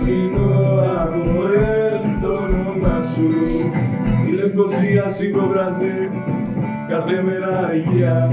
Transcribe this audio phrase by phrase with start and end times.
[0.00, 3.30] Προσκυνώ από ελ το όνομα σου.
[4.28, 6.10] Η Λευκοσία σιγοβράζει
[6.88, 8.30] κάθε μέρα αγία.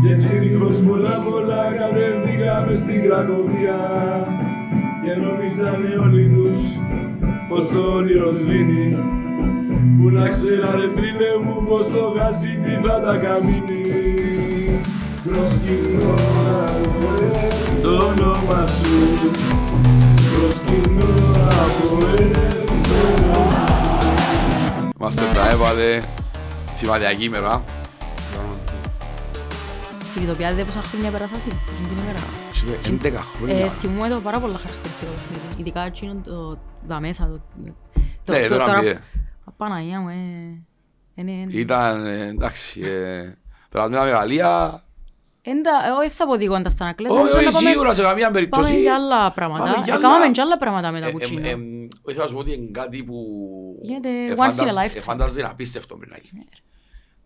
[0.00, 3.80] Κι έτσι δίχως πολλά πολλά κατέβηκαμε στην Κρακοβία
[5.04, 6.64] Και νομίζανε όλοι τους
[7.48, 8.96] πως το όνειρο σβήνει.
[10.00, 13.82] Που να ξέρανε τρίλε μου πως το γάσιμι θα τα καμίνει.
[15.24, 16.14] Προσκυνώ
[16.66, 19.30] από ελ το όνομα σου
[25.00, 26.00] Είμαστε τα έβαλε
[26.74, 27.64] σημαδιακή ημέρα.
[30.12, 32.18] Συνειδητοποιάτε πόσα χρόνια περάσασαι την ημέρα.
[32.52, 33.66] Έχετε 11 Ε, χρόνια.
[33.70, 35.60] θυμούμαι το πάρα πολλά χαρακτηριστικό παιχνίδι.
[35.60, 36.58] Ειδικά εκείνο το
[36.88, 37.26] τα μέσα.
[37.26, 37.40] Το,
[38.24, 38.98] το, Ναι, το- τώρα τώρα- πήγε.
[39.56, 40.14] Παναγία μου, ε.
[41.14, 43.32] Είναι, Ήταν, ε, εντάξει, ε,
[43.70, 44.12] περάσαμε
[45.52, 45.80] μια Γαλλία.
[45.82, 47.10] Έντα, εγώ δεν θα πω δίγοντα στα ανακλές.
[47.10, 48.68] Όχι, νομίζω όχι, να πάμε- σίγουρα σε καμία περίπτωση.
[48.70, 49.62] Πάμε για άλλα πράγματα.
[49.62, 51.46] Πάμε για Ε, άλλα- Κάμαμε και άλλα πράγματα μετά από Ε, εκείνο.
[51.46, 51.56] ε, ε,
[52.08, 53.16] Ήθελα να σου πω ότι είναι κάτι που
[53.82, 54.96] Γίνεται ε, once in a φαντάζ- lifetime.
[54.96, 56.44] ε, φαντάζεσαι να απίστευτο πριν να γίνει.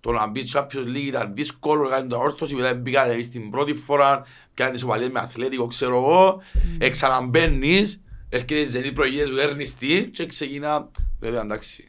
[0.01, 3.75] Το να μπεις Champions League ήταν δύσκολο, έκανε το όρθωση, μετά μπήκατε εμείς την πρώτη
[3.75, 4.23] φορά,
[4.55, 6.41] κάνετε σοπαλίες με αθλέτικο, ξέρω εγώ,
[6.79, 11.87] εξαναμπαίνεις, έρχεται η Ζενή προηγείες σου, έρνεις τι και ξεκινά, βέβαια εντάξει.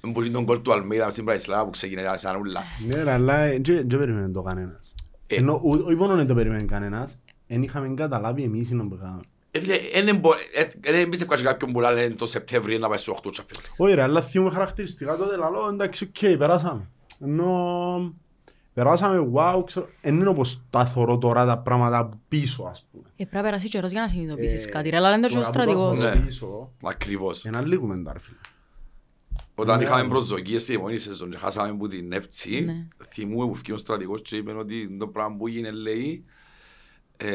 [0.00, 2.62] Δεν μπορεί τον γκολ του Αλμέιδα μες στην Μπρατισλάβα που ξεκινήσαν ούλα.
[2.94, 4.94] Ναι, ρε, αλλά ε, δεν δεν περίμενε το κανένας.
[5.30, 5.36] Ε.
[5.36, 9.20] Ενώ ου- όχι μόνο δεν το περίμενε κανένας, δεν είχαμε καταλάβει εμείς είναι που κάναμε.
[9.50, 12.98] Ε, φίλε, δεν μπο- ε, δεν εμπίστευκα σε κάποιον που λέει το Σεπτέμβριο να πάει
[12.98, 13.74] στο 8 Champions League.
[13.76, 16.80] Όχι ρε, αλλά θυμούμαι χαρακτηριστικά τότε λαλό, εντάξει, οκ, περάσαμε.
[17.20, 18.14] Ενώ
[18.74, 23.04] περάσαμε, wow, ξέρω, δεν είναι όπως τα θωρώ τώρα τα πράγματα από πίσω, ας πούμε.
[23.08, 24.88] Ε, πρέπει να περάσει καιρός για να συνειδητοποιήσεις Ε, κάτι.
[24.88, 25.98] Ρε, αλλά λένε το και ο τώρα που το στρατηγός.
[26.00, 26.20] θωρώ Ναι.
[26.26, 27.44] πίσω, Ακριβώς.
[27.44, 28.36] ένα λίγο μετά, ρε φίλε.
[29.60, 30.08] Όταν Ναι, είχαμε ναι.
[30.08, 32.88] προσδοκίες στη μόνη σεζόν και χάσαμε από την Εύτσι, Ναι.
[33.08, 36.24] θυμούμε που βγήκε ο στρατηγός και είπε ότι το πράγμα που έγινε λέει
[37.16, 37.26] ε,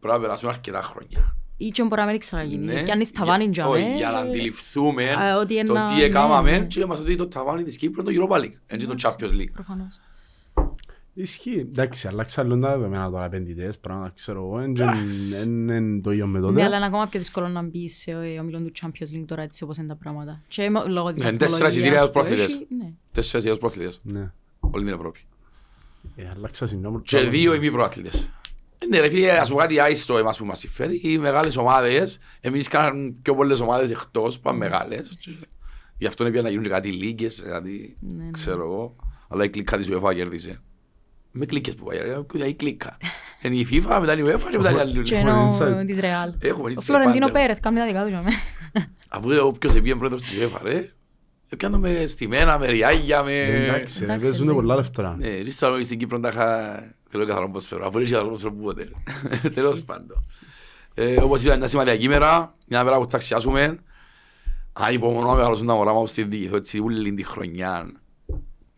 [0.00, 1.36] πρέπει να περάσουν αρκετά χρόνια.
[1.56, 2.64] Ή και μπορεί να μην ξαναγίνει.
[2.64, 5.64] Ναι, Κι αν είσαι ταβάνι για- για όχι, μέ, Για να και- αντιληφθούμε Α, ότι
[5.64, 6.64] το ένα- τι ναι, έκαναμε ναι.
[6.66, 9.30] και μας ότι το ταβάνι της Κύπρου είναι το Europa League, δεν είναι το Champions
[9.40, 9.50] League.
[9.52, 10.00] Προφανώς.
[11.18, 14.76] Ισχύει, εντάξει, αλλάξαν λίγο τα δεδομένα τώρα επενδυτές, πράγματα, ξέρω εγώ, εν-
[15.40, 16.62] εν- εν το ίδιο με Ναι, τότε.
[16.62, 19.76] αλλά είναι ακόμα πιο δύσκολο να μπει σε ομιλόν του Champions League τώρα έτσι όπως
[19.76, 20.42] είναι τα πράγματα.
[20.48, 22.54] Και μο- λόγω της Ναι, τέσσερα βαθμολογίας εισιτήρια ως που πρωταθλητές.
[22.54, 22.92] έχει, ναι.
[23.12, 24.32] Τέσσερις ιδέες πρωταθλητές, Ναι.
[24.60, 25.20] όλη την Ευρώπη.
[26.16, 28.28] Ε, αλλάξαν συνόμου- Και δύο ημί πρωταθλητές.
[28.78, 31.00] Ε, Ναι ρε φίλε, ας πω κάτι άιστο εμάς που μας συμφέρει.
[31.02, 35.08] Οι μεγάλες ομάδες, εμείς κάναμε πιο πολλές ομάδες εκτός, πάμε μεγάλες.
[35.20, 35.30] Και
[35.98, 38.30] Γι' αυτό έπια να γίνουν και κάτι λίγκες, κάτι, ναι.
[38.30, 38.96] ξέρω εγώ.
[39.28, 40.60] Αλλά η κλίκα της UEFA κέρδισε.
[41.38, 42.96] Με κλίκες που πάει, ρε, κούδα η κλίκα.
[43.42, 45.02] Είναι η FIFA, μετά είναι η UEFA και μετά είναι άλλη.
[45.02, 45.86] Και Έχουμε ενώ inside.
[45.86, 46.34] της Real.
[46.38, 47.38] Έχουμε Ο inside Φλωρεντίνο πάντα.
[47.38, 48.36] Πέρεθ κάνει τα δικά του για μένα.
[49.08, 50.92] Αφού όποιος επήγε πρώτος της UEFA, ρε,
[51.48, 53.32] έπιανε με στημένα, με ριάγια, με...
[53.32, 54.56] Εντάξει, ρε, εντάξει, παίζονται ναι.
[54.56, 55.16] πολλά λεφτά.
[55.18, 56.94] Ναι, ρίστε να στην Κύπρο τα είχα...
[57.08, 58.90] Θέλω καθαρό ποσφαίρο, αφού ρίξει καθαρό ποσφαίρο που ποτέ.
[59.54, 60.16] Τέλος πάντων.
[60.94, 63.78] Ε, Όπως είπα, μια σημαντική ημέρα, μια μέρα που θα αξιάσουμε.
[64.72, 67.92] Αν υπομονώ να μεγαλώσουν τα μωρά μας στη διοικηθώ έτσι όλη τη χρονιά.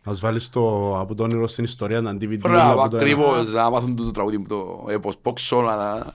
[0.08, 2.38] Να τους βάλεις το από το όνειρο στην ιστορία, να DVD.
[2.38, 3.04] Μπράβο, από το ένα.
[3.04, 6.06] ακριβώς, να μάθουν το τραγούδι μου το έπος πόξο, να...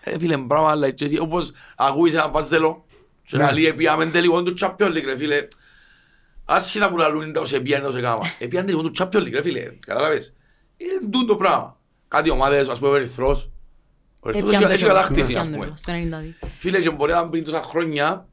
[0.00, 2.84] Ε, φίλε, μπράβο, αλλά και εσύ, όπως ακούεις ένα παζέλο,
[3.24, 3.42] και Ναι.
[3.42, 5.46] να λέει, επίαμε τελικό του Champions League, ρε φίλε.
[6.44, 8.22] Άσχετα που λαλούν τα ως επίανε, ως έκαμα.
[8.38, 10.32] Επίανε τελικό του Champions League, ρε φίλε, κατάλαβες.
[10.76, 11.76] Είναι τούτο πράγμα.
[12.08, 13.50] Κάτι ομάδες, ας πούμε, ο Ερυθρός.
[14.22, 15.72] Ο Ερυθρός έχει- έχει κατάκτηση, ας πούμε.
[15.74, 16.34] Στο 92.
[16.58, 18.28] Φίλε, και μπορεί να πριν τόσα χρόνια,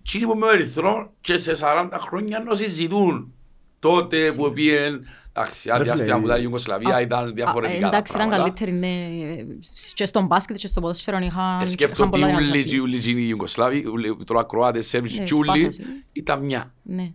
[0.00, 3.30] εκείνοι που με ο Ερυθρό και σε 40 χρόνια να συζητούν.
[3.78, 4.98] Τότε που πήγαινε,
[5.32, 8.28] εντάξει, Ρε διάστημα φίλε, που ήταν η Ιουγκοσλαβία Α, ήταν α, διαφορετικά τα Εντάξει, ήταν
[8.28, 8.50] πράγματα.
[8.58, 9.54] καλύτερη, ναι.
[9.94, 12.70] Και στον μπάσκετ και στο ποδόσφαιρο είχαν Ε, είχαν Σκέφτομαι ότι πολλά ούλοι δυνατότητες.
[12.72, 16.04] και ούλοι και οι Ιουγκοσλάβοι, ούλοι- τώρα Κροάτες, Σέρβοι Ναι, και ούλοι, σπάσασαν.
[16.12, 16.72] ήταν μια.
[16.82, 17.12] Ναι.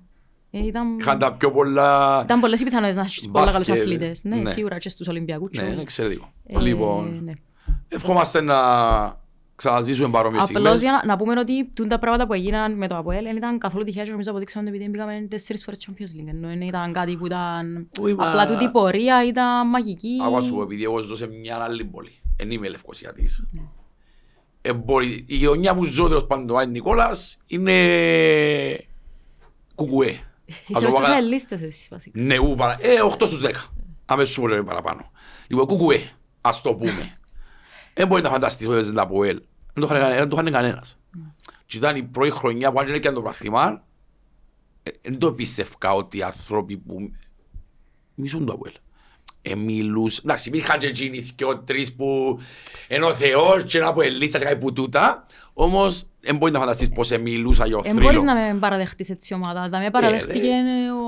[0.54, 1.00] Ε, Ήταν...
[1.00, 2.22] Είχαν τα πιο πολλά...
[2.24, 4.24] Ήταν πολλές οι πιθανότητες να έχεις πολλά καλούς Μπάσκετ, αθλητές.
[4.24, 4.50] Ναι, ναι.
[4.50, 5.50] σίγουρα και στους Ολυμπιακούς.
[5.52, 5.74] και Ναι, όλοι.
[5.74, 6.32] είναι εξαιρετικό.
[6.46, 7.32] Ε, Λοιπόν, ναι.
[7.88, 8.56] ευχόμαστε να
[9.62, 10.82] ξαναζήσουμε παρόμοιες Απλώς στιγμές.
[10.82, 13.58] για να, να πούμε ότι τούν τα πράγματα που έγιναν με το ΑΠΟΕΛ δεν ήταν
[13.58, 16.28] καθόλου τυχαία και νομίζω αποδείξαμε ότι επειδή μπήκαμε τέσσερις φορές Champions League.
[16.30, 17.90] Ενώ δεν ήταν κάτι που ήταν...
[18.02, 20.18] Όχι, μα- Απλά τούτη η πορεία ήταν μαγική.
[20.26, 22.12] Άκουα σου πω, επειδή εγώ ζω σε μια άλλη πόλη.
[22.38, 23.46] Εν είμαι Λευκοσιατής.
[23.52, 23.62] Ναι.
[24.62, 27.74] Ε, μπορεί, η γειτονιά που ζω τέλος πάντων, ο Άιν Νικόλας, είναι
[29.76, 30.08] κουκουέ.
[30.68, 32.22] Είσαι μες στους ελίστες εσύ βασικά.
[32.22, 32.76] Ναι, ου, παρα...
[32.80, 33.50] ε, 8 στους 10.
[34.06, 35.12] Αμέσως σου λέω παραπάνω.
[35.48, 36.10] Λοιπόν, κουκουέ,
[36.42, 37.18] ας το πούμε.
[37.94, 39.42] Δεν μπορεί να φανταστείς που έπαιζε τα ΠΟΕΛ.
[39.74, 40.98] Δεν το είχαν κανένα- δεν το είχαν κανένας.
[41.66, 43.84] Και ήταν η πρώτη χρονιά που αν και το πραθυμά,
[44.84, 47.12] ε, δεν το πίστευκα ότι οι άνθρωποι που
[48.16, 48.74] μισούν το ΑΠΟΕΛ.
[49.42, 52.40] Ε, μιλούς, εντάξει, υπήρχαν και εκείνοι δυο τρεις που
[52.90, 56.90] είναι ο Θεός και ένα ΑΠΟΕΛίστα και κάτι που τούτα, όμως δεν μπορεί να φανταστείς
[56.90, 58.24] πως μιλούσα για ο Δεν μπορείς θρύλο.
[58.24, 59.70] να με παραδεχτείς έτσι ομάδα.
[59.72, 60.50] Θα με παραδεχτήκε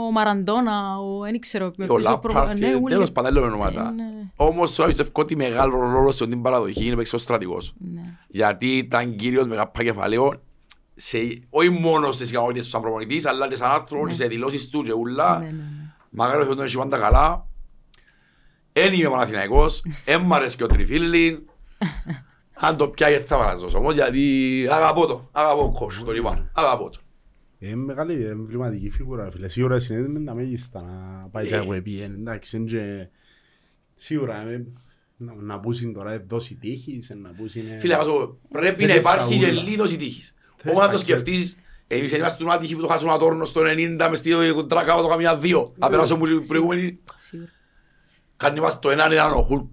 [0.07, 1.19] ο Μαραντόνα, ο...
[1.21, 1.65] δεν ξέρω.
[1.65, 2.83] Ε, ποιος Ο ο Λάπαρτ, προ- ναι, και όλοι.
[2.93, 3.81] τέλος πάντων, δεν λέω ονόματα.
[3.89, 4.03] Ε, ναι.
[4.35, 7.73] Όμως τώρα πιστεύω ότι μεγάλο ρόλο σε την παραδοχή είναι παίξει ο στρατηγός.
[7.93, 8.01] Ναι.
[8.27, 10.41] Γιατί ήταν κύριος με καπά κεφαλαίο
[10.95, 11.17] σε,
[11.49, 14.83] όχι μόνος στις ικανότητες τους σαν προπονητής, αλλά και σαν άνθρωπο, και σε δηλώσεις του
[14.83, 15.39] και ούλα.
[15.39, 15.57] Ναι, ναι, ναι.
[16.09, 17.45] Μακάρι ο Θεός τον έχει πάντα καλά.
[18.73, 21.39] Εν είμαι Παναθηναϊκός, εν μ' αρέσει και ο Τριφύλλιν.
[22.65, 26.99] Αν το πιάει θα παραζώσω όμως, γιατί αγαπώ το, αγαπώ κόш, το λοιπόν, αγαπώ το.
[27.59, 29.47] Είναι μεγάλη εμβληματική φίγουρα, φίλε.
[29.49, 31.57] Σίγουρα συνέδεται με τα μέγιστα να πάει και Ε.
[31.57, 32.13] εγώ επίεν.
[32.13, 33.07] Εντάξει, είναι και...
[33.95, 34.65] Σίγουρα ε,
[35.17, 37.61] να, να πούσουν τώρα δόση τύχης, να πούσουν...
[37.79, 39.61] Φίλε, ας πω, πρέπει να Θέλεις υπάρχει και τα ούλα.
[39.61, 40.33] λίγος η τύχης.
[40.57, 41.57] Θέλεις Όμως αν τα το σκεφτείς,
[41.87, 45.01] εμείς δεν είμαστε ένα τύχη που το χάσουμε ένα τόρνο στο 90 μες στη κοντράκαβα
[45.01, 45.73] το καμιά δύο.
[45.77, 47.49] Να περάσω μου την προηγούμενη, Σίγουρα.
[48.37, 49.63] κάνει μας το έναν έναν ο Χουλκ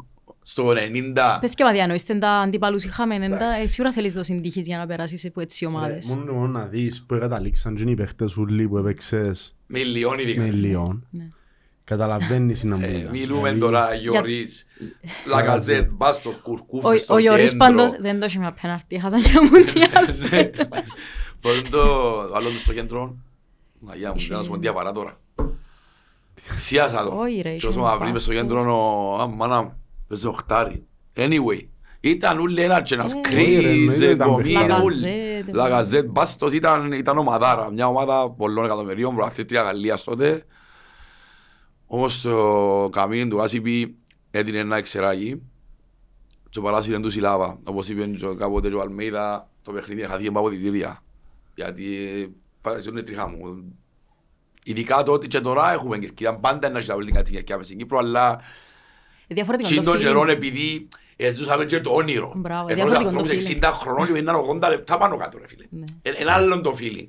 [0.51, 1.39] στο 90.
[1.41, 4.79] Πες και μα διανοείστε τα αντίπαλους είχαμε, εν τα- ε, σίγουρα θέλεις δώσεις τύχης για
[4.79, 6.07] να περάσεις από έτσι ομάδες.
[6.07, 10.43] Μόνο και μόνο να δεις που καταλήξαν και οι παίχτες ούλοι που έπαιξες Μιλιών ειδικά.
[10.43, 11.07] με Λιόν.
[11.11, 11.29] Ναι.
[11.85, 13.11] Καταλαβαίνεις να Ε, μιλά.
[13.11, 14.67] Μιλούμε Δηλαδή, τώρα Γιωρίς,
[15.27, 17.67] Λακαζέτ, Μπάστος, Κουρκούφ Ο- μες στο Ο Γιωρίς κέντρο.
[17.67, 20.15] πάντως δεν το έχει μια πέναρτη, έχασαν και μουντιάλ.
[20.31, 20.51] Ναι.
[21.41, 21.81] Πρώτον το
[22.35, 23.17] άλλο μες στο κέντρο,
[23.87, 25.21] Αγιά μου, να σου πω τι απαρά τώρα.
[26.57, 27.17] Σιάσα το.
[27.21, 28.49] Όχι, ρε, Και όσο είχε μα βρει μες στο πάστος.
[28.49, 28.77] κέντρο,
[29.17, 29.80] ο- α, μάνα μου,
[30.11, 30.87] παίζει οχτάρι.
[31.17, 31.67] Anyway,
[32.01, 35.45] ήταν όλοι ένα και ένας Ε, Κρίς, εννοείται ήταν Γκομίν, Λακαζέτ, όλοι.
[35.53, 40.45] Λακαζέτ, Μπάστος ήταν, ήταν ομαδάρα, μια ομάδα πολλών εκατομμυρίων, προαθλήτρια Γαλλίας τότε.
[41.87, 43.97] Όμως το καμίνι του Άσιπη
[44.31, 45.43] έδινε ένα εξεράκι
[46.51, 47.59] και ο παράσυρε του Σιλάβα.
[47.65, 51.03] Όπως είπε και ο- κάποτε και ο Αλμέιδα, το παιχνίδι χαθήκε από διτήρια.
[51.55, 51.87] Γιατί
[52.61, 53.65] παρασύρουν τριχά μου.
[54.65, 58.41] Ειδικά τότε και τώρα έχουμε κερκίδα, πάντα να έχει κάτι κερκίδα μες στην Κύπρο, αλλά
[59.35, 60.31] Διαφορετικό συν το των καιρών feeling.
[60.33, 60.89] επειδή
[61.33, 62.33] ζούσαμε και το όνειρο.
[62.37, 65.65] Μπράβο, Έφερε διαφορετικό ανθρώπους το 60 χρονών και μείναν 80 λεπτά πάνω κάτω ρε φίλε.
[65.71, 65.85] Ναι.
[66.03, 67.07] Ε, Ένα άλλο το feeling.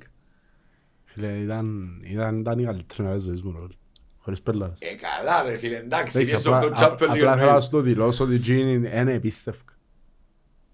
[1.04, 3.66] Φίλε, ήταν, ήταν, ήταν η καλύτερη μέρα της ζωής μου, ρε.
[4.18, 4.78] Χωρίς πέλαρες.
[4.80, 7.38] Ε, καλά ρε φίλε, εντάξει, Εντάξει, και στο απλά- αυτό α- Champions Απλά League.
[7.38, 9.71] θέλω να σου το δηλώσω ότι εκείνη είναι επίστευκα.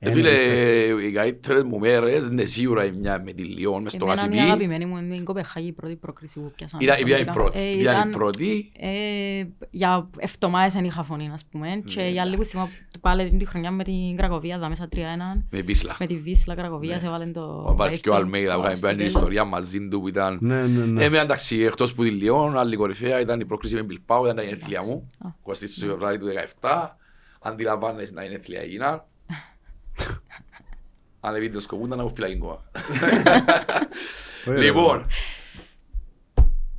[0.00, 1.06] Ε, Είναι Φίλε, επίστευκα.
[1.06, 4.34] οι καλύτερες μου μέρες είναι σίγουρα η μια με τη Λιόν μες στο Εμένα είναι
[4.34, 4.52] η Κασιπί.
[4.52, 6.84] αγαπημένη μου, είναι η Κοπεχάγη, η πρώτη πρόκριση που πιάσαμε.
[6.84, 7.58] Ήταν ήταν η Ε, πρώτη.
[7.58, 8.72] Ήταν η ήταν- πρώτη.
[8.78, 11.82] Ε, για εβδομάδες δεν είχα φωνή, ας πούμε.
[11.86, 12.68] Και Ναι, οι άλλοι που θυμάμαι
[13.00, 15.96] πάλι την χρονιά με την Κρακοβία, δα μέσα 3-1, Με πίσλα.
[15.98, 17.64] με τη Βίσλα Κρακοβία, σε βάλεν το...
[17.66, 18.16] Ο Βάρης και ο δεύτερο.
[18.16, 19.22] Αλμέιδα που είχαμε Στο κάνει την τέλος.
[19.22, 20.38] ιστορία μαζί του που ήταν...
[20.40, 21.04] Ναι, ναι, ναι.
[21.04, 24.42] Εμένα εντάξει, εκτός που τη Λιόν, άλλη κορυφαία ήταν η πρόκριση με Μπιλπάου, ήταν τα
[24.42, 25.10] γενέθλια μου.
[25.18, 25.28] Α.
[25.52, 26.26] 23 του Φεβρουάριου του
[26.60, 26.96] 17.
[27.40, 29.04] Αντιλαμβάνεσαι να γενέθλια έγιναν.
[31.20, 32.62] Αν επειδή το σκοπούνταν να μου φυλακή κόμμα.
[34.46, 34.62] Ωραία.
[34.62, 35.06] Λοιπόν,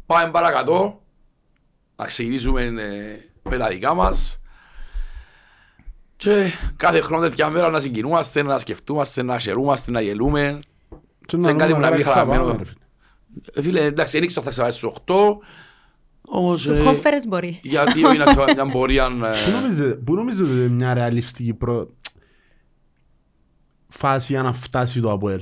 [0.05, 1.01] πάμε παρακατώ.
[1.95, 3.19] Να ξεκινήσουμε ε,
[3.49, 4.41] με τα δικά μας.
[6.17, 10.59] Και κάθε χρόνο τέτοια μέρα να συγκινούμαστε, να σκεφτούμαστε, να χαιρούμαστε, να γελούμε.
[11.25, 12.43] Και είναι κάτι που να μην χαρά χαραμένο.
[12.45, 12.73] πάμε, ρε φίλε.
[13.53, 15.13] Ε, Φίλε, εντάξει, δεν ήξερα θα ξεβάσει στους 8.
[16.21, 17.59] Όμως, Το ε, conference μπορεί.
[17.63, 19.07] γιατί όχι να ξεβάσει μια πορεία...
[19.09, 21.89] Πού ε, νομίζετε- Πού νομίζετε ότι είναι μια ρεαλιστική προ...
[23.89, 25.41] φάση για να φτάσει το ΑΠΟΕΛ.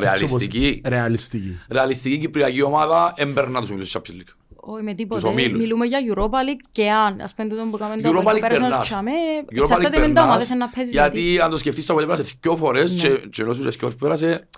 [0.00, 0.58] Ρεαλιστική.
[0.66, 1.58] Έτσι όπως- Ρεαλιστική.
[1.70, 4.34] Ρεαλιστική κυπριακή ομάδα έμπαιρνα τους ομίλους της Champions League.
[4.56, 5.26] Όχι με Τους τίποτε.
[5.26, 5.58] ομίλους.
[5.60, 8.40] Μιλούμε για Europa League και αν, ας πούμε, τούτο που κάνουμε το Europa Απόελ, League
[8.40, 8.86] πέρασαν περνάς.
[8.86, 10.92] τσάμε, Europa League εξαρτάται με τα περνάς, ομάδες να παίζεις.
[10.92, 13.08] γιατί- Γιατί αν το σκεφτείς το Απόελ πέρασε δυο φορές Ναι.
[13.08, 14.48] και και ενώ σου δυο φορές πέρασε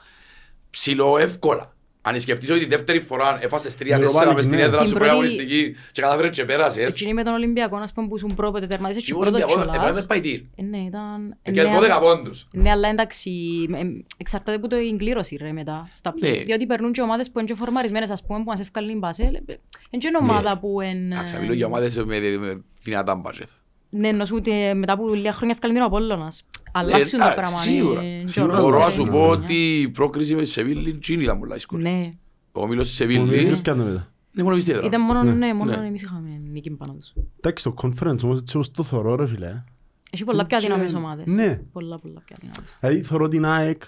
[0.70, 1.72] ψηλό εύκολα.
[2.08, 4.62] Αν σκεφτείς ότι τη δεύτερη φορά έφασες Europa 3-4 League, μες στην ναι.
[4.62, 6.86] έδρα Την σου πρώτη- προαγωνιστική και κατάφερες και πέρασες.
[6.86, 9.70] Εκείνη με τον Ολυμπιακό, ας πούμε, που ήσουν πρόπετε τερματίσες και Και ο πρώτος Ολυμπιακός
[9.76, 9.96] κιόλας.
[9.96, 10.40] έπρεπε πάει τύρ.
[10.56, 11.36] Ε, Ναι, ήταν...
[11.42, 12.48] ε, Και ναι, 12 πόντους.
[12.52, 13.30] Ναι, αλλά εντάξει,
[13.74, 13.80] ε,
[14.16, 15.90] εξαρτάται από το εγκλήρωση ρε μετά.
[15.94, 16.14] Στα...
[16.20, 16.30] Ναι.
[16.30, 19.34] Διότι περνούν και ομάδες που είναι και φορμαρισμένες, ας πούμε, που μας ευκάλλουν την Μπασέλ.
[19.34, 19.58] ε, Είναι
[19.98, 21.14] και ομάδα που είναι...
[21.14, 23.48] Εντάξει, μιλώ για ομάδες με με δυνατά μπάτζετ.
[23.90, 26.44] Ναι, εννοώ ότι μετά από λίγα χρόνια ευκάλλουν την Απόλλωνας.
[26.72, 27.58] Αλλάσουν το εντάξει, πράγμα.
[27.58, 28.02] σίγουρα.
[28.02, 28.52] είναι- και ο Σίγουρα.
[28.52, 29.44] ρόστερ Μπορώ να είναι σου μια πω χρονιά.
[29.44, 31.82] ότι η πρόκριση με τη Σεβίλη τσίνη ήταν πολλά δύσκολη.
[31.82, 32.10] Ναι,
[32.52, 34.12] Ο όμιλος της Που δεν Σεβίλης πιάνε μετά.
[34.34, 34.86] είναι μόνο μισή έδρα.
[34.86, 35.32] ήταν μόνο, Ναι.
[35.32, 35.86] ναι, μόνο Ναι.
[35.86, 37.12] εμείς είχαμε νίκη πάνω τους.
[37.36, 39.62] Εντάξει, το conference όμως έτσι όπως το θωρώ ρε φίλε.
[40.10, 41.26] Έχει πολλά πιο Και- αδύναμες ομάδες.
[41.32, 41.60] Ναι.
[41.72, 42.76] Πολλά, πολλά πιο αδύναμες.
[42.80, 43.82] Δηλαδή θωρώ την ΑΕΚ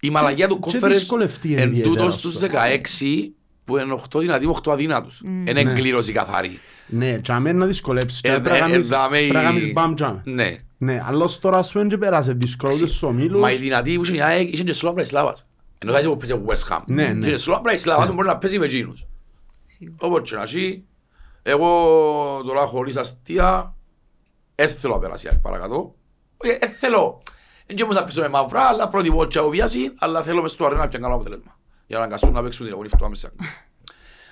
[0.00, 2.28] Η μαλαγία του Και conference δυσκολευτεί εν ιδιαίτερα τούτος αυτό.
[2.28, 3.32] στους 16
[3.64, 5.20] που είναι 8 δυνατοί με 8 αδύνατους.
[5.24, 5.60] Είναι Ναι.
[5.60, 6.58] εγκλήρωση καθαρή.
[6.90, 8.20] Ναι, και αμέ να δυσκολέψεις.
[8.20, 10.22] Ε, Και πρέπει να ε, κάνεις- εδάμε η- πρέπει να κάνεις μπαμ τζάμε.
[10.24, 10.56] Ναι.
[10.78, 13.40] Ναι, αλλά ως τώρα ας πούμε και πέρασε δύσκολο ούτε στους ομίλους.
[13.40, 15.46] Μα οι δυνατοί που είχε η ΑΕΚ είχε και Σλόβα Μπραϊσλάβας.
[15.78, 16.82] Ενώ θα είσαι που παίζεις ο West Ham.
[16.86, 17.26] Ναι, ναι.
[17.30, 19.06] Και Σλόβα Μπραϊσλάβας που μπορεί να παίζει με εκείνους.
[19.66, 19.96] Σίγουρα.
[20.00, 20.84] Όπως και να έχει,
[21.42, 21.68] εγώ
[22.46, 23.74] τώρα χωρίς αστεία,
[24.54, 25.94] δεν θέλω να περάσει η ΑΕΚ παρακάτω.
[26.36, 27.22] Όχι, Δεν θέλω.
[27.66, 30.64] Δεν και όμως να παίζω με μαύρα, αλλά προτιμώ και οβίαση, αλλά θέλω μες στο
[30.66, 31.58] αρένα να πιάνε καλό αποτέλεσμα.
[31.86, 33.30] Για να αναγκαστούν να παίξουν την αγωνή αυτό άμεσα.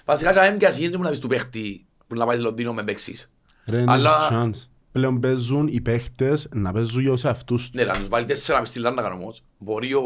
[0.05, 2.45] Βασικά και να μην πιάσει, δεν μου να πεις του παίχτη που να πάει στο
[2.47, 3.31] Λονδίνο με παίξεις.
[3.67, 4.67] Ρε, είναι Αλλά- chance.
[4.93, 7.71] Πλέον παίζουν οι παίχτες να παίζουν για σε αυτούς.
[7.73, 9.43] Ναι, να τους βάλει τέσσερα μες στη Λάρνα όμως.
[9.59, 10.03] Μπορεί ο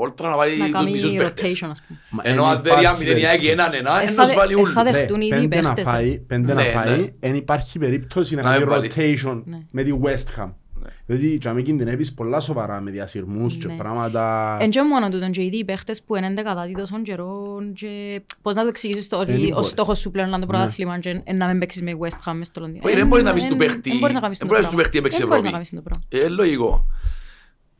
[0.00, 1.50] Όλτρα να βάλει Να τους κάνει μισούς παίχτες.
[1.62, 1.98] rotation, ας πούμε.
[2.10, 3.94] Μα Ενώ εν αν δεν υπάρχει μηδενιά και έναν περίπτωση.
[3.96, 4.72] ένα, Ε, να θα τους δε- βάλει ε, ούλους.
[4.72, 7.06] θα δε- Ρε, δεχτούν ήδη οι πέντε να παίχτες, φάει, πέντε να Ναι, φάει, ναι.
[7.20, 8.90] εν υπάρχει περίπτωση να Να κάνει μην βάλει.
[8.94, 9.58] rotation Ναι.
[9.70, 10.52] με τη West Ham.
[11.06, 13.74] Δηλαδή, και αν κινδυνεύεις πολλά σοβαρά με διασυρμούς και Ναι.
[13.76, 14.56] πράγματα...
[14.60, 18.54] Εν και μόνο τούτον και ήδη οι παίχτες που είναι δεκατάτοι τόσων καιρών και πώς
[18.54, 19.66] να το εξηγήσεις το Ε, ότι δεν ο μπορείς.
[19.66, 20.52] στόχος σου πλέον είναι το Ναι.
[20.52, 22.82] πρωτάθλημα και εν να μην παίξεις με West Ham μες στο Λονδίνο.
[22.84, 24.54] Όχι, δεν Εν- μπορεί να πεις εν- του παίχτη- εν μπορεί να κάνεις δεν το
[24.54, 24.82] μπορεί να πεις του πράγμα.
[24.82, 25.66] παίχτη έπαιξε Εν μπορείς να Ευρώπη.
[25.70, 26.26] κάνεις το πράγμα.
[26.26, 26.86] Ε, λογικό.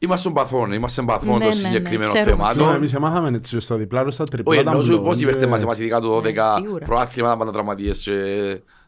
[0.01, 2.77] Είμαστε παθών, είμαστε παθών Ναι, των ναι, ναι, συγκεκριμένων ξέρουμε, Τώρα, θεμάτων.
[2.77, 5.43] εμείς έμαθαμε έτσι και στο διπλάρο στα Όχι, τριπλάτα ενώ σου μπλοκ, πώς οι παίχτες
[5.45, 6.85] και- μας, εμάς ειδικά το 12, Ναι, σίγουρα.
[6.85, 8.13] προάθλημα, πάντα τραυματίες και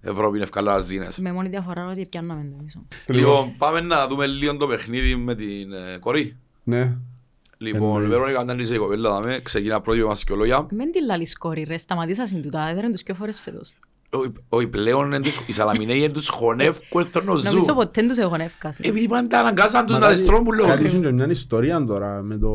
[0.02, 1.19] Ευρώπη είναι ευκαλά ζήνες.
[1.19, 2.78] Με μόνη διαφορά ότι πιάνναμε το εμείς.
[3.07, 6.37] Λοιπόν, πάμε να δούμε λίγο το παιχνίδι με την ε, κορή.
[6.64, 6.97] Ναι.
[7.59, 8.09] Λοιπόν, Εννοείς.
[8.09, 10.66] Βερόνικα, αν είσαι η κοπέλα, δάμε, ξεκινά πρώτη μας και λόγια.
[10.71, 13.73] Μεν τη λαλείς κόρη ρε, σταματήσα συντούτα, έδεραν τους πιο φορές φέτος.
[14.12, 17.50] Όχι, Όχι, πλέον εν τους- οι Σαλαμινέοι εν τους χωνεύκουν θέλω ζου.
[17.52, 18.83] Νομίζω ποτέ τους έχω νεύκασει.
[18.87, 20.66] Επειδή πάντα αναγκάσαν τους Μα να κάτι- τις τρώνε που λέω.
[20.66, 22.50] Κάτι ήσουν και μια ιστορία τώρα με, το,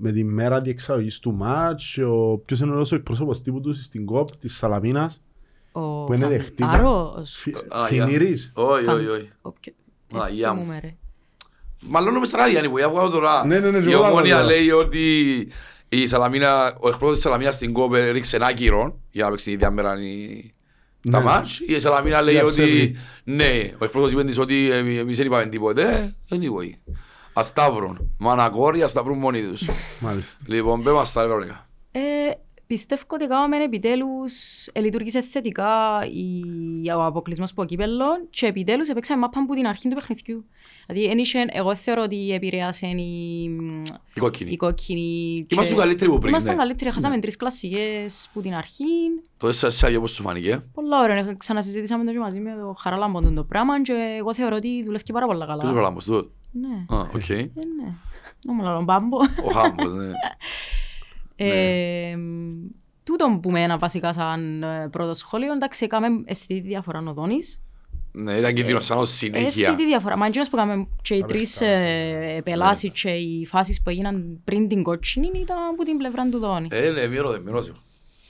[0.00, 4.36] με τη μέρα διεξαγωγής του μάτς ο, ποιος είναι ο εκπρόσωπος τύπου τους στην ΚΟΠ
[4.36, 5.35] της Σαλαμίνας Ο
[5.80, 6.68] που είναι δεχτήκα.
[6.70, 7.30] Φανάρος.
[7.36, 8.06] Φι- Α, για.
[8.06, 9.30] Φινίρης Όχι, Φαν- όχι, όχι.
[9.42, 9.72] Όποιο-
[10.14, 10.60] Α, Ε, γεια μου.
[10.60, 10.94] θυμούμαι, ρε.
[11.80, 13.46] Μάλλον με στράδια είναι που για βγάλω τώρα.
[13.46, 14.48] Ναι, ναι, ναι, Η και εγώ ομόνια βγάλω.
[14.50, 15.32] λέει ότι
[15.88, 19.52] η Σαλαμίνα, ο εκπρόσωπος της Σαλαμίνας στην ΚΟΠ ρίξε ένα κυρό για να παίξει η
[19.52, 20.54] ίδια μέρα η-
[21.10, 21.24] τα Ναι.
[21.24, 21.60] μάτς.
[21.66, 22.96] Η Σαλαμίνα λέει Για ότι ψεύδι.
[23.24, 23.46] ναι,
[23.78, 26.14] ο εκπρόσωπος είπε της ότι εμείς εμείς δεν είπαμε τίποτε.
[26.30, 26.92] Anyway.
[27.32, 28.10] Ασταύρων.
[28.18, 29.68] Μανακόροι ασταύρουν μόνοι τους.
[30.00, 30.44] Μάλιστα.
[30.46, 31.68] Λοιπόν, πέ μας τα Βερόνικα.
[31.90, 32.00] Ε,
[32.66, 34.32] πιστεύω ότι κάναμε επιτέλους,
[34.72, 36.42] ε, λειτουργήσε θετικά η,
[36.96, 40.44] ο αποκλεισμός από κύπελλο και επιτέλους έπαιξαμε μάπα από την αρχή του παιχνιδιού.
[40.86, 43.42] Δηλαδή, εν είχε- εγώ θεωρώ ότι επηρέασε η,
[44.14, 44.50] Η κόκκινη.
[44.52, 45.46] η κόκκινη.
[45.48, 46.58] Ήμασταν και- καλύτεροι που πριν, Ήμασταν ναι.
[46.62, 48.84] καλύτεροι, χάσαμε τρεις κλασσικές που την αρχή.
[49.38, 50.62] Το 4-4 πώς σου φάνηκε.
[50.74, 54.82] Πολλά ωραία, ξανασυζητήσαμε το και μαζί με το Χαραλάμπον το πράγμα και εγώ θεωρώ ότι
[54.84, 55.62] δουλεύει πάρα πολύ καλά.
[55.62, 56.30] Ποιος ο Λάμπος του.
[56.52, 57.28] Ναι, Α, οκ.
[57.28, 57.94] ε, ναι.
[58.44, 59.16] Να μου λέω μπάμπο.
[59.44, 60.10] Ο Χάμπος, ναι.
[61.36, 62.16] Ε,
[63.02, 67.60] Τούτο που μένα βασικά σαν ε, πρώτο σχόλιο, εντάξει, έκαμε αισθητή διαφορά ο Δόνης.
[68.12, 69.68] Ναι, ήταν κίνδυνος σαν ως συνέχεια.
[69.68, 70.16] Αισθητή διαφορά.
[70.16, 74.68] Μα εκείνος που έκαμε και οι τρεις ε, επελάσεις και οι φάσεις που έγιναν πριν
[74.68, 76.68] την κότσινη ήταν από την πλευρά του Δόνη.
[76.70, 77.72] Ε, ναι, μη ρωτέ, μη ρωτέ.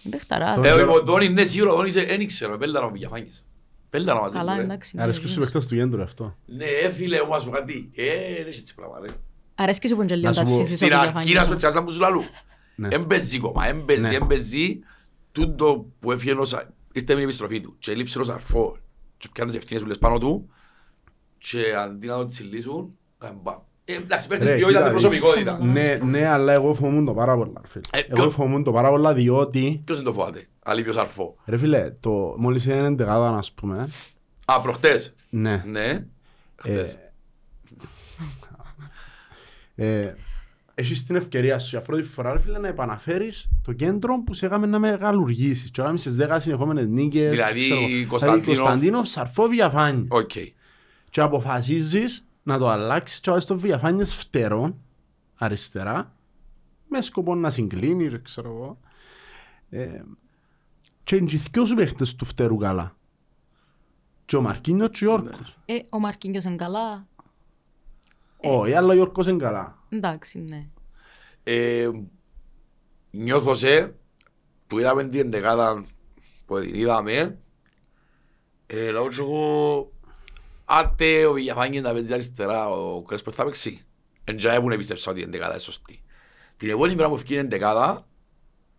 [0.03, 0.65] Μπεχταράς.
[0.65, 3.45] Ε, ο Δόνι, ναι, σίγουρα ο Δόνις δεν ήξερα, πέλταρα με διαφάνειες.
[3.91, 4.65] Πέλταρα μαζί Καλά, μου, ρε.
[4.65, 4.97] εντάξει.
[5.01, 6.37] Αρέσκουν στους παίκτες του γέντρου αυτό.
[6.47, 7.91] Ναι, ε, φίλε, όμως σου κάτι.
[7.95, 8.05] Ε,
[8.37, 9.09] δεν έχει έτσι πράγμα, ρε.
[9.55, 11.35] Αρέσκει σου που είναι και λίγο Να σου τα πω, ψήσεις Στην ότι αρχή διαφάνειες
[11.35, 11.53] να όμως.
[11.53, 11.99] σπετιάς να μου σου
[12.77, 12.95] λαλού.
[12.97, 13.03] Ναι.
[13.03, 14.15] Έμπαιζε κόμμα, έμπαιζε, Ναι.
[14.15, 14.79] έμπαιζε.
[15.33, 16.53] Τούτο που έφυγε ως...
[16.93, 18.77] Ήρθε με την επιστροφή του και έλειψε ως αρφό.
[19.19, 20.51] Και πιάνε τις ευθύνες που λες πάνω του
[21.39, 23.59] και αντί να το τσιλίσουν, κάνε μπαμ.
[23.85, 25.59] Ε, Εντάξει, παίχτες Ρε, ποιότητα κοίτα, με προσωπικότητα.
[25.65, 27.61] Ναι, ναι, αλλά εγώ φοβούμουν το πάρα πολλά.
[27.67, 27.83] φίλε.
[27.93, 31.37] Ε, Εγώ ποιο- φοβούμουν το πάρα πολλά διότι, Ποιος δεν το φοβάται, αλήπιος αρφό.
[31.45, 33.89] ρε φίλε, το, μόλις είναι εντεγάδα, ας πούμε,
[34.45, 35.15] Α, προχτές.
[35.31, 36.07] ναι, Ναι.
[36.57, 36.99] Χτες.
[40.79, 44.35] Ε, έχεις την ευκαιρία σου για πρώτη φορά ρε φίλε, να επαναφέρεις το κέντρο που
[44.35, 48.07] σε έκαμε να μεγαλουργήσεις και έκαμε στις 10 συνεχόμενες νίκες Δηλαδή, ξέρω εγώ.
[48.09, 50.31] Κωνσταντίνοφ- δηλαδή Κωνσταντίνοφ Σαρφό Βιαφάνη Οκ.
[51.11, 54.77] και αποφασίζεις να το αλλάξεις και να βάλεις το Βιαφάνιες φτερό
[55.39, 56.15] αριστερά
[56.89, 58.79] με σκοπό να συγκλίνει ρε, ξέρω εγώ
[59.71, 60.01] ε,
[61.05, 62.97] και είναι και οι δυο σου παίχτες του φτερού καλά
[64.25, 67.07] και ο Μαρκίνιος και ο Ιόρκος Ε, ο Μαρκίνιος είναι καλά.
[68.37, 69.79] Όχι αλλά ο Ιόρκος είναι καλά.
[69.89, 70.67] Εντάξει, ναι.
[71.43, 71.91] Ε,
[73.11, 73.95] νιώθω σε
[74.67, 75.85] που είδαμε την εντεκάδα
[76.47, 77.39] που την είδαμε.
[78.67, 79.91] Ε, λέω και εγώ
[80.65, 83.85] άτε ο Βηγιαφάνιος να παίζει αριστερά ο Κρέσπος θα παίξει.
[84.25, 86.03] Εν τζάι που πίστεψα ότι η εντεκάδα είναι σωστή.
[86.57, 88.07] Την επόμενη μέρα που ευκεί η εντεκάδα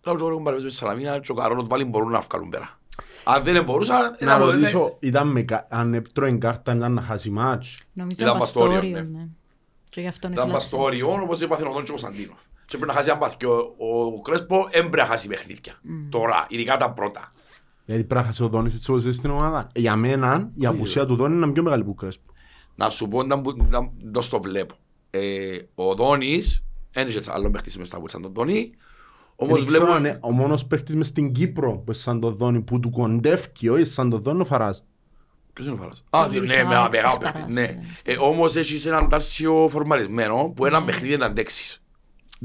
[0.06, 2.50] λέω και εγώ έχουν παραπέζω στη Σαλαμίνα και ο Καρόλος του πάλι μπορούν να βγάλουν
[2.50, 2.80] πέρα.
[3.24, 7.30] Αν δεν μπορούσαν να ήταν- ρωτήσω ήταν με, κα- αν τρώει κάρτα ήταν να χάσει
[7.30, 7.78] μάτς.
[7.94, 9.28] Νομίζω Ήταν Παστόριο, Παστόριο, ναι.
[9.98, 10.78] Και γι' αυτό είναι Ήταν φυλάξιο.
[10.78, 12.40] παστόριο, όπως είπα ο Δόν και ο Κωνσταντίνοφ.
[12.66, 13.58] Και πρέπει να χάσει ένα παθιό.
[13.78, 15.74] Ο Κρέσπο έμπρε να χάσει παιχνίδια.
[16.10, 17.32] Τώρα, ειδικά τα πρώτα.
[17.86, 21.06] γιατί πρέπει να χάσει ο Δόνης έτσι όπως είσαι στην ομάδα για μένα η απουσία
[21.06, 22.26] του Δόνη είναι πιο μεγάλη που ο Κρέσπο
[22.76, 24.76] Να σου πω, να, που- να, να στο βλέπω.
[25.10, 28.72] Ε, ο Δόνης, δεν είχε άλλο παίχτης μες στα βούλτσα τον Δόνη,
[29.36, 29.98] όμως Δεν ξέρω βλέπω...
[30.00, 32.90] αν είναι ο μόνος παίχτης μες στην Κύπρο που είναι σαν το Δόνη που του
[32.90, 34.86] κοντεύει όχι σαν το Δόνη ο Φαράς
[35.58, 36.04] Ποιος είναι ο Φαράς.
[36.10, 37.62] Α, τι- ναι, Λουισάκ, με ένα μεγάλο Φαράς, παίχτη, ναι.
[37.62, 37.80] ναι.
[38.04, 41.82] Ε, Όμως έχεις έναν τάσιο φορμαρισμένο που ένα παιχνίδι να αντέξεις.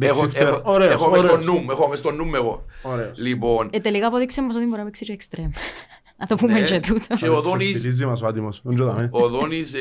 [0.00, 0.48] Έχω, Δεξιφτερ.
[0.48, 1.46] έχω, Ωραίος, έχω μες στο ωραίος.
[1.46, 2.64] νου μου, έχω μες στο νου μου εγώ.
[2.82, 3.18] Ωραίος.
[3.18, 5.50] Λοιπόν, Ε, τελικά αποδείξε μας ότι μπορεί να παίξει και εξτρέμ.
[6.18, 6.62] Να το πούμε Ναι.
[6.66, 7.14] και τούτο.
[7.14, 9.08] Και ο Δόνης- Ξεφτιλίζει μας ο άτιμος δεν το δάμε.
[9.12, 9.78] Ο Δόνης, ε,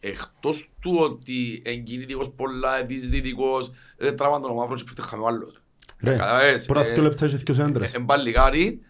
[0.00, 5.60] εκτός του ότι εγκινητικός πολλά, δυσδυτικός, δεν τράβαν τον μαύρο και πέφτει χαμηλό άλλος.
[6.02, 7.94] Ρε, Καταλάβες, πρώτα ε, δύο λεπτά είχε δυο έντρες.
[7.94, 8.80] Ε, Εμπαλικάρι,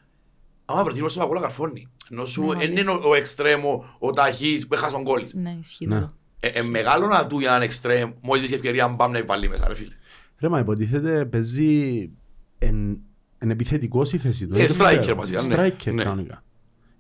[0.69, 1.87] άμα βρεθείς μέσα στο παγόλα καρφώνει.
[2.11, 2.81] Ενώ σου Ναι, δεν αλήθεια.
[2.81, 5.35] είναι ο- ο εξτρέμο, ο ταχύς που έχασε τον κόλλης.
[5.35, 6.01] Ναι, ισχύει Ναι.
[6.01, 6.13] τούτο.
[6.41, 9.49] Ε, ε, μεγάλο να του για έναν εξτρέμ, μόλις βρει ευκαιρία να πάμε να υπαλλεί
[9.49, 9.93] μέσα ρε φίλε.
[10.39, 12.11] Ρε μα υποτίθεται παίζει
[12.59, 13.01] εν,
[13.39, 14.55] εν επιθετικός η θέση του.
[14.55, 15.17] Ε, δεν το striker ξέρω.
[15.17, 15.55] βασικά, ναι.
[15.57, 16.03] Striker Ναι.
[16.05, 16.43] κανονικά.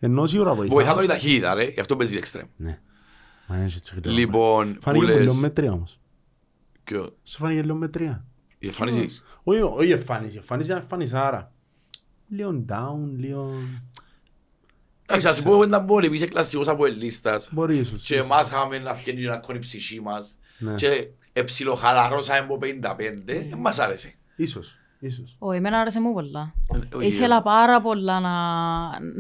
[0.00, 0.74] Ενώ σίγουρα βοηθά.
[0.74, 2.46] Βοηθά τον η ταχύτητα ρε, γι' αυτό παίζει εξτρέμ.
[2.56, 2.78] Ναι.
[3.46, 4.20] Μα είναι έτσι γρήγορα.
[4.20, 5.36] Λοιπόν, που Φάνηκε μου λίγο λες...
[5.40, 6.00] με τρία όμως.
[6.84, 8.24] Ποιο- Σου φάνηκε λίγο με τρία.
[8.58, 9.06] Η εμφάνιση;
[9.42, 11.52] Όχι, όχι εμφάνιση, εμφάνιση είναι εμφανισάρα.
[12.28, 13.52] Λίγο down, λίγο...
[15.06, 18.02] Εντάξει, ας πούμε όταν μπορεί, είσαι κλασσικός από ελίστας Μπορεί ίσως.
[18.02, 20.74] και μάθαμε να βγαίνει και να κόνει η ψυχή μας Ναι.
[20.74, 24.14] και εψιλοχαλαρώσαμε από 55, ε, μας άρεσε.
[24.36, 25.36] Ίσως, ίσως.
[25.38, 26.52] Ω, εμένα άρεσε μου πολλά.
[26.92, 28.30] Ε, όχι, Ήθελα ε, πάρα πολλά να...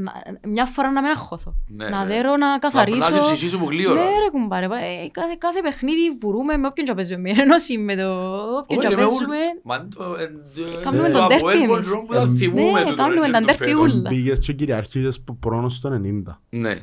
[0.02, 0.12] να-
[0.48, 1.54] Μια φορά να μην αγχώθω.
[1.68, 2.06] Ναι, να ναι.
[2.06, 2.98] δέρω, να καθαρίσω.
[2.98, 4.02] περνάς η ψυχή σου που γλύωρα.
[4.02, 4.64] Ναι ρε κουμπάρε.
[4.64, 7.20] Ε, κάθε, κάθε παιχνίδι βουρούμε με όποιον και παίζουμε.
[7.20, 8.22] Με ενώση με το
[8.56, 9.36] όποιον Όχι, και ρε, με ούλ- παίζουμε.
[9.62, 12.06] Μα το- ε, το- Κάνουμε το τον Αποέλ τέρπι Ποντζόν εμείς.
[12.08, 13.94] που θα θυμούμε Ναι, το κάνουμε τώρα τον και το τέρπι φέτος.
[13.94, 14.08] ούλα.
[14.10, 16.40] Μπήκες και κυριαρχίες που πρόνος στο 90.
[16.48, 16.74] Ναι.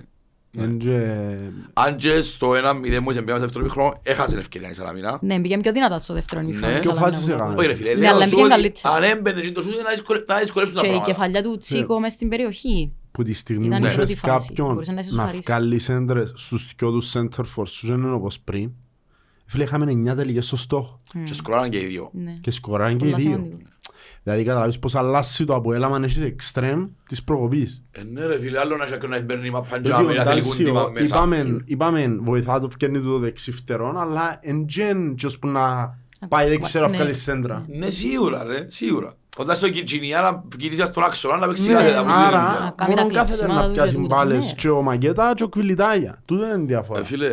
[0.57, 4.73] Εν και- Αν και στο 1-0 μου είσαι μπήκαμε στο δεύτερο μήχρονο, έχασες ευκαιρία η
[4.73, 5.19] Σαλαμίνα.
[5.21, 6.67] Ναι, μπήκαμε πιο δυνατά στο δεύτερο ημίχρονο.
[6.67, 6.73] Ναι.
[6.73, 8.41] η Ποιο Σαλαμίνα φάσεις που έκαμε; το Όχι ρε φίλε, Ναι, λέω αλλά σου μπήκε
[8.41, 8.93] ότι καλύτερα.
[8.95, 11.13] αν έμπαινε και το σούτ να δυσκολε- να δυσκολέψουν τα Και η πράγματα.
[11.13, 12.91] κεφαλιά του Τσίκο μες στην περιοχή.
[13.11, 15.41] που τη στιγμή Ήταν που η πρώτη είχες φάση, κάποιον μπορούσε να να ισοσαρίσει.
[15.45, 18.71] βγάλεις έντρες στους δυο τους center for σου δεν είναι όπως πριν.
[19.45, 22.09] Φίλε, είχαμε 9 τελικές στο στόχο Και σκοράραν και οι δύο.
[22.13, 22.37] Ναι.
[22.41, 23.57] και σκοράνε και οι Πολλά δύο.
[24.25, 24.33] Σημαντικό.
[24.33, 27.83] Δηλαδή καταλάβεις πως αλλάσει το Αποέλ άμα έχεις εξτρέμ της προκοπής.
[27.91, 30.41] Ε, ναι ρε φίλε, άλλο να έχει να παίρνει μα Δηλαδή, παντζάμε, ο να θέλει
[30.41, 31.05] Ντάλσιο, κουντήμα μέσα.
[31.15, 36.49] Είπαμε, είπαμε βοηθά το φκένει το δεξί φτερόν, αλλά εν τζεν ποιος που να πάει
[36.49, 36.97] δεν ξέρω να Ναι.
[36.97, 37.65] βγάλει σέντρα.
[37.67, 39.13] Ναι, σίγουρα ρε, σίγουρα.
[39.37, 42.15] Όταν στο Κιτσινιά να γυρίσει στον άξονα να παίξεις Ναι, κάθε τα δουλειά.
[42.15, 44.53] άρα κάνει τα μόνο κάθεται κλεψίματα να του πιάσει και τούτο, μπάλες ναι.
[44.53, 46.21] και ο Μαγκέτα και ο Κβιλιτάγια.
[46.25, 46.99] Τούτο είναι διαφορά.
[46.99, 47.29] Ε, φίλε,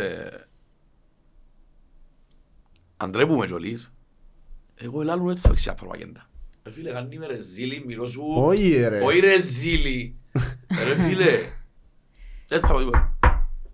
[2.97, 3.93] αν τρέπουμε κιόλις,
[4.75, 6.21] εγώ ελάλλου δεν θα παίξει απρομαγέντα.
[6.21, 6.32] Ε,
[6.71, 8.23] φίλε, κάνει με ρε ζήλι, μιλώ σου.
[8.37, 9.01] Όχι ρε.
[9.01, 10.17] Όχι ρε ζήλι.
[10.67, 11.31] Ε, Ρε φίλε,
[12.49, 13.17] δεν θα πω τίποτα.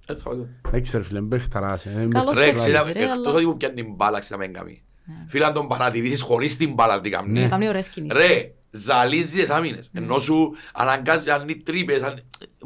[0.06, 0.50] Δεν θα πω τίποτα.
[0.68, 1.86] Εντάξει ρε φίλε, μπέχταρας.
[1.86, 2.34] ε, Καλώς μπέχταρας.
[2.34, 4.82] Ρε, παίξεις, ξέρετε, ρε, εκτός αλλά- ότι μου πιάνει την μπάλα, ξέρετε να μην κάνει.
[5.26, 7.32] Φίλε, αν τον παρατηρήσεις χωρίς την μπάλα, τι κάνει.
[7.32, 8.18] Ναι, Κάνει ωραίες κινήσεις.
[8.26, 9.90] Ρε, ζαλίζεις τις άμυνες.
[9.92, 10.04] Ναι.
[10.04, 12.20] Ενώ σου αναγκάζει αν είναι τρύπες, αν-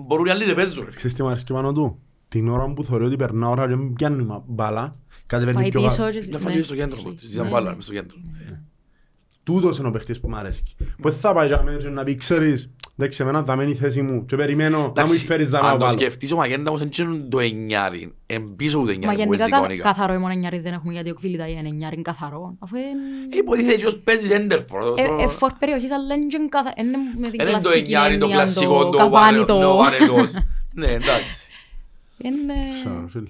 [0.07, 0.75] μπορούν οι άλλοι να παίζουν.
[0.79, 0.95] ρε φίλε.
[0.97, 3.77] Ξέρεις τι μου αρέσει και πάνω του; Την ώρα που θεωρεί ότι περνά ώρα και
[3.77, 4.91] μην πιάνει μα- μπάλα,
[5.27, 6.11] κατεβαίνει Πάει πιο πίσω κάτω.
[6.19, 6.25] και...
[6.31, 7.07] Να ναι, φάσει στο κέντρο, εσύ.
[7.07, 7.51] μου, ζητάν Ναι.
[7.51, 8.17] μπάλα μες στο κέντρο.
[9.45, 10.63] Τούτος είναι ο παίχτης που μου αρέσει.
[10.79, 13.75] Που δεν θα πάει για μένα και να πει, ξέρεις, εντάξει, εμένα θα μένει η
[13.75, 15.99] θέση μου και περιμένω να μου Εντάξει, φέρεις να αν το βάλω.
[15.99, 19.35] σκεφτείς ο Μαγέντα όμως δεν είναι το εννιάρι, εν πίσω από το Μα εννιάρι που
[19.35, 19.83] γενικά παίζει κα- εικόνικα.
[19.83, 22.55] καθαρό μόνο εννιάρι δεν έχουμε γιατί ο Κβίλιτα είναι εννιάρι καθαρό.
[22.59, 22.87] Αφού είναι...
[23.33, 24.99] Ε, Υποτίθεται και ως παίζεις έντερφορ.
[24.99, 28.19] Ε, ε, φορ περιοχής αλλά είναι και καθα- είναι με την Είναι το κλασική εννιάρι,
[28.19, 30.33] το έννοια, κλασικό, το καβάνι, βαρε- το- το βαρετός.
[30.75, 31.51] Ναι, εντάξει.
[32.23, 32.55] Είναι...
[32.83, 33.27] Σαν, φίλε.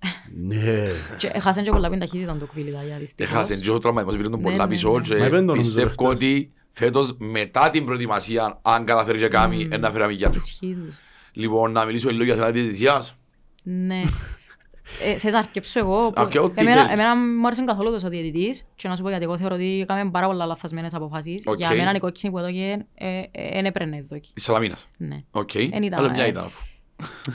[0.00, 0.84] Δεν βάρε το Σάιμενα.
[0.84, 1.16] Ναι.
[1.18, 3.32] Και Έχασαν και πολλά πιν ταχύτητα το Κβίλιτα για δυστυχώς.
[3.34, 4.94] Έχασε και ο τραυματισμός πήρε τον Ναι, πολλά ναι, πίσω ναι.
[4.94, 6.16] Μα και είπεν το νομίζω πιστεύω προχτές.
[6.28, 10.44] ότι φέτος μετά την προετοιμασία, αν καταφέρει και κάνει, να φέρει αμυγιά τους.
[10.44, 10.96] Ισχύει τους.
[11.32, 13.14] Λοιπόν, να μιλήσω λίγο για θέματα διαιτησίας.
[13.62, 14.02] Ναι.
[15.04, 16.10] Ε, θες να αρκεψω εγώ.
[16.12, 16.92] που- Α, και ό,τι εμένα, θέλεις.
[16.98, 19.80] εμένα μου άρεσε καθόλου τόσο ο διαιτητής και να σου πω γιατί εγώ θεωρώ ότι
[19.80, 21.42] έκαμε πάρα πολλά λαθασμένες αποφάσεις.
[21.46, 21.56] Οκ.
[21.56, 22.86] Για μένα η κόκκινη που έδωκε
[23.52, 24.14] δεν έπαιρνε εδώ.
[24.14, 24.30] εκεί.
[24.34, 24.88] Της Σαλαμίνας.
[24.96, 25.22] Ναι.
[25.30, 26.28] Οκ, Εν ήταν, αλλά μια ε.
[26.28, 26.62] ήταν αφού.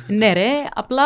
[0.08, 1.04] ναι ρε, απλά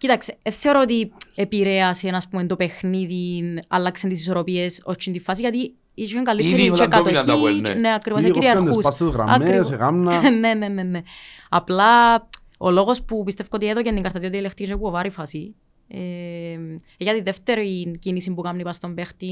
[0.00, 5.40] κοίταξε, ε, θεωρώ ότι επηρέασε ας πούμε, το παιχνίδι, άλλαξε τις ισορροπίες όχι τη φάση
[5.40, 7.68] γιατί είχε καλύτερη Ήδη και ήταν dominant τα Αποέλ, κατοχή ναι.
[7.68, 8.84] και- ναι, ακριβώς, Ήδη κόφκαν τις κυριαρχούς.
[8.84, 9.70] πάσες γραμμές, Ακριβώς.
[9.72, 10.20] εγάμνα.
[10.40, 11.00] ναι, ναι, ναι, ναι.
[11.48, 12.16] Απλά
[12.58, 15.54] ο λόγος που πιστεύω ότι έδωκε την καρτά διότι ελέγχτηκε που VAR η φάση
[15.88, 15.98] ε,
[16.96, 19.26] για τη δεύτερη κίνηση που κάνει πας στον παίχτη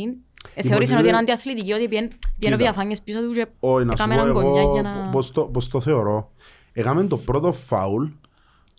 [0.54, 2.56] ε, θεώρησαν Υποτίθεται- ότι είναι αντιαθλητική ότι πιέν Κοίτα.
[2.56, 5.08] διαφάνειες πίσω του και Όχι, να σου έκαμε πω έναν κονιά εγώ για να...
[5.10, 6.30] πώς το- πώς το θεωρώ.
[6.72, 8.06] Έκαμε το πρώτο φάουλ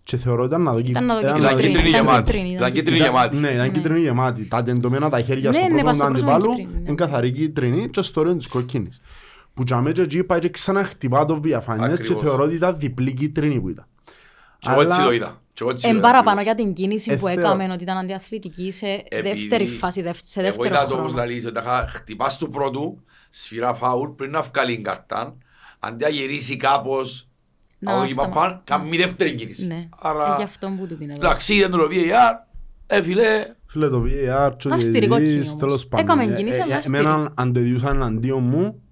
[0.04, 2.24] και θεωρώ ήταν να δω Ήταν να δω ήταν Ήταν κίτρινη, κίτρινη ήταν γεμάτη.
[2.32, 3.36] κίτρινη, Ήταν ήταν κίτρινη Ήταν- γεμάτη.
[3.36, 3.68] Ναι, ήταν Ναι.
[3.72, 4.44] κίτρινη γεμάτη.
[4.48, 6.86] Τα τεντωμένα τα χέρια Ναι, στο ναι, πρόσωπο πας του στο πρόσωπο αντιπάλου κίτρινη, ναι.
[6.86, 9.00] είναι καθαρή κίτρινη και στο όριο της κοκκίνης.
[9.54, 12.22] Που τζαμέ και εκεί πάει και ξαναχτυπά το διαφανές και Ακριβώς.
[12.22, 13.86] θεωρώ ότι ήταν διπλή κίτρινη που ήταν.
[14.58, 15.40] Και εγώ έτσι Αλλά- το είδα.
[15.52, 16.56] Και εγώ έτσι το Εν είδα, παραπάνω ακριβώς.
[16.56, 20.20] για την κίνηση Ε, που θεω- έκαμε ότι ήταν αντιαθλητική σε Επειδή δεύτερη φάση, δευ-
[20.24, 21.16] σε Εγώ δεύτερο είδα το όπως χρόνο.
[21.26, 25.36] λαλείς, ότι είχα χτυπάς του πρώτου, σφυρά φάουλ, πριν να βγάλει την καρτά,
[25.78, 27.28] αντί να γυρίσει κάπως,
[27.82, 29.66] Να από εκεί σταμα- παπάν, κάνει δεύτερη κίνηση.
[29.66, 31.26] Ναι, Άρα, Ε, γι' αυτό που του την έδωσα.
[31.28, 32.32] εντάξει, είδαν το VAR,
[32.86, 35.60] ε, φίλε, Φίλε το VAR και ο Αυστηρή κόκκινη διαιτητής όμως.
[35.60, 36.04] τέλος πάντων.
[36.06, 36.98] Έκαμε Ε, κίνηση, ε, αλλά ε, αυστηρή.
[36.98, 38.82] Εμένα αν το διούσαν εναντίον μου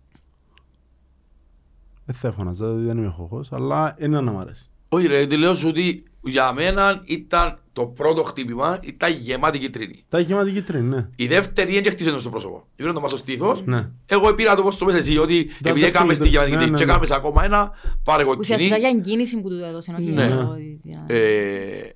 [2.04, 4.70] δεν θα έφωναζα, δηλαδή δεν είμαι χωχός, αλλά είναι να μ' αρέσει.
[4.88, 10.04] όχι ρε, τη λέω σου ότι για μένα ήταν το πρώτο χτύπημα, ήταν γεμάτη κίτρινη.
[10.08, 11.08] Τα έχει γεμάτη κίτρινη, ναι.
[11.16, 12.64] Η δεύτερη δεν χτίσε το στο πρόσωπο.
[12.76, 13.90] Ήπήρε το μας στο στήθος, Ναι.
[14.06, 16.30] εγώ πήρα το πώς το πες εσύ, ότι επειδή δεύτερη έκαμε στη κίτρινη.
[16.30, 16.92] γεμάτη Ναι, κίτρινη ναι, και ναι.
[16.92, 17.70] έκαμε ακόμα ένα,
[18.04, 18.40] πάρε κοκκινή.
[18.40, 19.94] Ουσιαστικά για εγκίνηση που του έδωσε.
[19.98, 20.26] όχι Ναι.
[20.26, 21.90] για το- για- Ε,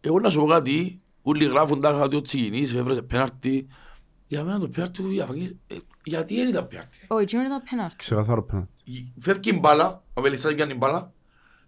[0.00, 3.66] εγώ να σου πω κάτι, όλοι γράφουν τα ότι ο Τσιγινής έβρεσε πέναρτη.
[4.26, 6.98] Για μένα το πέναρτη του διαφαγής, ε, γιατί δεν ήταν πέναρτη.
[7.06, 7.96] Όχι, εκείνο ήταν πέναρτη.
[7.96, 8.68] Ξεκαθαρό πέναντι.
[9.18, 11.12] Φεύγει η μπάλα, ο Βελισσάς πιάνει η μπάλα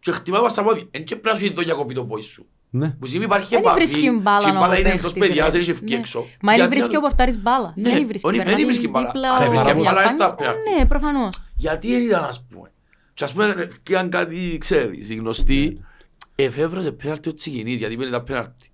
[0.01, 0.85] και χτυπάει πας στα πόδια.
[0.91, 2.47] Εν και πρέπει να σου δει το διακοπή το πόδι σου.
[2.73, 2.91] Ναι.
[2.91, 5.45] Που σημαίνει υπάρχει Δεν επαφή βρίσκει και μπάλα η μπάλα ο είναι παίχτης, εκτός παιδιάς,
[5.47, 5.51] ρε.
[5.53, 5.99] δεν έχει φύγει Ναι.
[5.99, 6.19] έξω.
[6.41, 7.73] Μα δεν Γιατί βρίσκει να- ο πορτάρης μπάλα.
[7.77, 8.27] Ναι, Δεν βρίσκει.
[8.27, 9.07] όχι, δεν περνάει βρίσκει μπάλα.
[9.07, 10.19] δίπλα Αλλά ο βρίσκει μπάλα, διαφάνης.
[10.19, 10.71] δεν θα πέναρτη.
[10.71, 11.43] Ναι, προφανώς.
[11.55, 12.73] Γιατί δεν ήταν ας πούμε.
[13.15, 15.81] Και ας πούμε, αν κάτι ξέρεις, οι γνωστοί,
[16.35, 18.71] εφεύρωσε πέναρτη ο Τσιγινής, γιατί πέντε τα πέναρτη.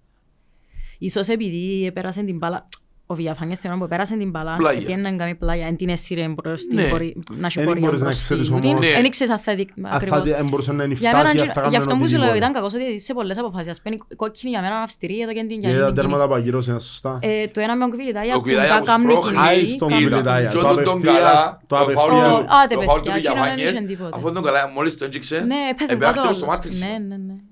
[0.98, 2.66] Ίσως επειδή πέρασε την μπάλα,
[3.06, 4.80] ο Βιαφάνιας την ώρα που πέρασε την μπάλα, Πλάγια.
[4.86, 6.88] πήγαινε να κάνει πλάγια, εν την έσυρε προς την Ναι.
[6.88, 8.86] πορεία, να έχει Εν πορεία μπορείς να προς ξέρεις την- όμως- Ναι.
[8.88, 10.20] Εν ήξερες αν θα δει- Αν θα ακριβώς.
[10.22, 12.16] δει- αν μπορούσε να είναι Για μένα, φτάσει, γι' αν θα κάνουν αυτό που σου
[12.16, 12.38] λέω, οτιδήποτε.
[12.38, 13.68] ήταν κακός ότι σε πολλές αποφάσεις.
[13.74, 15.94] Ας πούμε, η κόκκινη για μένα είναι αυστηρή, εδώ και την για Γιατί τα την
[15.94, 16.28] τέρματα κίνηση.
[16.28, 17.18] που αγγύρωσαν, σωστά.
[17.22, 19.66] Ε, Το ένα με τον Κβιλιτάγια, Ο που Κβιλιτάγια τα που κάνει σπρώχνει, κίνηση, Άι
[19.66, 20.50] στον κάνει- Κβιλιτάγια.
[20.50, 23.00] Και Το όταν τον απευθείας- καλά, το το απευθείας- φάουλ του- Άντε, το παιδιά, φάουλ
[23.00, 24.12] του εκείνο δεν Βηγιαφάνιες, είχε τίποτε.
[24.16, 26.58] αφού τον καλά, μόλις το έντυξε, Ναι, έπαιζε επεράχτηκε κάτω στο όλος.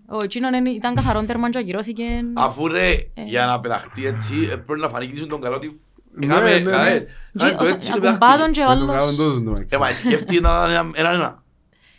[0.08, 0.10] Matrix.
[0.10, 0.20] Ναι, ναι, ναι.
[0.20, 2.04] Ο εκείνον είναι- ήταν καθαρόν τέρμαν και ακυρώθηκε.
[2.34, 3.22] Αφού ρε, Ε.
[3.24, 5.80] για να πεταχτεί έτσι, ε, πρέπει να φανεί και τον καλό ότι
[6.14, 6.90] Ναι, έκαμε- ναι, ναι.
[6.90, 8.52] ε, Και έκανε το όσο- έτσι και ακουμπάτον πεταχτεί.
[8.52, 9.16] και ο Δεν το κάνουν άλλος...
[9.16, 9.66] τόσο, το μεταξύ.
[9.70, 11.42] Ε, μα σκέφτηκε να είναι ένα- έναν ένα.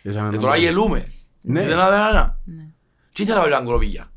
[0.03, 0.55] Έσαμε Ε, έναν τώρα τρόπο.
[0.57, 1.07] γελούμε.
[1.41, 1.59] Ναι.
[1.59, 2.39] Δεν είναι ένα ένα.
[2.45, 2.63] Ναι.
[3.13, 4.07] Τι ήθελα να κάνω κολοπίγια.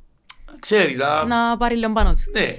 [0.58, 2.20] Ξέρεις, α, Να πάρει λίγο πάνω του.
[2.32, 2.54] ναι.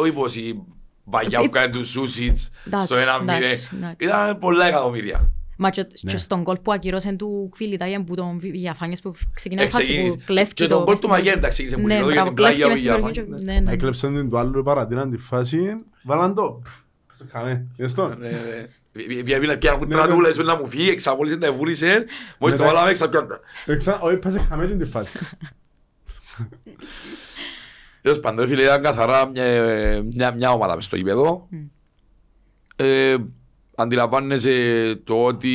[0.00, 0.64] Όχι πως η
[1.04, 3.36] βαγιά που κάνει τους Σούσιτς Εντάξει, στο ένα μηδέν.
[3.36, 3.96] εντάξει, εντάξει.
[3.98, 5.32] Ήταν πολλά εκατομμύρια.
[5.58, 6.10] Μα και, Ναι.
[6.10, 10.16] και στον κόλ που ακυρώσαν του Κβιλιτάγια που τον Βιαφάνιες που ξεκινάει η φάση Εξεκίνησε.
[10.16, 10.76] που κλέφτει Και το...
[10.76, 13.02] τον κόλ του Μαγέντα ξεκίνησε που Ναι, γινόταν για μπράβο, την πλάγια κλέφτει ο μέσα
[13.02, 13.24] στην Βηγιαφάνιες.
[13.24, 13.72] περιοχή και- ναι, ναι.
[13.72, 15.58] Έκλεψαν την του άλλου, παρατήραν τη φάση,
[16.02, 16.62] βάλαν το.
[17.12, 17.66] Σε χαμέ.
[17.76, 18.08] Είδες το.
[18.08, 18.66] Ναι, ναι.
[19.22, 20.12] Πιάνε πιάνε Ναι, κουτρά ναι.
[20.14, 22.04] του, λες να μου φύγει, εξαπόλυσε, τα βούρισε,
[22.38, 22.74] μόλις το Ναι, ναι.
[22.74, 23.40] βάλαμε εξαπιόντα.
[23.66, 25.18] Εξα- Όχι, πας σε χαμέ την τη φάση.
[28.02, 29.44] Τέλος πάντων, ρε φίλε, ήταν καθαρά μια,
[30.14, 31.48] μια, μια ομάδα μες στο γήπεδο.
[33.76, 34.54] Ε, αντιλαμβάνεσαι
[35.04, 35.50] το ότι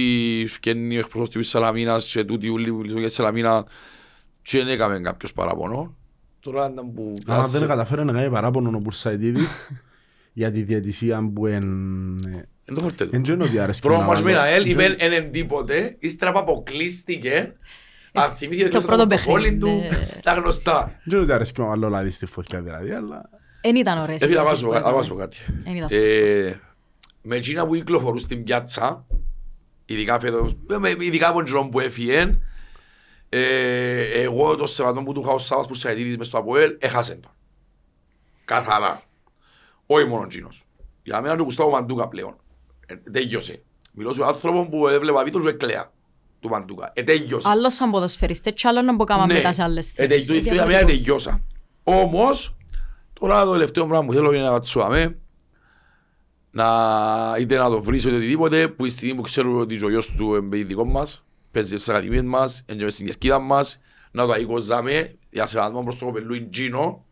[0.49, 3.65] φκένει ο εκπρόσωπος της Σαλαμίνας και τούτοι ούλοι που λειτουργούν για τη Σαλαμίνα
[4.41, 5.95] και δεν έκαμε κάποιος παραπονό.
[6.39, 7.13] Τώρα ήταν που...
[7.27, 9.47] Αν δεν καταφέρει να κάνει παράπονο ο Μπουρσαϊτίδης
[10.33, 11.63] για τη διαιτησία που εν...
[12.65, 13.15] Εν το φορτέτο.
[13.15, 14.43] Εν τζένω ότι αρέσκει Πρώτο να μας με βάλω.
[14.45, 17.53] ένα ελ, Εν είπε τζένο- εν τίποτε, ύστερα που αποκλείστηκε,
[18.13, 20.19] αν θυμήθηκε το ότι πρώτο το πόλι παιχνίδι, του, ναι.
[20.23, 20.91] τα γνωστά.
[20.95, 23.29] εν τζένω ότι αρέσκει να βάλω λάδι στη φωτιά δηλαδή, αλλά...
[23.61, 24.21] Εν ήταν ωραίες.
[24.21, 24.95] Ε, φίλε, οι να φάσεις βάζω- που να έκαμε.
[24.95, 25.37] βάζω κάτι.
[25.63, 26.59] Εν ήταν Ε, σωστές.
[27.29, 29.05] Με εκείνα που κυκλοφορούν στην πιάτσα,
[29.85, 32.39] ειδικά φέτος, με- ειδικά από τον καιρό που έφυγε,
[33.29, 37.15] ε, εγώ το σεβατό που του είχα ο Σάββας που σαϊτίδης μες στο ΑΠΟΕΛ, έχασε
[37.15, 37.31] τον.
[38.45, 39.01] Καθαρά.
[39.85, 40.63] Όχι μόνο εκείνος.
[41.03, 42.35] Για μένα του Κουστάβο Μαντούκα πλέον.
[42.85, 43.63] Ε, τέλειωσε.
[43.93, 45.91] Μιλώ σε άνθρωπο που έβλεπα βίντεο και κλαία
[46.39, 46.91] του Μαντούκα.
[46.93, 47.49] Ε, τέλειωσε.
[47.51, 50.25] Άλλος σαν ποδοσφαιριστές και άλλος να μπορούμε να κάνουμε μετά σε άλλες Ε, θέσεις.
[50.27, 51.41] τελειώ- για μένα τελειώσα.
[51.83, 52.55] Όμως,
[53.13, 55.17] τώρα το τελευταίο πράγμα που θέλω είναι να τσουάμε,
[56.51, 56.65] να
[57.39, 60.35] είτε να το βρίσω είτε οτιδήποτε, που η στιγμή που ξέρουμε ότι ο γιος του
[60.35, 63.81] είναι δικό μας, παίζει στις ακαδημίες μας, είναι μες στην κερκίδα μας,
[64.11, 67.03] να το αικοζάμε, για σεβασμό προς το κοπελούιν Τζίνο.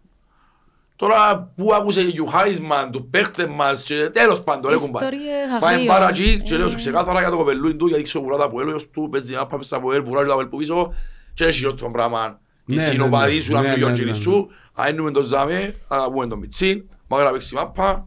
[0.95, 5.05] Τώρα που άκουσε και ο χάισμαν του παίχτε μας και τέλος πάντων ρε κουμπάρε.
[5.05, 5.87] Ιστορίες Πάμε αγρίων.
[5.95, 8.49] πάρα εκεί και Ε, λέω σου ξεκάθαρα για το κοπελούιν του γιατί ξέρω βουρά τα
[8.49, 10.93] ποέλ, ο γιος του παίζει να πάμε στα ποέλ, βουράζει τα ποέλ που πίσω
[11.33, 12.39] και έχει το πράγμα.
[12.65, 13.39] Οι Ναι, ναι, συνοπαδοί ναι.
[13.41, 14.21] σου να Ναι, πει ο ναι, Αγγελής ναι.
[14.23, 18.05] σου, αν εννοούμε το ζάμε, να πούμε τον Μιτσίν, μάγρα παίξει μάπα.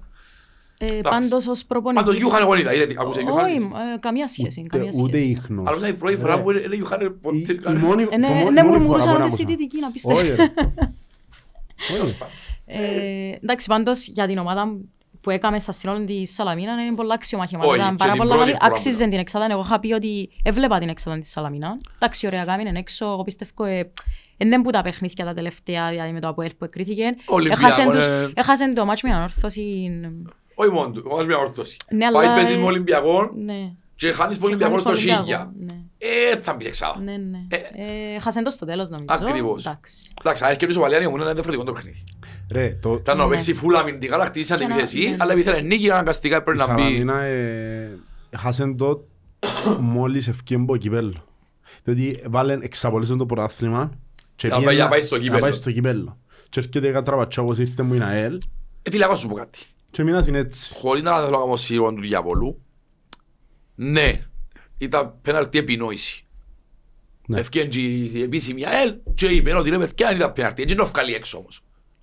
[0.82, 2.04] Ε, Πάντως ως προπονητής...
[2.04, 3.46] Πάντως Γιούχαν εγώ είδα, είδατε, ακούσε Όχι, Γιούχαν.
[3.94, 4.62] ε, καμία σχέση.
[4.68, 5.30] καμία Ούτε- Ούτε σχέση.
[5.30, 5.68] ίχνος.
[5.68, 6.42] Αλλά ήταν η πρώτη φορά Ναι.
[6.42, 7.78] που είναι Γιούχαν Η- ποτέ η κάνει.
[7.80, 9.56] μόνη- Ε, ναι, το μόνη- ναι, μόνη μουρμουρούσαν φορά που ούτε στη άκουσα.
[9.56, 10.28] Δυτική, να Όχι, πιστεύεις.
[10.28, 10.42] ρε.
[12.02, 12.16] Όχι.
[12.66, 14.76] Ε, εντάξει, πάντως για την ομάδα
[15.20, 17.68] που έκαμε στα σύνολο της Σαλαμίνα είναι πολλά αξιομαχημάτα.
[17.68, 18.62] Όχι, Ήταν και πάρα την πολλά πρώτη καλή.
[18.62, 19.46] φορά Άξιζε που την εξάδα.
[19.50, 21.78] Εγώ είχα πει ότι έβλεπα την εξάδα της Σαλαμίνα.
[21.98, 23.04] Εντάξει, ωραία κάμινε έξω.
[23.06, 23.92] Εγώ πιστεύω ε,
[24.36, 27.14] δεν που τα παιχνίδια τα τελευταία δηλαδή με το ΑΠΟΕΛ που εκκρίθηκε.
[27.26, 28.30] Ολυμπιακό, Έχασεν τους- ε.
[28.34, 29.90] Έχασεν το μάτς με ανόρθωση.
[30.60, 31.76] Όχι μόνο του, όμως μια ορθώση.
[31.90, 33.72] Ναι, αλλά, Πάεις παίζεις ε, με Ολυμπιακό Ναι.
[33.94, 35.18] και χάνεις με Και Ολυμπιακό στο χάνεις το Σίγια.
[35.18, 35.80] Ολυμπιακό, ναι.
[36.32, 37.00] Ε, θα μπεις εξάδα.
[37.00, 37.38] Ναι, ναι.
[37.48, 37.56] Ε.
[37.56, 39.06] Ε, Έχασεν το στο τέλος νομίζω.
[39.08, 39.66] Ακριβώς.
[39.66, 40.12] Εντάξει.
[40.20, 42.04] Εντάξει, αν έρχεται ο Βαλιάνη μου είναι ένα διαφορετικό το παιχνίδι.
[42.50, 43.30] Ρε, το- Ήταν να Ναι.
[43.30, 45.16] παίξει φούλα αμυντικά, να χτίσει Και να- ανεπιθεσή, ναι.
[45.18, 46.80] αλλά επειδή ήθελε νίκη αναγκαστικά η πρέπει να μπει.
[46.82, 47.98] Σαλαμίνα ε,
[48.36, 49.04] χάσεν το
[49.80, 51.24] μόλις ευκαιρία από κυπέλλο.
[51.82, 53.90] Διότι βάλεν εξαπολύσαν το πρωτάθλημα
[54.36, 55.40] και Για να πήγαινε πάει- να πάει στο να κύπελλο.
[55.40, 56.18] πάει στο κυπέλλο.
[56.48, 58.40] Και έρχεται η κατραπατσά όπως ήρθε μου η ΑΕΛ
[58.82, 59.58] Ε, φίλε, να σου πω κάτι.
[59.90, 60.74] Και μείνας είναι έτσι.
[60.74, 62.62] Χωρίς να θέλω να κάνω σίγουρο του διαβόλου,
[63.74, 64.20] ναι,
[64.78, 66.24] ήταν πέναλτι επινόηση.
[67.26, 67.40] Ναι.
[67.40, 70.82] Ευκαιρία και η επίσημη ΑΕΛ και είπε ότι ρε παιδιά δεν ήταν πέναλτι, έτσι είναι
[70.82, 71.62] το βγάλει έξω όμως.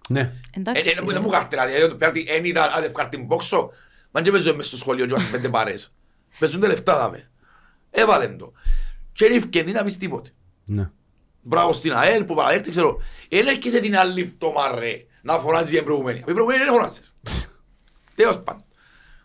[0.10, 0.34] Ναι.
[0.52, 0.90] Εντάξει.
[0.90, 3.70] Ε, ε, Δεν μου χαρτέρα, δηλαδή το πέναλτι δεν ήταν αν ευκάρτη μπόξο,
[4.12, 5.94] μα δεν παίζω μες στο σχολείο και βάζουν πέντε παρές.
[6.40, 7.30] Παίζουν τα λεφτά δάμε.
[7.92, 8.52] Έβαλεν το.
[9.14, 10.30] Και είναι ευκαιρία να πεις τίποτε.
[10.66, 10.92] Ναι.
[11.42, 13.02] Μπράβο στην ΑΕΛ που παραδέχτη, ξέρω.
[13.30, 16.20] Εν έρχεσαι την άλλη φτωμά ρε, να φωνάζει για προηγουμένη.
[16.20, 17.16] Η προηγουμένη δεν φωνάζεις.
[18.18, 18.64] Τέλος πάντων.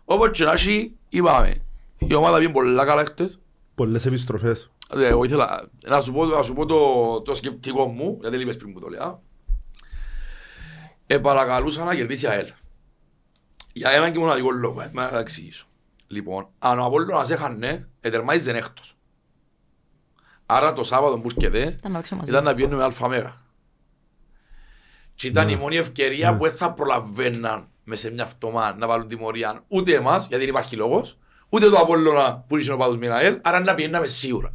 [0.05, 1.55] Όπως και να έχει, είπαμε.
[1.98, 3.40] Η ομάδα πήγε πολλά καλά χτες.
[3.74, 4.70] Πολλές επιστροφές.
[4.94, 8.40] Ε, Εγώ ήθελα να σου πω, να σου πω το, το σκεπτικό μου, γιατί δεν
[8.46, 9.22] είπες πριν που το λέω.
[11.07, 12.48] Ε, παρακαλούσα να κερδίσει η ΑΕΛ.
[13.72, 15.66] Για έναν και μοναδικό λόγο, ε, να τα εξηγήσω.
[16.07, 18.96] Λοιπόν, αν ο Απόλλωνας έχανε, ετερμάιζε έκτος.
[20.46, 22.31] Άρα το Σάββατο που έρχεται, Ήταν να παίξω μαζί.
[22.31, 23.40] ήταν να πιένουμε αλφα μέγα.
[25.14, 25.52] Και ήταν Ναι.
[25.52, 29.95] η μόνη ευκαιρία που δεν θα προλαβαίναν μες σε μια φτωμά να βάλουν τιμωρία ούτε
[29.95, 31.18] εμάς, γιατί δεν υπάρχει λόγος,
[31.49, 34.53] ούτε το Απόλλωνα που είσαι ο πάδος με ένα ΑΕΛ, άρα να πιέναμε σίγουρα.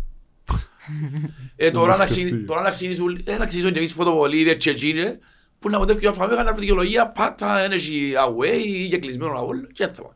[1.56, 2.26] ε, τώρα, Το να σκεφτεί.
[2.32, 5.18] ξυ- τώρα να ξυνήσουν, ε, να ξυνήσουν και εμείς φωτοβολίδες και εκείνες,
[5.60, 9.34] που να μοντεύει και ο Αλφαμέγα να βρει δικαιολογία πάτα, energy away ή και κλεισμένο
[9.38, 10.12] αγώλ και έτσι θα πάει.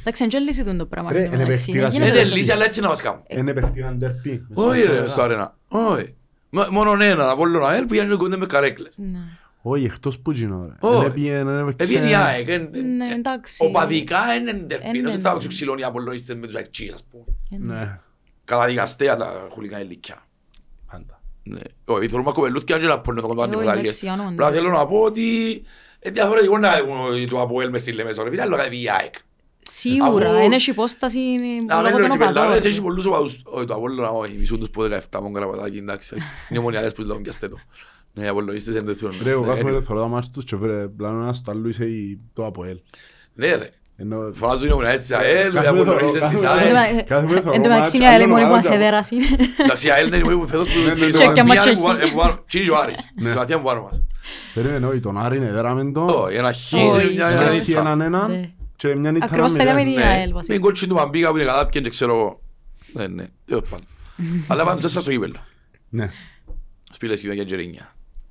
[0.00, 1.12] Εντάξει, δεν λύσει τον το πράγμα.
[1.12, 1.64] Ρε, εν τω είναι μεταξύ.
[1.72, 3.22] παιχτικά Δεν Είναι γίνεται λύση το αλλά έτσι να μας κάνουν.
[3.26, 4.46] Είναι παιχτήκαν τερπί.
[4.54, 5.56] Όχι ρε, στο αρένα.
[5.68, 6.14] Όχι.
[6.50, 8.98] Μ- Μόνον έναν από όλον ΑΕΛ που για κοντά με καρέκλες.
[9.66, 9.72] Ναι.
[9.72, 10.88] Όχι, εκτός που γίνω ρε.
[10.88, 11.02] Όχι.
[11.02, 11.96] Δεν πήγαινε, δεν έπαιξε.
[11.96, 13.64] Επειδή η ΑΕΚ, εν- εν- Ναι, εν- εντάξει.
[13.64, 14.88] οπαδικά είναι ντερπί.
[14.98, 15.30] Είναι, Δεν θα ναι.
[15.32, 17.24] παίξουν ξυλώνει οι Απολλωνίστες με τους αεξίες, ας πούμε.
[17.78, 18.00] Ναι,
[18.44, 20.22] Καταδικαστέα τα χουλικά ηλικιά.
[20.90, 21.20] πάντα.
[21.42, 21.60] Ναι.
[21.84, 24.18] Όχι, θέλουμε κοπελούθηκια και να πω να το κοντά Όχι, τίποτα εντάξει, άλλες.
[24.20, 24.56] άνω, Απλά ναι.
[24.56, 25.22] θέλω να πω ότι
[26.00, 28.22] είναι διαφορετικό να έχουν το Αποέλ μες στη Λεμεσό.
[28.22, 29.14] Ρε φίλε, άλλο κάτι η ΑΕΚ.
[29.70, 31.18] Σίγουρα, Αφού- είναι έχει υπόσταση
[31.66, 32.70] Να λόγω μην των λέω και πελάρες, οπαδών.
[32.70, 33.40] έχει πολλούς οπαδούς.
[33.44, 36.16] Όχι, το Απόλλωνα, όχι, μισούν τους που 17 μόνο καραπατάκι, εντάξει.
[36.50, 37.56] Είναι μονιάδες που το πιάστε το.
[38.18, 39.14] Ναι, οι Απολλωνίστες δεν το θέλουν.
[39.22, 39.64] Ρε, εγώ Ναι, κάθε anyway.
[39.64, 42.78] μέρα θέλω να μάθω τους και βρε, πλάνο ένας στο άλλο είσαι η- το ΑΠΟΕΛ.
[43.34, 43.70] Ναι ρε.
[43.96, 46.72] Ενώ- Φωνάζουν οι ομονιάδες της ΑΕΛ, οι Κάθε μέρα Απολλωνίστες θέλω- της κάθε ΑΕΛ.
[46.72, 48.68] μέρα- Κάθε μέρα Εν θέλω τω να μεταξύ μάθω είναι άλλη άλλο μόνη που ομάδα.
[48.68, 49.14] μας έδερασε.
[49.64, 51.54] Εντάξει, η ΑΕΛ είναι η μόνη που φέτος που Ναι, στη ναι, ισοβαθμία και είναι
[51.54, 52.10] μάτσο που βα- έχει.
[52.12, 52.98] που βα- Τσίνει και ο Άρης.
[52.98, 53.28] Στη Ναι.
[53.28, 54.02] ισοβαθμία που πάνω μας.
[54.54, 56.04] Περίμενε, όχι, τον Άρη είναι δέραμε το.
[56.04, 57.36] Όχι, ένα χ, Όχι, μια ναι.
[57.36, 57.80] μια Έχει νύχτα.
[57.80, 58.50] έναν έναν Ναι.
[58.76, 59.92] και μια νύχτα Ακριβώς ένα τα λέμε μηδέν.
[60.02, 60.52] η Ναι, ΑΕΛ βασικά.
[60.54, 62.40] μην κότσι του Μαμπίκα που είναι κατά ποιον και ξέρω εγώ.
[62.92, 63.86] Ναι, ναι, τέλος πάντων.
[64.48, 65.38] Αλλά πάντως έσαι στο γήπεδο.
[65.88, 66.10] Ναι.
[66.92, 67.44] Σπήλες και μια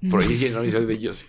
[0.07, 0.17] τζερίνια.
[0.17, 1.25] Προηγήθηκε νομίζω ότι δικαίωση.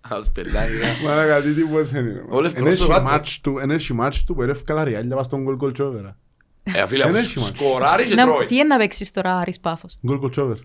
[0.00, 0.76] Ας πελάει.
[0.78, 0.96] ρε.
[1.04, 2.24] Μάρα κάτι τίπος είναι.
[2.28, 3.02] Ο Λευκός Εν έχει στο βάτσο.
[3.02, 6.16] μάτς του- εν έχει μάτς του που ερεύκα ριάλια πας στον γκολ κολτσόβερα.
[6.62, 7.48] Ε, φίλε, Δεν αφού έχει μάτς.
[7.58, 8.48] σκοράρεις και Να- τρώεις.
[8.48, 10.56] Τι είναι να παίξεις τώρα Άρης Πάφος; Γκολ κολτσόβερ.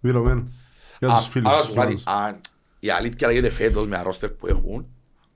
[0.00, 0.48] Δηλωμένο.
[0.98, 1.48] Για Α, τους φίλους.
[1.48, 2.06] άρα τους σου πω κάτι, φίλους.
[2.06, 2.40] αν
[2.80, 4.86] η αλήθεια λέγεται φέτος με αρρώστερ που έχουν,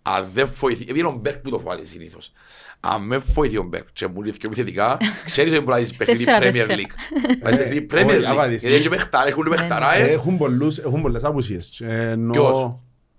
[0.06, 2.32] αν δεν βοηθεί, επειδή είναι ο Μπέρκ που το φοβάται συνήθως.
[2.80, 5.94] Αν με βοηθεί ο Μπέρκ και μου λέει πιο επιθετικά, ξέρεις ότι μπορεί να δεις
[5.94, 6.78] παιχνίδι Τέσσερα, Premier τέσσερα.
[6.78, 7.40] League.
[7.42, 8.48] Να δεις παιχνίδι Premier όχι, άμα League.
[8.48, 8.60] δεις.
[8.62, 10.12] Γιατί έτσι παιχτάρες, έχουν Ε, παιχταράες.
[10.14, 11.80] Έχουν πολλούς- έχουν πολλές απουσίες.
[11.84, 12.74] Ενώ- Ποιος;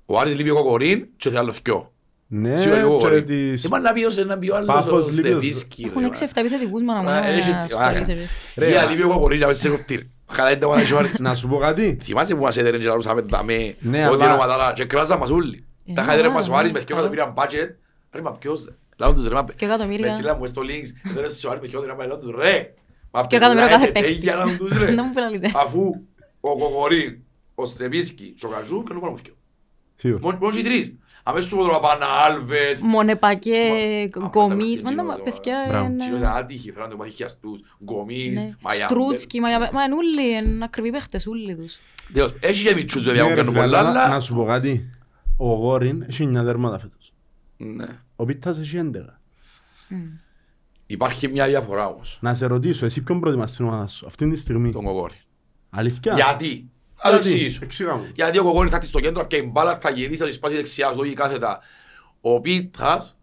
[0.05, 1.89] Ο Άρης λείπει ο Κοκορίν και θέλει άλλος δυο.
[2.27, 3.25] Ναι, Σίγουρα και ο και Κοκορίν.
[3.25, 5.83] της- Ε, μα να πει ως να πει ο άλλος Πάφος ο λείπει ο- Στεβίσκι.
[5.89, 7.05] Έχουν ρε, 6-7 επιθετικούς μάνα μου.
[7.05, 7.27] μα.
[7.27, 8.25] Ε, έχει- να α, ασχολείσαι, ρε.
[8.55, 10.09] Ρε, Για α- λείπει ο Κοκορίν να πες σε κοφτήρι.
[10.33, 11.19] Καλά είναι το μάνα και ο Άρης.
[11.19, 11.97] Να σου πω κάτι.
[12.03, 15.17] Θυμάσαι που μας έδεραν και λαλούσαμε τα με Ναι, ότι αλλά- είναι ομαδάρα και κράζαν
[15.19, 15.65] μας όλοι.
[15.85, 17.07] Ε, Τα χάιδερε ναι, μας ο Άρης ναι, με δυο καλό.
[17.07, 17.75] εκατομμύρια μπάτζετ.
[18.11, 19.43] Ρε μα ποιος, λάουν τους ρε μα.
[19.43, 20.05] Δυο εκατομμύρια.
[20.05, 22.73] Με στείλαν μου στο links, έδωρες στο Άρης με δυο εκατομμύρια, λάουν τους ρε.
[23.11, 24.15] Μα Και εκατομμύριο κάθε πουλάτε παίχτης.
[24.15, 24.91] τέγια, λάουν τους, ρε.
[24.97, 25.51] Να μου πει άλλη ιδέα.
[25.55, 25.95] Αφού
[26.39, 27.17] ο Κοκορίν,
[27.55, 29.33] ο Στεβίσκι και ο Καζού κάνουν πάνω μου δυο.
[29.95, 30.19] Σίγουρα.
[30.23, 30.93] Μόνο μόνο και οι τρεις.
[31.27, 32.81] Αμέσως σου πω τώρα Πανα Άλβες.
[32.81, 33.59] Μονεπακέ,
[34.15, 35.85] Μα- γκομίς, Α, μα μα- τα παιδιά Μπράβο.
[35.85, 38.55] είναι- Εκείνος είναι άτυχοι, φέραν το μαθηκιά στους Γκομίς, ναι.
[38.61, 38.89] Μαϊάμπερ.
[38.97, 41.77] Στρούτσκι, μα μα είναι όλοι, είναι ακριβοί παίχτες όλοι τους.
[42.13, 44.07] Τέλος, Έχει και μητσούς βέβαια Ναι, που ρε κάνουν φίλε, πολλά, αλλά αλλά...
[44.07, 44.89] Να σου πω κάτι.
[45.37, 47.13] Ο Γόριν έχει 9 δέρματα φέτος.
[47.57, 47.85] Ναι.
[48.15, 49.19] Ο Πίτας έχει 11.
[50.85, 54.35] Υπάρχει μια διαφορά όμως, Να σε ρωτήσω, εσύ ποιον προτιμάς στην ομάδα σου αυτή τη
[54.37, 55.21] στιγμή; τον Κοκόρη.
[55.69, 57.59] Αλήθεια; Γιατί, θα το εξηγήσω.
[57.63, 58.11] Εξήγα μου.
[58.15, 60.55] Γιατί ο Κοκόρη θα έρθει στο κέντρο και η μπάλα θα γυρίσει, θα τη σπάσει
[60.55, 61.59] δεξιά, στο ή κάθετα.
[62.21, 63.17] Ο Πίτας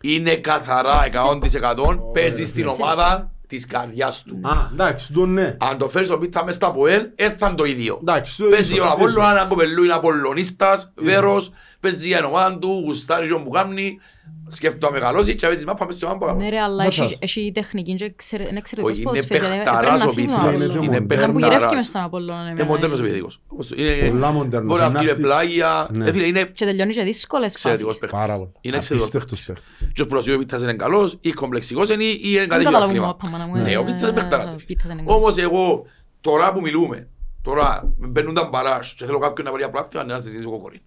[0.00, 4.40] είναι καθαρά 100% παίζει στην ομάδα της καρδιάς του.
[4.42, 5.56] Α, εντάξει, το ναι.
[5.58, 7.98] Αν το φέρεις τον Πίτα μες στα ΠΟΕΛ, έθαν το ίδιο.
[8.00, 9.30] Εντάξει, το Παίζει ίσως, ο Απόλλωνα, ίσως.
[9.30, 13.98] ένα κοπελού είναι Απολλωνίστας, βέρος, παίζει για την ομάδα του, γουστάρει και που κάνει,
[14.48, 16.54] σκέφτομαι να μεγαλώσει και παίζει μάπα μες στην ομάδα που Ναι μεγαλώσει.
[16.54, 17.06] ρε, αλλά Βάτσας.
[17.10, 20.12] έχει- έχει τεχνική και εξαιρε- είναι εξαιρετικός Όχι, είναι ποδοσφαίρης, δηλαδή, παιχταράς έπρεπε να ο
[20.12, 20.84] φύγει Πίτας, Είναι Απόλλωνα.
[20.84, 21.22] είναι μοντέρνος.
[21.22, 21.84] Ήταν που γυρεύκει μες παιχταράς.
[21.86, 23.04] στον Απόλλωνα, ναι, Είναι εμένα, μοντέρνος ναι.
[23.06, 23.40] επιθετικός.
[23.76, 24.68] Είναι- Πολλά μοντέρνος.
[24.68, 26.08] Μπορεί να Είναι βγει με αυτή- πλάγια, Ναι.
[26.08, 28.00] ε, φίλε, είναι Και τελειώνει και δύσκολες εξαιρετικός φάσεις.
[28.00, 28.18] παίχτης.
[28.20, 28.50] Πάρα πολύ.
[28.60, 29.64] Είναι εξαιρετικός Απίστευτος παίχτης.
[29.78, 29.94] παίχτης.
[29.94, 32.86] Και ο Πουλασίου ο Πίτας είναι καλός, ή κομπλεξικός είναι ή είναι κάτι Δεν καταλαβαίνω
[32.86, 33.06] αθλήμα.
[33.06, 34.50] μάπα, μάνα μου, Ναι, ε, ο Πίτας είναι παιχταράς.
[34.50, 35.16] ο Πίτας είναι καλός.
[35.16, 35.84] Όμως εγώ,
[36.20, 37.08] τώρα που μιλούμε,
[37.42, 40.80] τώρα μπαίνουν τα μπαράζ και θέλω κάποιον να πάρει απλάθεια, να συζητήσω κοκορί.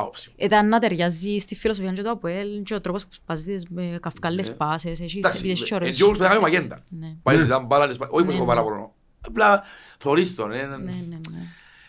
[0.00, 0.34] Άποψη μου.
[0.38, 3.98] Ήταν να ταιριάζει στη φιλοσοφία και το ΑΠΟΕΛ και ο τρόπος που σπάζεις τις με
[4.02, 4.54] καυκάλες Ναι.
[4.54, 6.84] πάσες, έχεις Εντάξει, επίδεσες και ωραίες έτσι όπως πετάμε μαγέντα.
[6.88, 7.14] Ναι.
[7.22, 8.46] Πάει ζητάμε μπάλα, όχι πως Ναι, έχω ναι.
[8.46, 8.92] παράπονο.
[9.20, 9.62] Απλά
[9.98, 11.18] θωρείς τον, Ναι, ναι, ναι.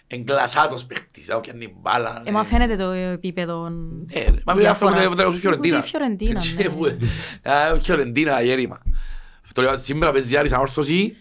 [0.08, 2.22] εγκλασάτος παίχτης, θα πιάνει μπάλα.
[2.26, 3.70] Ε, μα φαίνεται το επίπεδο...
[3.70, 5.16] Ναι, ρε, μα μιλάει αυτό διαφορά.
[5.16, 5.78] που είναι Φιωρεντίνα.
[5.78, 6.70] Ούτε η Φιωρεντίνα, Και ναι.
[6.70, 6.86] που-
[7.44, 8.82] Α, Φιωρεντίνα, γέρημα.
[9.54, 11.16] Το λέω, σήμερα παίζει Άρης Ανόρθωση,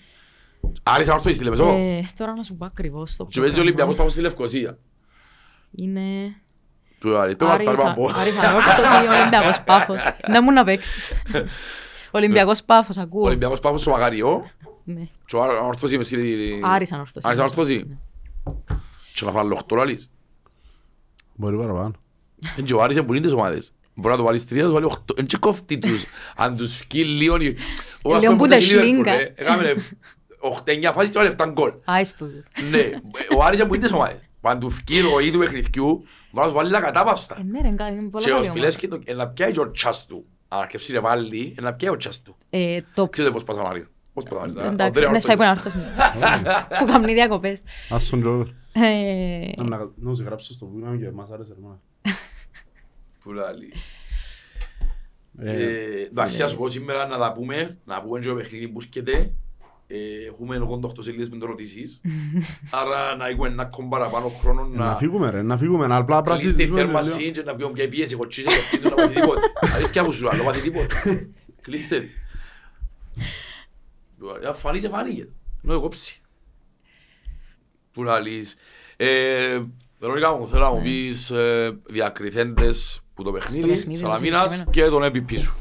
[0.82, 1.64] Άρης Ανόρθωση στη Λεμεσό.
[1.76, 3.62] Ε, Τώρα να σου πω ακριβώς το Και παίζει ο πρόγραμμα.
[3.62, 4.78] Ολυμπιακός Πάφος στη Λευκοσία.
[5.70, 6.00] Είναι...
[7.00, 8.10] Του Άρη, πες μας τα Άρης, να πω.
[8.14, 10.02] Άρης Ανόρθωση, Ολυμπιακός Πάφος.
[10.28, 11.12] Να μου να παίξεις.
[12.10, 13.24] Ολυμπιακός Πάφος, Ο ακούω.
[13.24, 14.50] Ολυμπιακός Πάφος στο Μαγαριό
[14.84, 15.08] Ναι.
[15.26, 16.60] και ο Ανόρθωση με στη...
[16.64, 17.26] Άρης Ανόρθωση.
[17.28, 17.98] Άρης Ανόρθωση.
[19.14, 20.10] Και να φάνε λοχτώ λαλείς.
[21.34, 21.92] Μπορεί παραπάνω.
[22.56, 23.72] Εν και ο Άρης είναι που είναι τις ομάδες.
[23.94, 25.14] Μπορεί να το βάλεις τρία, να το βάλει οχτώ.
[25.16, 26.04] Εν και κόφτει τους.
[26.36, 27.34] Αν τους φκεί λίγο...
[28.02, 28.62] Ο, ας Λίγο πούμε, Bundesliga.
[28.62, 29.74] στη Liverpool, ρε, Έκαμε
[30.40, 31.72] οχτώ, εννιά φάσεις και βάλε 7 γκολ.
[31.84, 32.30] Άις του.
[32.70, 32.90] Ναι,
[33.36, 34.28] ο Άρης είναι που είναι τις ομάδες.
[34.40, 37.36] Αν τους φκεί ο ίδιου παιχνιδιού, μπορεί να τους βάλει ακατάπαυστα.
[37.38, 39.60] Ε, ναι ρε, είναι είναι πολλά Και ο καλή Σπιλέσκι το- ε, να πιάει και
[39.60, 40.24] ο τσάς του.
[40.48, 42.36] Αν αρκεψεί να βάλει, ε, να πιάει ο τσάς του.
[42.50, 42.70] ομάδα.
[42.76, 43.86] Ε, Το Ξέρετε πώς πας να βάλει.
[44.12, 44.52] Πώς πας να βάλει.
[44.54, 44.66] τώρα.
[44.66, 45.74] Εντάξει, Ο Ντρέα είναι σφάει που Ορτός.
[45.74, 47.62] είναι άρθος Που κάνει διακοπές.
[47.90, 48.46] Ας τον Τζόβερ.
[48.72, 49.50] Ε,
[49.96, 51.80] Να σε γράψω στο βήμα και μας άρεσε ρε μάνα.
[53.22, 53.90] Που λαλείς.
[55.38, 58.78] Ε, Ε, Εντάξει, ας πω σήμερα να τα πούμε, να πούμε και το παιχνίδι που
[58.82, 59.32] έρχεται.
[59.92, 62.00] Ε, έχουμε 88 σελίδες με το ρωτήσεις.
[62.70, 66.22] Άρα να έχουμε ένα κόμμα παραπάνω χρόνο Να να φύγουμε ρε, να φύγουμε, να απλά
[66.22, 68.12] κλείσει τη πράσινη θέρμανση και να πιούμε πια πίεση.
[68.12, 69.40] Εγώ τσίσε και αυτήν να μάθει τίποτε.
[69.76, 70.94] Αλήθεια που σου λέω, να μάθει τίποτε.
[71.62, 72.08] Κλείστε τη.
[74.46, 75.28] Αν φανεί, σε φανήκε.
[75.62, 76.20] Να το κόψει.
[77.92, 78.56] Που να λύσεις.
[78.96, 79.60] Ε,
[79.98, 85.10] Βερονικά μου, θέλω να μου πεις ε, διακριθέντες που το παιχνίδι, παιχνίδι, Σαλαμίνας συγκεκριμένα.
[85.10, 85.54] και τον MVP σου.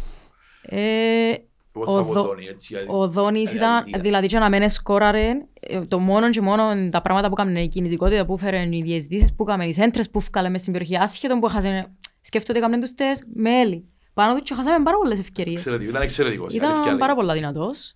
[1.87, 2.73] Ε, Εγώ θα Ο πω Δο- τον έτσι.
[2.73, 3.99] γιατί- Ο Δόνης Ε, ήταν, αλήθεια.
[3.99, 7.67] δηλαδή και να μένει σκόραρε, ε, το μόνο και μόνο τα πράγματα που έκαμε, η
[7.67, 11.39] κινητικότητα που έφερε, οι διεσδύσεις που έκαμε, οι έντρες που έφκαλε μες στην περιοχή, άσχετον
[11.39, 13.85] που έχασε, σκέφτομαι ότι έκαμε τους τες με έλλη.
[14.13, 15.59] Πάνω τους και χάσαμε πάρα πολλές ευκαιρίες.
[15.59, 16.53] Εξαιρετικό, Ήταν εξαιρετικός.
[16.53, 17.15] η αλήθεια Ήταν πάρα λέγεται.
[17.15, 17.93] πολλά δυνατός.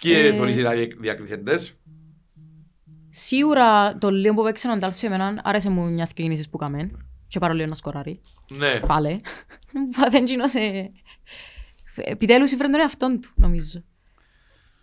[0.00, 1.74] Ποιοι Ε, θεωρείς ήταν οι διακριθέντες.
[3.10, 6.90] Σίγουρα το λίγο που παίξε ο Ντάλσιο εμένα άρεσε μου μια δυο κινήσεις που έκαμε
[7.28, 8.20] και πάρα λίγο να σκοράρει.
[8.48, 8.80] Ναι.
[8.86, 9.16] Πάλε.
[10.10, 10.86] Δεν γίνωσε...
[11.94, 13.82] Επιτέλους ήφερε τον εαυτόν του, νομίζω.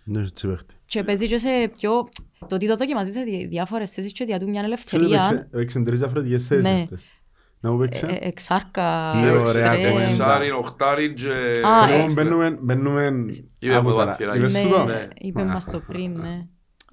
[0.03, 0.75] Ναι, έτσι παίχτη.
[0.85, 2.09] Και παίζει και σε πιο...
[2.47, 5.17] Το ότι το δοκιμαζεί σε δι- διάφορες θέσεις και διά του μια Ξέρω, ελευθερία.
[5.17, 6.81] έπαιξε- έπαιξε τρεις διαφορετικές θέσεις Ναι.
[6.83, 7.05] αυτές.
[7.59, 8.05] Να μου Ε, παίξει.
[8.09, 9.65] ε, Εξάρκα, Τι ωραία στρέμ.
[9.75, 10.01] κουβέντα.
[10.03, 11.29] Εξάριν, οχτάριν και...
[11.65, 13.25] Α, Λοιπόν, ε, μπαίνουμε- Μπαίνουμε...
[13.59, 14.05] Είπε Άκου μου το τώρα.
[14.05, 14.37] βαθυράκι.
[14.37, 15.07] Είπες Ναι, σου το; Ναι.
[15.17, 16.47] είπε μας το πριν, ναι.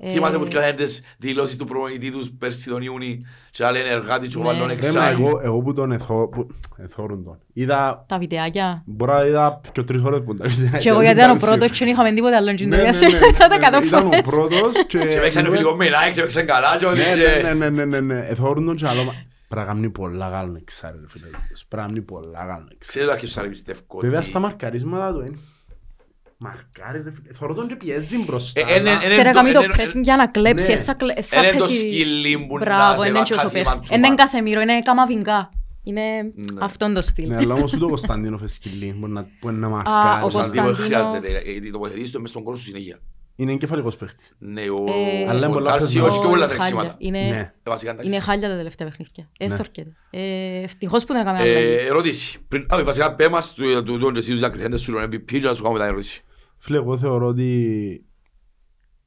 [0.04, 3.18] Θυμάσαι Ε, που διαβάζαν τις δηλώσεις του προπονητή τους πέρσι τον Ιούνι
[3.50, 4.48] και άλλοι εργάτη και ο Ναι.
[4.48, 5.22] Βallon Ρε, μα εξάρι.
[5.22, 7.38] εγώ, εγώ που τον εθώ, που, εθώρουν τον.
[7.52, 8.82] Είδα, Τα βιντεάκια.
[8.86, 10.78] μπορώ να είδα και τρεις ώρες που τα βιντεάκια.
[10.78, 12.46] Και εγώ γιατί ήταν ο πρώτος και δεν είχαμε τίποτα άλλο.
[12.50, 14.20] Ναι, Και ναι, το ναι, διασύμασα τα ναι, εκατό Ήταν ο φορές.
[14.22, 14.98] πρώτος και...
[14.98, 17.42] Και παίξανε φιλικό με Nike και παίξαν καλά και όλοι Ναι, και...
[17.42, 18.26] ναι, ναι, ναι, ναι, ναι.
[18.28, 19.04] Εθώρουν τον και άλλο.
[19.04, 19.12] μα-
[19.48, 21.24] Πρέπει να κάνει πολλά καλό εξάρι, ρε φίλε.
[21.68, 22.76] Πρέπει να κάνει πολλά καλό εξάρι.
[22.78, 24.26] Ξέρεις άρχισα να πιστεύω Βέβαια ότι...
[24.28, 25.38] στα μαρκαρίσματα του είναι...
[26.38, 27.32] Μαρκάρι ρε φίλε.
[27.32, 28.60] Θωρώ τον και πιέζει μπροστά.
[28.60, 30.72] Ε, ε, ναι, αλλά- ε, Ξέρε το- κάνει το είναι- pressing για να κλέψει.
[30.72, 30.78] ναι.
[30.78, 33.44] ε, θα κλε- θα Είναι το πέσει- σκυλί που να Μπράβο, σε είναι και βακάσει
[33.46, 33.68] όσο παίχτη.
[33.68, 33.96] μαντούμα.
[34.08, 35.50] Είναι Κασεμίρο, είναι Καμαβινγκά.
[35.82, 36.00] Είναι
[36.34, 36.60] Ναι.
[36.60, 37.28] αυτόν το στυλ.
[37.28, 40.24] Ναι, αλλά όμως ούτε ο Κωνσταντίνοφ εσκυλί μπορεί να- μπορεί να ο μαρκάρει.
[40.24, 42.98] Ο Σαντίβο Κωνσταντίνο- χρειάζεται, γιατί τοποθετήσεις το μες στον κόσμο σου συνέχεια.
[43.38, 44.34] Είναι εγκεφαλικός παίχτης.
[44.38, 46.06] Ναι, ο Ε, Αλλά είναι ο πολλά Ντάρσι πεσμένο.
[46.06, 46.88] όχι και πολλά Ο τρεξίματα.
[46.88, 46.94] Χάλια.
[46.98, 47.40] Είναι- Ναι.
[47.40, 48.12] Ε, Βασικά εντάξει.
[48.12, 49.30] Είναι χάλια τα τελευταία παιχνίδια.
[49.40, 49.46] Ναι.
[49.46, 49.92] Έθορκεται.
[50.10, 51.86] Ε, Ευτυχώς που δεν έκαμε Ε, αλλαγή.
[51.86, 52.38] Ερώτηση.
[52.48, 55.46] Πριν- Α, βασικά πέ μας του- του- του- εσύ τους διακριθέντες σου τον MVP και
[55.46, 56.22] να σου κάνουμε τα ερώτηση.
[56.58, 58.04] Φίλε, εγώ θεωρώ ότι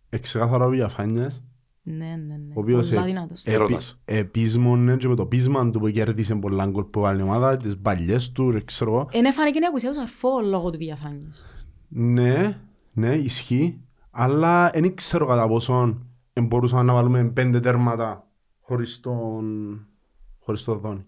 [0.10, 1.44] εξεκάθαρα ο Βιαφάνιας,
[1.84, 2.54] Ναι, ναι, ναι.
[2.56, 3.42] ο οποίος Πολλά ε- δυνατός.
[3.44, 4.00] Έρωτας.
[4.06, 7.58] επι- επίσμονε και με το πείσμα του που κέρδισε πολλά γκολ που βάλει η ομάδα,
[7.58, 9.08] τις παλιές του, ρε, ξέρω εγώ.
[9.12, 11.44] Είναι φάνηκε να ακουσιάζω αφό λόγω του διαφάνειας.
[11.90, 12.58] Ναι,
[12.94, 13.82] ναι, ισχύει,
[14.22, 15.98] αλλά δεν ξέρω κατά πόσο
[16.42, 18.28] μπορούσαμε να βάλουμε πέντε τέρματα
[18.62, 19.46] χωρίς τον,
[20.40, 21.06] χωρίς τον Δόνη.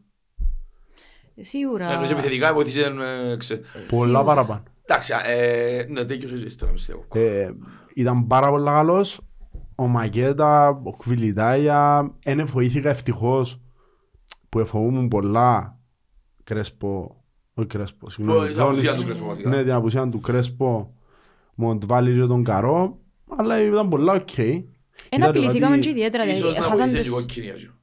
[1.41, 1.91] Σίγουρα.
[1.91, 2.81] Εννοείς επιθετικά βοήθησε...
[2.81, 4.63] ε, ξε- Πολλά παραπάνω.
[4.85, 7.05] Εντάξει, ε, ναι, τέτοιος είσαι τώρα, πιστεύω.
[7.13, 7.51] Ε,
[7.95, 9.21] ήταν πάρα πολύ καλός.
[9.75, 13.61] Ο Μακέτα, ο Κβιλιτάια, δεν βοήθηκα ευτυχώς
[14.49, 15.79] που εφοβούμουν πολλά
[16.43, 18.47] Κρέσπο, όχι Κρέσπο, Που- συγγνώμη.
[18.49, 19.01] την απουσία Δόνης.
[19.01, 19.49] του Κρέσπο, βασικά.
[19.49, 20.93] Ναι, την απουσία του Κρέσπο,
[21.55, 22.99] Μοντβάλι και τον Καρό,
[23.37, 24.37] αλλά ήταν πολλά οκ.
[24.37, 24.57] Ένα
[25.09, 26.23] Είδατε απειληθήκαμε ότι- και ιδιαίτερα.
[26.23, 27.75] Ίσως δηλαδή, να έχασαν βοήθησε τις- λίγο κοινία σου.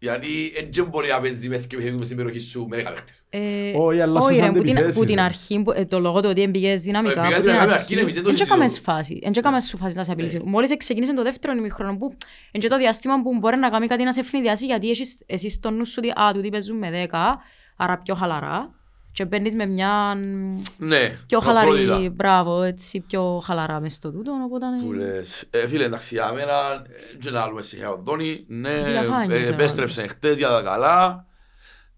[0.00, 0.28] Γιατί
[0.72, 3.24] δεν μπορεί να παίζει με δύο παιχνίδια μες στην περιοχή σου με δέκα παίχτες.
[3.30, 5.20] Ε, Όχι, αλλά όχι, στις ρε, που την- αντιπιθέσεις, που την ρε.
[5.22, 7.74] αρχή, που- ε, το λόγο του ότι εμπηγές δυναμικά, Ε, που πήγατε την να κάνουμε
[7.74, 8.96] αρχή, αρχή, εμείς δεν το εν και έκαμες συζητούμε.
[8.96, 10.40] φάση, εν και έκαμες σου φάση να σε απειλήσει.
[10.44, 12.14] Μόλις ξεκίνησε το δεύτερο ημιχρόνο που
[12.52, 15.48] εν και το διάστημα που μπορεί να κάνει κάτι να σε ευνηδιάσει γιατί έχεις εσύ
[15.50, 17.38] στο νου σου ότι α, τούτοι παίζουν με 10,
[17.76, 18.74] άρα πιο χαλαρά
[19.12, 21.82] και μπαίνεις με μια μ, Ναι, πιο με αφρότητα.
[21.84, 24.66] χαλαρή, μπράβο, έτσι πιο χαλαρά μες στο τούτο, οπότε...
[24.84, 26.52] Που λες, ε, φίλε, εντάξει, για μένα,
[26.88, 29.52] ε, δεν να άλλουμε σε ο Δόνι, ναι, Διαφάνειες, ε, εγώ.
[29.54, 31.26] επέστρεψε χτες για τα καλά.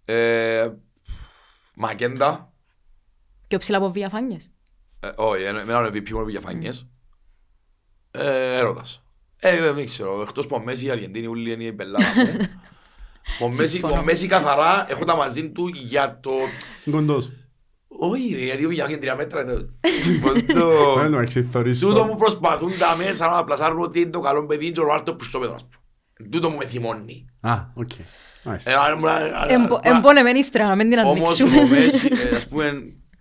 [0.05, 0.69] Ε,
[1.75, 2.53] Μακέντα,
[3.49, 4.51] Πιο ψηλά από διαφάνειες.
[5.01, 6.87] ε, όχι, ε, με έναν MVP μόνο για φανιές.
[8.11, 9.03] Ε, έρωτας.
[9.37, 12.37] Ε, δεν ξέρω, εκτός που ο Μέση, η Αργεντίνη, ούλοι είναι η πελάτα μου.
[13.41, 14.01] Ο Μέση- Συμφωνώ.
[14.01, 16.31] Ο Μέση καθαρά έχω τα μαζί του για το...
[16.91, 17.31] Κοντός.
[18.03, 19.53] Όχι ρε, γιατί για τρία μέτρα είναι...
[20.23, 22.05] Πώς το- Δεν εντάξει, θωρείς Τούτο το.
[22.05, 25.25] μου προσπαθούν τα μέσα να πλασάρουν ότι είναι το καλό παιδί και ο Ρονάλτο που
[25.25, 26.29] στο πέδο, ας πούμε.
[26.31, 27.25] Τούτο μου με θυμώνει.
[27.41, 27.91] Α, οκ.
[28.45, 28.71] Μάλιστα.
[28.71, 31.61] Ε, αν ήμουν- αν- αν- Εμπο- αν- Εμπονεμένη ύστερα, να μην την Όμως ανοίξουμε.
[31.63, 32.73] ο Μέση, ε, ας πούμε,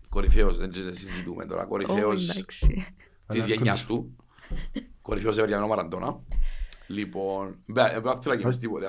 [0.10, 2.86] κορυφαίος, δεν συζητούμε τώρα, Ω, κορυφαίος εντάξει.
[3.28, 4.16] της γενιάς του.
[5.02, 6.20] Κορυφαίος έβρια ο Μαραντόνα.
[6.88, 8.86] Λοιπόν, μπα- ε, δεν θέλω να γεμίσει τίποτε,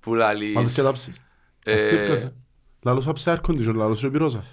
[0.00, 1.16] που λαλείς, Πάντως και τάψεις.
[1.64, 2.34] ε, Αστίευκασε.
[2.82, 4.44] Λαλός άψε air condition, λαλός ρε πυρώσα.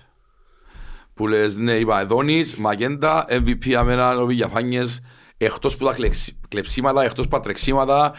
[1.14, 5.02] που λες, ναι, είπα, Εδόνης, Μαγέντα, MVP αμένα, ο Βηγιαφάνιες,
[5.38, 8.14] εκτός που τα κλεξι- κλεψίματα, εκτός που τα τρεξίματα,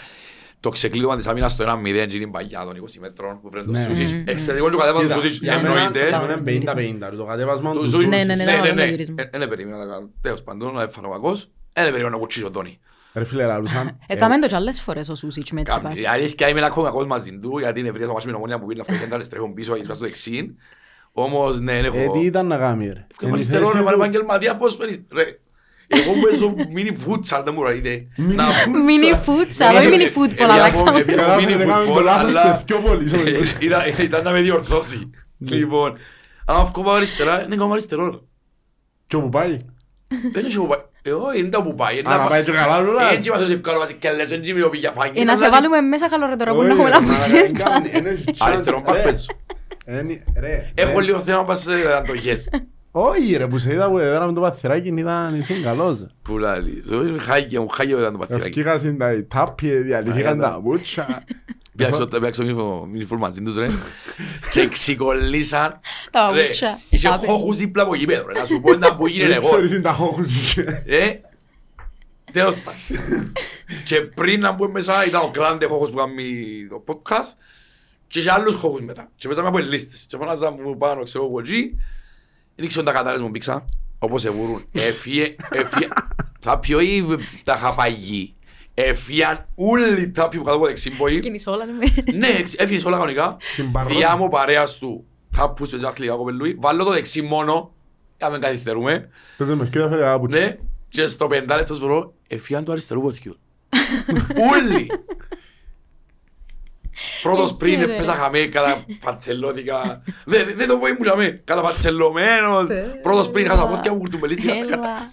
[0.61, 3.73] το ξεκλείδωμα της άμυνας στο 1-0 και είναι παγιά των 20 μέτρων που βρέπει το
[3.73, 3.83] Ναι.
[3.85, 4.13] Σούσιτς.
[4.13, 4.23] Μμμ.
[4.27, 6.09] Εξαιρετικό και ο κατέβασμα του Κοίτα, Σούσιτς, για μένα- εννοείται.
[6.09, 7.17] για μένα είναι 50-50.
[7.17, 8.85] Το κατέβασμα Το του Σούσιτς- Ναι, ναι, ναι, ναι, ναι, ναι, ναι, ναι.
[8.91, 9.15] γυρισμό.
[9.19, 10.11] Ε, ε, δεν περίμενα να κάνω.
[10.21, 11.43] Τέλος πάντων, έφανα ο κακός.
[11.73, 12.79] Ε, δεν περίμενα να κουτσίσει ο Τόνι.
[13.17, 13.99] Ρε φίλε, λαλούσαν...
[14.07, 15.89] Έκαμε το κι άλλες φορές ο Σούσιτς με έτσι Κάμνη.
[15.89, 16.05] πάσεις.
[16.05, 18.59] Η αλήθεια είμαι ακόμα κακός μαζί του, γιατί είναι ευρύας ο μάτς με την ομόνια
[18.59, 20.55] που πήρε να φύγει και τρέχουν πίσω, γιατί στο δεξίν.
[21.13, 21.97] Όμως, ναι, έχω...
[21.99, 24.57] Ε, τι ήταν να κάνει ρε; Και Εν η αριστερό, θέση ρε, του- μα επαγγελματία,
[24.57, 25.25] πώς παίρνεις, ρε.
[25.89, 28.07] Εγώ παίζω mini futsal, δεν μου ρωτείτε.
[28.17, 28.45] Να-
[28.89, 30.89] Mini futsal, όχι mini football, Επειδή αλλάξαμε.
[30.91, 33.11] από- επειδή από Καλά, mini δεν κάνουμε το football, λάθος αλλά- σε πιο πολύ.
[33.61, 35.11] Ήταν- Ήταν να με διορθώσει.
[35.39, 35.97] Λοιπόν,
[36.47, 38.27] άμα βγω πάω αριστερά, είναι κάνω αριστερό.
[39.07, 39.57] Και όπου πάει.
[40.33, 40.81] Δεν είναι όπου πάει.
[41.07, 41.99] Ε, όχι, είναι τα που πάει.
[41.99, 43.13] Είναι Α, να να- πάει και καλά λουλάς.
[43.13, 45.21] Έτσι μας έβγαλε βάζει και λες, έτσι με ο Παγιαπάνης.
[45.21, 47.91] Ε, να σε βάλουμε μέσα καλό ρε τώρα που να έχουμε λαμπουσίες πάλι.
[48.39, 49.27] Αριστερό μπακ παίζω.
[50.41, 51.05] Ρε, Έχω ρε.
[51.05, 52.49] λίγο θέμα πας σε αντοχές.
[52.91, 56.07] Όχι ρε που σε είδα που έδερα με το παθυράκι ήταν ήσουν καλός.
[56.23, 58.47] Που λαλείς, όχι, χάγια μου, χάγια ήταν το παθηράκι.
[58.49, 61.23] Ευκήκασαν τα τάπια, διαλύθηκαν Αγιά, τα μπούτσα.
[61.77, 62.43] Πιάξω πιάξω
[62.93, 63.67] μη φουλ μαζί τους ρε.
[64.53, 65.81] Και ξεκολλήσαν.
[66.11, 66.81] Τα Ρε, παπούτσια.
[66.91, 67.29] είχε Τάπες.
[67.29, 68.39] χώχους δίπλα από γήπεδο ρε.
[68.41, 69.47] Να σου πω ένα που γίνεται Δεν εγώ.
[69.51, 70.83] ξέρεις είναι τα χώχους είχε.
[70.87, 71.11] Ε,
[72.33, 73.33] τέλος πάντων.
[73.85, 76.23] Και πριν να μπούμε μέσα ήταν ο Κράντε χώχος που κάνει
[76.71, 77.37] το podcast
[78.07, 79.09] και είχε άλλους χώχους μετά.
[79.17, 80.07] Και παίζαμε από λίστες.
[80.09, 81.79] Και φωνάζα μου πάνω, ξέρω εγώ εκεί.
[82.57, 83.65] Δεν ξέρω τα κατάρες μου πήξαν,
[83.99, 84.65] όπως εβούρουν.
[84.73, 85.89] Έφυγε, έφυγε.
[86.45, 87.05] Τα πιο ή
[87.45, 88.35] τα χαπαγί.
[88.79, 91.19] Έφυγαν όλοι τα πιο που κάτω από δεξιμπόη.
[91.19, 92.13] Κίνησε όλα, ναι.
[92.19, 93.37] Ναι, εξ- έφυγες όλα κανονικά.
[93.41, 93.97] Συμπαρρώνει.
[93.97, 95.05] Διά μου παρέας του.
[95.31, 96.57] Θα πούς το ζάχλι λίγο κοπελούι.
[96.61, 97.75] Βάλω το δεξί μόνο.
[98.17, 99.09] Για να μην καθυστερούμε.
[99.37, 100.39] Πες με και έφερε τα μπούτσα.
[100.41, 100.57] Ναι,
[100.89, 103.37] και στο πεντάλεπτο σβρώ, εφιάν του αριστερού ποθιού.
[104.53, 104.91] Όλοι.
[107.23, 107.95] Πρώτος Έτσι, πριν ρε.
[107.95, 110.03] έπαιζα χαμέ, κατά πατσελώθηκα.
[110.25, 112.67] Δεν δεν το πω ήμουν χαμέ, κατά πατσελωμένος.
[113.03, 114.55] Πρώτος πριν είχα τα πόθηκια μου κουρτουμπελίστηκα.
[114.55, 115.13] Έλα.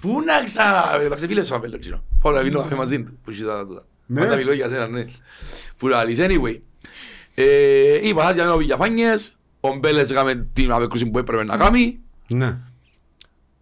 [0.00, 1.78] Πού να ξανά, εντάξει φίλες σου απέλω
[2.24, 2.32] τσινό.
[2.32, 3.82] Πάω να βίνω καφέ μαζί του, που είσαι τα τούτα.
[4.06, 4.20] Ναι.
[4.20, 5.04] Πάντα μιλώ για σένα, ναι.
[5.76, 6.58] Που να λύσεις, anyway.
[7.34, 11.98] Ε, Είπα, θα διαμένω πηγιαφάνιες, ο Μπέλες έκαμε την απεκρούση που έπρεπε να κάνει.
[12.28, 12.58] Ναι.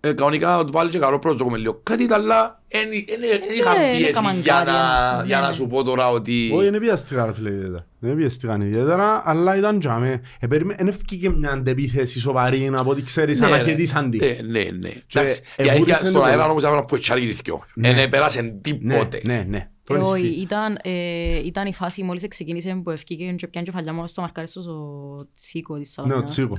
[0.05, 4.05] Ε, κανονικά του βάλει και καλό πρώτο με λίγο credit, αλλά δεν είχα δεν πίεση
[4.05, 5.53] έκαμαν για κάτι, να, ναι, για να ναι.
[5.53, 6.51] σου πω τώρα ότι...
[6.55, 7.87] Όχι, δεν πιάστηκαν ρε φίλε ιδιαίτερα.
[7.99, 10.21] Δεν πιάστηκαν ιδιαίτερα, αλλά ήταν τζάμε.
[10.41, 13.53] Ε, περίμενε, εν ευκήκε μια αντεπίθεση σοβαρή, από ό,τι ξέρεις, Ναι, ρε.
[13.55, 14.19] αναχαιτήσαν τη.
[14.19, 14.89] Ναι, ναι, ναι.
[15.07, 16.51] Και Εντάξει, η εβούρισαν αλήθεια το στον αέρα παιδί.
[16.51, 17.65] όμως έπρεπε να πω τσάρι ρηθκιό.
[17.75, 17.93] Ναι.
[17.95, 19.21] Δεν πέρασε Ναι, τίποτε.
[19.25, 19.71] ναι, ναι.
[19.85, 20.41] Το Ε, όχι, ισχύει.
[20.41, 24.67] ήταν, ε, ήταν η φάση μόλις ξεκίνησε που ευκήκε και πιάνε κεφαλιά μόνο στο μαρκάριστος
[24.67, 24.79] ο
[25.35, 26.33] Τσίκο της Ναι, ο Σαλαμίνας.
[26.35, 26.55] Τσίκο.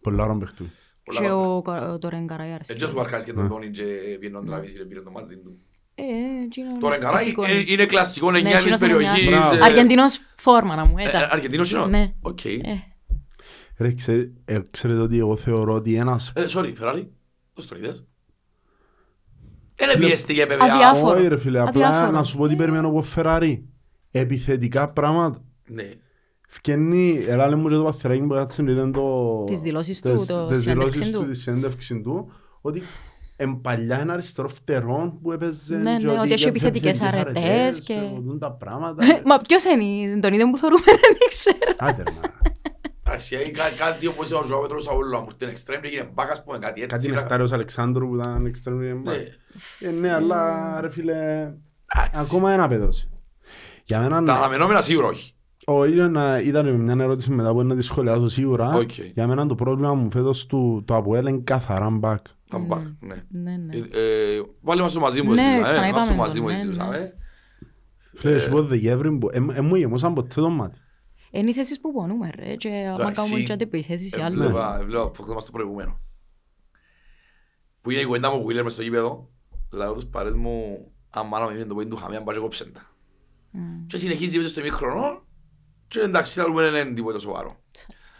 [0.00, 0.64] Πολλά ώρα παιχτού.
[0.64, 0.70] Πολλά
[1.10, 1.36] Και ωραία.
[1.36, 2.72] ο Κα- ο Τόρεν Καράι άρεσε.
[2.72, 3.84] Έτσι όσο αρχάσεις και τον Τόνι και
[4.20, 5.56] πιένω τον τραβήσει και πήρε το μαζί του.
[5.94, 6.02] Ε,
[6.44, 7.64] εκείνο- Τώρα Καράι φυσικό ε, είναι.
[7.66, 9.28] είναι κλασικό Ναι, εννιά της εκείνος είναι περιοχής.
[9.28, 9.56] Μπράβο.
[9.56, 11.22] ε, Αργεντινός φόρμα να μου, ε, ήταν.
[11.22, 11.86] ε, Αργεντινός είναι.
[11.86, 12.12] Ναι.
[12.20, 12.44] Οκ.
[12.44, 12.60] Ε,
[13.78, 16.32] Ρε, ξέρε- ε, ξέρετε ότι εγώ θεωρώ ότι ένας...
[16.34, 17.06] Ε, sorry, Ferrari.
[17.54, 18.04] Πώς το είδες;
[19.74, 20.72] Δεν πιέστηκε βέβαια.
[20.74, 21.18] Αδιάφορο.
[21.18, 22.16] Όχι ρε φίλε, απλά Αδιάφορο.
[22.16, 23.68] να σου πω τι περιμένω από Φεράρι.
[24.10, 25.42] Επιθετικά πράγματα.
[25.66, 25.90] Ναι.
[26.54, 29.44] Φκένει, έλα λέμε μου και το παθεράκι που κάτσε να ήταν το...
[29.46, 31.26] Τις δηλώσεις του, τις- το τις συνέντευξη δηλώσεις του.
[31.28, 32.82] Τη συνέντευξη του, ότι
[33.36, 37.00] εν παλιά είναι αριστερό φτερό που έπαιζε Ναι, και ναι, ότι έχει για τις επιθετικές
[37.00, 39.04] επιθετικές αρετές και- οδούν τα πράγματα.
[39.24, 41.74] Μα ποιος είναι, τον είδε που θεωρούμε, δεν ξέρω.
[41.78, 42.32] Άντε ρε μάνα.
[43.06, 46.10] Εντάξει, έχει κα- κάτι όπως είναι ο Ζωά Πέτρος Σαούλου, που ήταν extreme και έγινε
[46.14, 47.10] μπάκας που είναι κάτι Κάτι έτσι.
[47.10, 49.14] να- Νεκτάριος Αλεξάνδρου που ήταν εξτρέμιο Ναι.
[49.80, 52.20] Ε, ναι, αλλά ρε φίλε, Εντάξει.
[52.20, 53.08] ακόμα ένα παιδός.
[53.84, 55.33] Για μένα, Τα αναμενόμενα σίγουρα όχι.
[55.66, 58.68] Ο, ήταν, ήταν μια ερώτηση μετά που είναι να τη σχολιάσω σίγουρα.
[58.68, 58.98] Οκ.
[59.14, 62.26] Για μένα το πρόβλημα μου φέτος του, το Αποέλ είναι καθαρά μπακ.
[62.48, 63.22] Τα μπακ, ναι.
[63.28, 63.76] Ναι, ναι.
[63.76, 66.40] Ε, ε, Βάλε μας το μαζί μου Ναι, εσύ, ε, ξαναείπαμε μας το το, μαζί
[66.40, 66.96] μου ναι, εσύ, ναι.
[66.96, 67.12] ε.
[68.14, 70.78] Φίλε, σου πω Δεκέμβρη, που- ε, ε, μου γεμώσαν ποτέ το μάτι.
[71.30, 74.42] Είναι οι θέσεις που πονούμε ρε και άμα Εντάξει, κάνουμε και αντιπιθέσεις ή άλλο.
[74.42, 76.00] Έβλεπα, έβλεπα που μας το προηγούμενο.
[77.80, 79.30] Που είναι η κουβέντα μου που γύλερ μες στο γήπεδο,
[79.72, 82.72] λαός τους παρές μου, αν μάνα με το πόιν του χαμέ, αν πάει και κόψεν
[82.72, 82.92] τα.
[83.50, 83.86] Μμ.
[83.86, 85.22] Και συνεχίζει μέσα στο ημίχρονο
[85.94, 87.56] και εντάξει, λαλούμε δεν είναι τίποτα σοβαρό.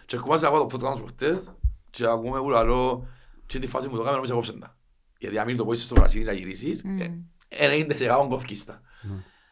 [0.07, 1.55] Και ερχόμαστε να το podcast μας προχτές
[1.91, 3.07] και ακούμε που λαλώ
[3.47, 4.77] και τη φάση μου το κάμερα μέσα κόψεν τα.
[5.18, 6.99] Γιατί αν μείνει το πόησε στο γρασίδι να γυρίσεις, Μμ.
[7.01, 7.11] ε,
[7.49, 8.81] 90% κοφκίστα.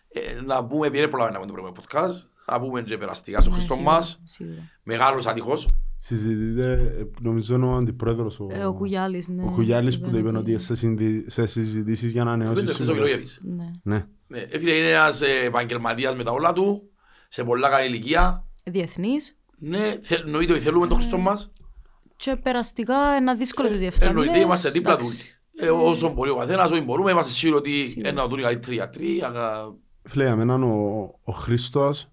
[0.09, 3.41] Ε, Να πούμε, επειδή δεν προλάβαμε να πούμε το προηγούμενο podcast, να πούμε και περαστικά
[3.41, 4.69] στο Ναι, Χριστό σίγουρα, μας, σίγουρα.
[4.83, 5.69] μεγάλος άτυχος,
[6.05, 9.43] Συζητείτε, ε, νομίζω είναι ο αντιπρόεδρος ο, Ε, Ο Κουγιάλης, ναι.
[9.43, 12.75] ο Κουγιάλης που το είπε Είπε ότι σε, συνδυ- σε συζητήσεις για να Φαίνεται ανανεώσεις
[12.77, 13.41] χθες ο Μιλόγεβης.
[13.45, 13.71] Ναι.
[13.83, 14.07] Ναι.
[14.27, 16.91] Ναι, ε, φίλε, είναι ένας ε, επαγγελματίας με τα όλα του,
[17.33, 18.45] σε πολλά καλή ηλικία.
[18.65, 21.53] Διεθνής Ναι, θε- εννοείται ότι θέλουμε το Χριστό μας.
[22.17, 24.11] και περαστικά ένα δύσκολο το διεφτάνει.
[24.11, 25.19] Εννοείται, είμαστε δίπλα τους.
[25.57, 28.09] Ε, όσο μπορεί ο καθένας, όσο μπορούμε, είμαστε σίγουροι ότι Σίγουρα.
[28.09, 29.23] ένα του είναι καλύτεροι γιατροί.
[29.25, 32.07] αγα- Φίλε, για μένα ο, ο Χρήστος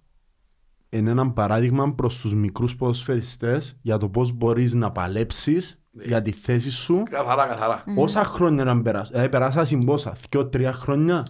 [0.89, 6.03] είναι ένα παράδειγμα προς τους μικρούς ποδοσφαιριστές για το πώς μπορείς να παλέψεις Ναι.
[6.03, 7.03] για τη θέση σου.
[7.09, 7.83] Καθαρά, καθαρά.
[7.97, 9.15] Όσα χρόνια να περάσουν.
[9.15, 10.15] Ε, περάσα συμπόσα.
[10.29, 11.23] Δυο-τρία χρόνια.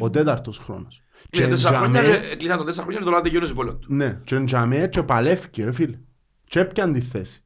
[0.00, 1.02] Ο τέταρτος τους.
[1.36, 1.96] Μέσα από Ο τέταρτος χρόνος.
[1.96, 2.00] εκεί.
[2.00, 3.94] Ναι, τέσσερα τζαμέ- χρόνια, ε, κλείσαν τον τέσσερα χρόνια και τώρα τελειώνει το συμβόλαιο του.
[3.94, 5.98] Ναι, και τζαμέ και παλεύκει ρε φίλε.
[6.44, 7.42] Και έπιαν τη θέση.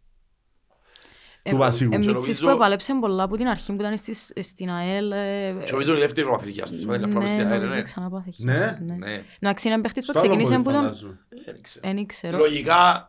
[1.50, 1.92] του βασικού.
[1.94, 5.10] Εμίτσις νομίζω- που επαλέψαν πολλά από την αρχή που ήταν στις- στην ΑΕΛ.
[5.12, 6.82] ε, Και νομίζω είναι η δεύτερη προπαθλητικιά τους.
[6.82, 7.82] Είναι φορά μες στην Ναι, ΑΕΛ, νομίζω ναι.
[7.82, 8.54] ξανά πάθει Ναι.
[8.56, 8.94] χιάστος, ναι.
[8.96, 10.82] Ναι, Εντάξει, είναι παίχτης που Στο άλλο ξεκίνησε πόδι που τον...
[10.82, 11.18] φαντάζομαι.
[11.44, 11.92] δεν ξέρω.
[11.94, 12.38] Δεν ξέρω.
[12.38, 13.08] Λογικά,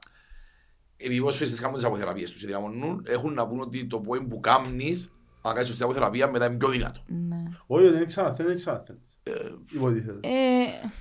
[0.98, 4.26] επειδή οι ποδοσφαιριστές κάνουν τις αποθεραπείες τους και δυναμωνούν, έχουν να πούν ότι το point
[4.30, 5.14] που κάνεις
[5.46, 7.04] Αν κάνεις σωστή αποθεραπεία, μετά είναι πιο δυνατό.
[7.08, 7.44] Ναι.
[7.68, 9.00] Όχι, δεν ξαναθένει, δεν ξαναθένει.
[9.74, 10.28] Υποτίθεται.
[10.28, 10.32] Ε,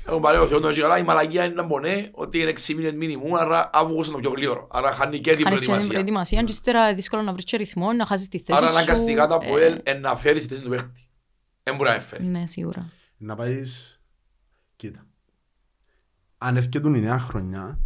[0.07, 2.93] Έχουν πάρει ο Θεός τον καλά, η μαλακία είναι να μπονέ ότι είναι 6 μήνες
[2.93, 4.69] μήνυμου, άρα Αύγουστο είναι το πιο γλύωρο.
[4.71, 5.89] Άρα χάνει και την Χάνεις και την προετοιμασία.
[5.89, 8.77] προετοιμασία και ύστερα είναι δύσκολο να βρεις και ρυθμό, να χάσεις τη θέση Άρα σου.
[8.77, 11.09] αναγκαστικά το Ε, ΑΠΟΕΛ είναι να φέρει στη θέση του παίχτη.
[11.63, 12.25] Δεν μπορεί να φέρει.
[12.25, 12.89] Ναι, σίγουρα.
[13.17, 14.01] Να πάεις...
[14.77, 15.07] Κοίτα.
[16.39, 17.79] Αν έρχεται η νέα χρονιά,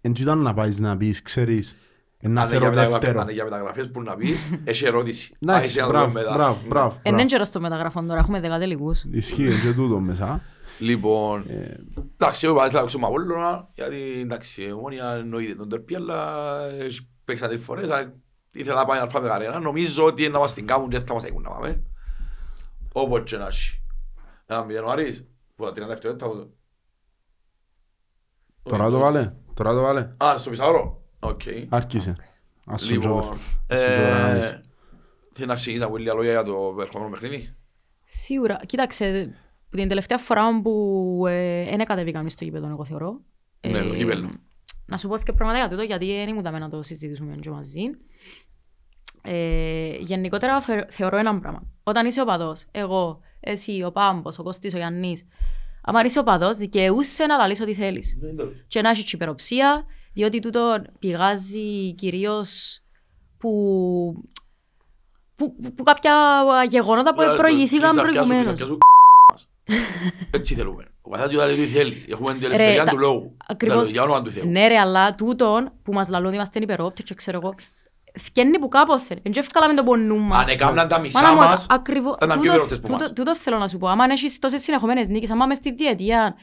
[0.00, 1.76] δεν ήταν να πάεις να πεις, ξέρεις, «Ε,
[2.20, 3.18] να Αν είναι φέρω για μεταγραφ- δεύτερο.
[3.20, 5.34] αν είναι για μεταγραφές που να πεις, έχει ερώτηση.
[5.40, 6.34] Εντάξει, Άισε να το μπράβο, δούμε μετά.
[6.34, 6.98] μπράβο, μπράβο.
[7.02, 9.04] Ε, Είναι καιρός των μεταγραφών τώρα, έχουμε δέκα τελικούς.
[9.10, 10.40] Ισχύει και τούτο μέσα.
[10.78, 11.76] Λοιπόν, Ε,
[12.16, 16.58] εντάξει, εγώ είπα, θα παίξω με Απόλλωνα, γιατί εντάξει, η Ομόνια εννοείται τον τερπί, αλλά
[16.68, 18.12] έχει παίξει τρεις φορές, αλλά
[18.52, 19.58] ήθελα να πάει να φάμε καρένα.
[19.58, 21.82] Νομίζω ότι να μας την κάνουν και θα μας έχουν να πάμε.
[22.92, 23.82] Όπως και να έχει.
[24.46, 26.50] Ένα μηδέν ο Άρης, που τα 37 δεν θα το...
[28.62, 30.10] Τώρα το βάλε, τώρα το βάλε.
[30.24, 31.02] Α, στο μισάωρο.
[31.20, 31.40] Οκ.
[31.68, 32.16] Άρχισε.
[32.66, 33.28] Ας τον Λοιπόν, τζόγος.
[33.68, 34.44] Ας τον τζόγος.
[34.44, 34.62] ε,
[35.32, 37.54] θέλεις να ξεκινήσεις να πει λίγα λόγια για το ερχόμενο παιχνίδι;
[38.04, 38.60] Σίγουρα.
[38.66, 39.34] Κοίταξε,
[39.70, 43.20] την τελευταία φορά που ε, δεν κατεβήκαμε στο γήπεδο, εγώ θεωρώ.
[43.68, 44.28] Ναι, το γήπεδο.
[44.86, 47.82] Να σου πω και πράγματα για τούτο, γιατί δεν ήμουν να το συζητήσουμε και μαζί.
[49.22, 51.62] Ε, γενικότερα θε, θεωρώ ένα πράγμα.
[51.82, 55.26] Όταν είσαι οπαδός, εγώ, εσύ, ο Πάμπος, ο Κωστής, ο Γιάννης,
[55.82, 58.18] άμα είσαι οπαδός, δικαιούσε να λαλείς ό,τι θέλεις.
[58.68, 62.80] Και να έχεις υπεροψία, διότι τούτο πηγάζει κυρίως
[63.38, 63.50] που,
[65.36, 66.14] που, που, που κάποια
[66.68, 68.60] γεγονότα που προηγηθήκαν προηγουμένως.
[70.30, 70.84] Έτσι θέλουμε.
[71.02, 72.04] Ο καθένας λέει τι θέλει.
[72.08, 73.36] Έχουμε την Ρε, ελευθερία τα- του λόγου.
[73.46, 73.88] ακριβώς.
[73.88, 74.46] Για όνομα του Θεού.
[74.50, 77.54] Ναι ρε, αλλά τούτον που μας λαλούν είμαστε υπερόπτες και ξέρω εγώ,
[78.14, 79.16] φκένει που κάποτε.
[79.22, 80.42] Εν και ευκάλαμε το πονού μας.
[80.44, 82.98] Αν έκαναν τα μισά Μάνα μου, μας, ακριβώς, θα ήταν πιο τούτο- υπερόπτες που τούτο-
[82.98, 83.12] μας.
[83.12, 83.88] Τούτο θέλω να σου πω.
[83.88, 86.34] Άμα έχεις τόσες συνεχομένες νίκες, άμα μες στη διετία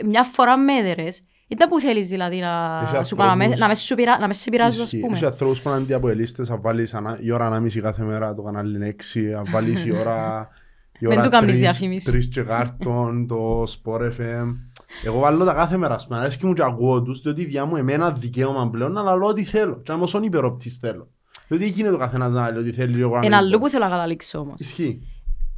[0.00, 1.22] ε, μια φορά με έδερες,
[1.52, 4.18] ήταν που θέλεις δηλαδή να Έχει σου κάνω, να με- ανθρώπους- να με σου πειρα-
[4.18, 5.00] να με σε πειράζω ας Ισχύει.
[5.04, 5.16] πούμε.
[5.16, 8.86] Έχει ανθρώπους που είναι αντιαποελίστες, να βάλεις ανα- η ώρα ανάμιση κάθε μέρα το κανάλι
[8.86, 10.48] 6, να βάλεις η ώρα
[11.00, 12.10] η Μην ώρα του κάνεις τρεις- διαφήμιση.
[12.10, 14.56] τρεις και κάρτον, το Sport FM.
[15.04, 17.76] Εγώ βάλω τα κάθε μέρα, ας πούμε, αρέσκει μου και ακούω τους, διότι διά μου
[17.76, 19.80] εμένα δικαίωμα πλέον να λαλώ ό,τι θέλω.
[19.82, 21.08] Και αν όσον υπερόπτης θέλω.
[21.48, 23.58] Διότι γίνεται ο καθένας να λέει ό,τι θέλει και εγώ να Ένα μην άλλο πω.
[23.64, 24.54] που θέλω να καταλήξω όμως.
[24.58, 25.02] Ισχύει.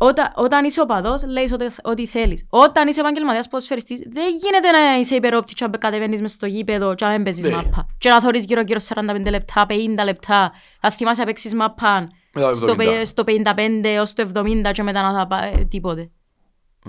[0.08, 2.46] Όταν, όταν είσαι οπαδός, λέεις ό,τι, ό,τι θέλεις.
[2.50, 6.94] Όταν είσαι επαγγελματίας ποδοσφαιριστής, δεν γίνεται να είσαι υπερόπτη και να κατεβαίνεις μες στο γήπεδο
[6.94, 7.54] και να μην παίζεις Ναι.
[7.56, 7.86] μάπα.
[7.98, 10.52] Και να θωρείς γύρω-γύρω 45 λεπτά, 50 λεπτά.
[10.80, 12.76] Θα θυμάσαι να παίξεις μάπα Μετά το στο, 70.
[12.76, 16.10] πε- στο 55 έως το 70 και μετά να θα πάει τίποτε.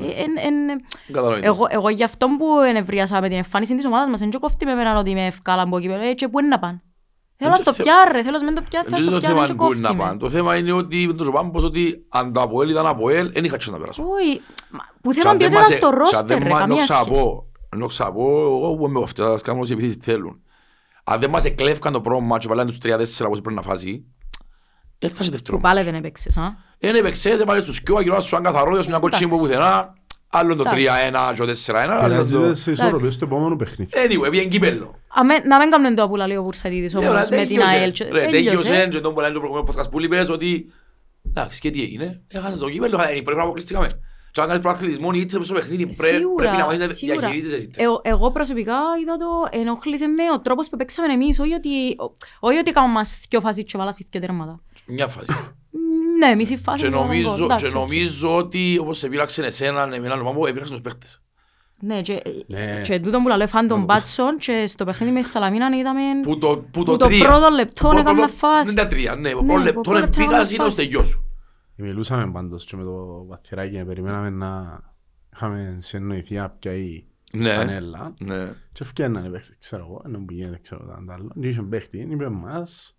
[0.02, 1.48] Ε, εν- εν- Καταλαβαίνετε.
[1.48, 4.66] εγώ, εγώ γι' αυτό που ενευρίασα με την εμφάνιση της ομάδας μας, δεν και κόφτει
[4.66, 6.82] με εμένα ότι με ευκάλα από εκεί πέρα, ε, και πού είναι να πάνε.
[7.38, 9.22] Θέλω να και στο θε- πιάρε, θέλω να μην το πιάρε, Δεν θέλω είναι να
[9.22, 10.08] το στο πιάρε, θέμα και που είναι να κόφτει με.
[10.08, 10.20] πάνε.
[10.20, 13.58] Το θέμα είναι ότι με τον Ζωμπάμπος ότι αν το Αποέλ ήταν Αποέλ, δεν είχα
[13.72, 14.04] να περάσω.
[14.04, 16.50] Όχι, μα, που Και θέμα αν δεν ποιότητα μας- στο και αν ρόστερ, δεν ρε,
[16.50, 17.12] μας- καμία ενώ σχέση.
[17.12, 20.40] ξαπώ, ενώ ξαπώ, εγώ που είμαι κοφτές, ας κάνουμε όσοι επιθέσεις θέλουν.
[21.04, 24.06] Αν δεν μας εκλέφκαν το πρώτο μάτσο, βάλανε τους 3-4 όπως πρέπει να φάσει,
[25.00, 26.56] δεν θα είσαι δεύτερο Πάλι δεν έπαιξες, α.
[26.80, 29.54] Είναι επεξές, έβαλες τους κοιό, αγυρώσεις σου αν καθαρό, δώσ' μια κότσινη που Εντάξει.
[29.58, 29.94] πουθενά,
[30.38, 31.10] άλλο είναι το Εντάξει.
[31.32, 32.56] 3-1 και το 4-1, άλλο είναι Πειράζεται το...
[32.56, 33.92] σε ισορροπίες στο επόμενο παιχνίδι.
[33.96, 35.00] Anyway, πήγαινε κύπελλο.
[35.08, 37.76] Αμέ- Να μην κάνουν το απουλαλεί ο Βουρσατίδης Ε, ωραία, όμως με την τέλειωσε.
[37.76, 37.92] ΑΕΛ.
[37.92, 38.68] και- Ρε, Τέλειωσε.
[38.68, 40.72] Τέλειωσε και τον που λένε το προηγούμενο podcast που είπες ότι
[41.28, 43.88] εντάξει και τι έγινε, έχασες το κύπελλο, ε, πρέπει να αποκλειστήκαμε.
[44.32, 47.20] Και αν κάνεις προαθλητισμό ή είτε στο παιχνίδι πρέ- Σίγουρα, πρέπει να μάθεις να σίγουρα.
[47.20, 47.70] διαχειρίζεσαι εσύ.
[47.76, 51.70] Εγώ, εγώ προσωπικά είδα το ενοχλήσε με ο τρόπος που παίξαμε εμείς, όχι ότι,
[52.40, 54.62] όχι ότι κάναμε μας δυο φάσεις και βάλας δυο τέρματα.
[54.86, 55.28] Μια φάση.
[56.16, 59.08] Μ, Ναι, εμείς η φάση Και ήταν νομίζω, γκολ, εντάξει, και νομίζω ότι όπως σε
[59.10, 61.20] πείραξε εσέναν, εμένα νομάμπο, επήραξαν τους παίχτες.
[61.80, 62.82] Ναι, και, Ναι.
[62.84, 66.38] και τούτο που λέω φαν τον Μπάτσον και στο παιχνίδι με τη Σαλαμίνα είδαμε Που
[66.38, 67.28] το, που που το το τρία.
[67.28, 68.66] πρώτο λεπτό Που- έκαμε που- φάση.
[68.74, 69.22] Δεν τα τρία, ναι.
[69.22, 70.76] Ναι, Πρώτος που λεπτό πρώτος λεπτό πήγας έκαμε είναι ο φάση.
[70.76, 71.24] στεγιός σου.
[71.76, 74.80] Μιλούσαμε πάντως και με το βαθυράκι, περιμέναμε να
[75.34, 77.04] είχαμε συνεννοηθεί να πιάει
[77.34, 78.14] Ναι, πανέλα.
[78.20, 78.46] ναι.
[78.72, 81.32] Και ευκαιρνάνε παίχτη, ξέρω εγώ, ενώ που γίνεται, ξέρω τα άλλο.
[81.42, 82.98] Και είχε παίχτη, είπε μας,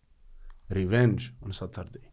[0.75, 2.07] revenge on Saturday.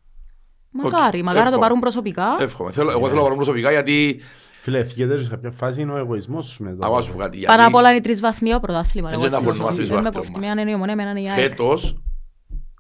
[0.74, 1.60] Μακάρι, Οκ, μακάρι να το εύχομαι.
[1.62, 2.36] πάρουν προσωπικά.
[2.40, 2.72] Εύχομαι.
[2.72, 4.20] Θέλω- Εγώ θέλω να πάρω προσωπικά γιατί
[4.62, 6.86] Φίλε, θυγέται σε κάποια φάση είναι ο εγωισμός σου με το...
[6.86, 7.38] αγώ να σου πω κάτι.
[7.40, 9.10] Πάνω απ' γιατί όλα είναι οι τρεις βαθμοί ο πρωτάθλημα.
[9.10, 9.80] Δεν εγώ να έτσι μπορούμε να ζω.
[9.80, 11.40] μας Δεν με τρεις κόφτει, βαθμοί εμένα είναι η Ομονία, εμένα είναι η ΑΕΚ.
[11.40, 11.98] Φέτος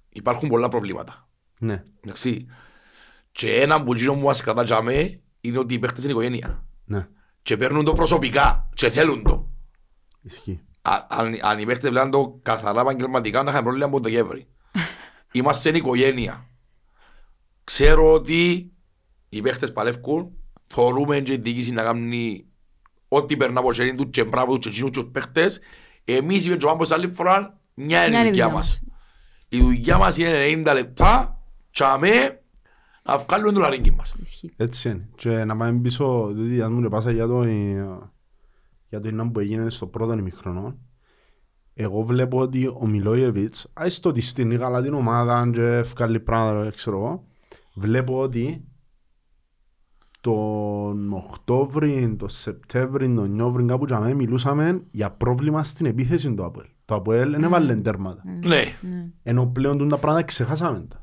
[0.10, 1.28] υπάρχουν πολλά προβλήματα.
[1.60, 2.46] Ναι, Εντάξει.
[3.32, 6.64] Και ένα που γύρω μου μας κρατά για μέ είναι ότι οι παίχτες είναι οικογένεια.
[6.86, 7.08] ναι,
[7.42, 9.48] Και παίρνουν το προσωπικά και θέλουν το.
[10.22, 10.62] ισχύει.
[10.82, 14.48] Α- Αν, αν οι παίχτες βλέπουν το καθαρά επαγγελματικά να είχαν πρόβλημα από το Γεύρη.
[15.32, 16.48] Είμαστε εν οικογένεια.
[17.64, 18.72] Ξέρω ότι
[19.30, 20.32] οι παίχτες παλεύκουν,
[20.66, 22.46] θωρούμε και η διοίκηση να κάνει
[23.08, 25.60] ό,τι περνά από χέρι του και μπράβο τους και εκείνους τους παίχτες.
[26.06, 28.82] Εμείς είπαμε και ο Πάμπος άλλη φορά, μια είναι η δουλειά μας.
[29.50, 32.42] Η δουλειά μας είναι 90 λεπτά και αμέ
[33.04, 34.16] να βγάλουμε το λαρίνκι μας.
[34.20, 34.54] Ισχύει.
[34.58, 35.10] Έτσι είναι.
[35.16, 37.44] Και να πάμε πίσω, διότι αν μου το πάσα για το,
[38.90, 40.78] για το είναι που έγινε στο πρώτο ημιχρονό,
[41.74, 46.98] εγώ βλέπω ότι ο Μιλόγεβιτς, άιστο ότι στην Γαλά την ομάδα και ευκάλλει πράγματα, ξέρω
[46.98, 47.24] εγώ,
[47.74, 48.68] βλέπω ότι
[50.22, 56.46] τον Οκτώβρη, τον Σεπτέμβρη, τον Νιόβρη, κάπου για μένα μιλούσαμε για πρόβλημα στην επίθεση του
[56.46, 56.68] Αποέλ.
[56.86, 58.24] Το Αποέλ δεν έβαλε τέρματα.
[58.44, 58.62] Ναι.
[59.24, 61.00] Ενώ πλέον τούν τα πράγματα ξεχάσαμε τα.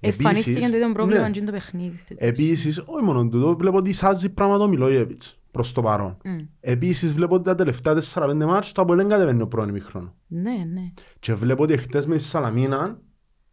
[0.00, 1.30] Επίσης, Εμφανίστηκε το ίδιο πρόβλημα ναι.
[1.30, 1.98] και το παιχνίδι.
[2.14, 6.16] Επίσης, όχι μόνο τούτο, βλέπω ότι σάζει πράγματα ο Μιλόγεβιτς προς το παρόν.
[6.60, 10.14] Επίσης, βλέπω ότι τα τελευταία 4-5 μάτς το Αποέλ δεν κατεβαίνει ο πρώην ημίχρονο.
[10.26, 10.92] Ναι, ναι.
[11.18, 13.00] Και βλέπω ότι χτες με τη Σαλαμίνα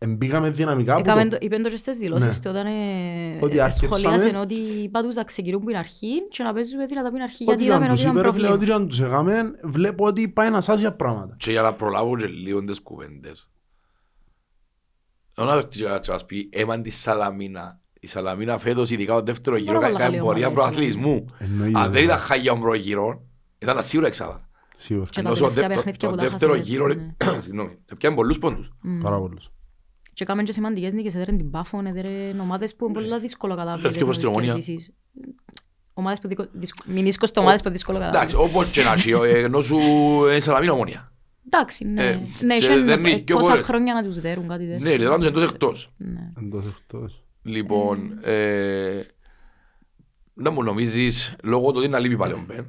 [0.02, 1.30] εμπήγαμε δυναμικά από Έκαμε το...
[1.30, 2.39] το- Είπεν το και στις δηλώσεις Ναι.
[2.41, 6.28] του όταν ε, Ότι ε, αρκεψαμε- σχολίασαν ότι είπα τους να ξεκινούν που είναι αρχή
[6.30, 8.28] και να παίζουμε δυνατά που είναι αρχή Ό,τι γιατί ήταν είδαμε τους ότι ήταν είπε,
[8.28, 8.54] ρε φίλε, πρόβλημα.
[8.54, 11.36] Ότι και αν τους έκαμε, βλέπω ότι πάει να σάζει για πράγματα.
[11.39, 13.50] Και για να προλάβω και λίγο τις κουβέντες.
[15.34, 17.80] Θέλω να έρθει και να σας πει, έμαν τη Σαλαμίνα.
[18.00, 20.64] Η Σαλαμίνα φέτος, ειδικά το δεύτερο γύρο, Πάρα κα- πολλά έκανε καλή πορεία ομάδα η
[20.66, 21.26] προαθλητισμού.
[21.39, 22.04] Εννοείται, Αν δεν βέβαια.
[22.04, 22.86] ήταν χάγια ο πρώτος
[23.60, 24.50] ήταν τα σίγουρα εξάδα.
[24.76, 25.06] Σίγουρα.
[25.10, 27.06] Και τα Ενώ στο τελευταία δε- το- παιχνίδια το που τα δεύτερο χάσαμε γύρο, έτσι,
[27.36, 27.41] ναι.
[27.45, 28.72] συγγνώμη, έπιανε πολλούς πόντους.
[29.04, 29.50] Πάρα πολλούς.
[30.20, 33.72] Και έκαμε και σημαντικές νίκες, έδεραν την Πάφον, έδεραν ομάδες που είναι πολύ δύσκολο κατά
[33.74, 34.48] Έφυγε να προς τις την Ομόνια.
[34.54, 34.94] κερδίσεις.
[35.94, 39.12] Ομάδες που δυκο- δυσκ- μηνίσκος το ομάδες που δύσκολο κατά Εντάξει, όπως και να έχει,
[39.12, 39.78] ε, ενώ σου
[40.30, 41.12] είναι Σαλαμίνα ομόνια.
[41.46, 42.04] Εντάξει, ναι.
[42.08, 43.66] Ε, Ναι, και είχαν, δεν ε, είναι και πόσα φορές.
[43.66, 44.90] χρόνια να τους δέρουν κάτι τέτοιο.
[44.90, 45.94] Ναι, λεράνε τους εντός εκτός.
[45.98, 46.32] Ναι.
[46.38, 47.24] Εντός εκτός.
[47.44, 49.02] Λοιπόν, ε,
[50.34, 52.66] δεν μου νομίζεις, λόγω του ότι είναι λείπει πάλι ο Μπεν,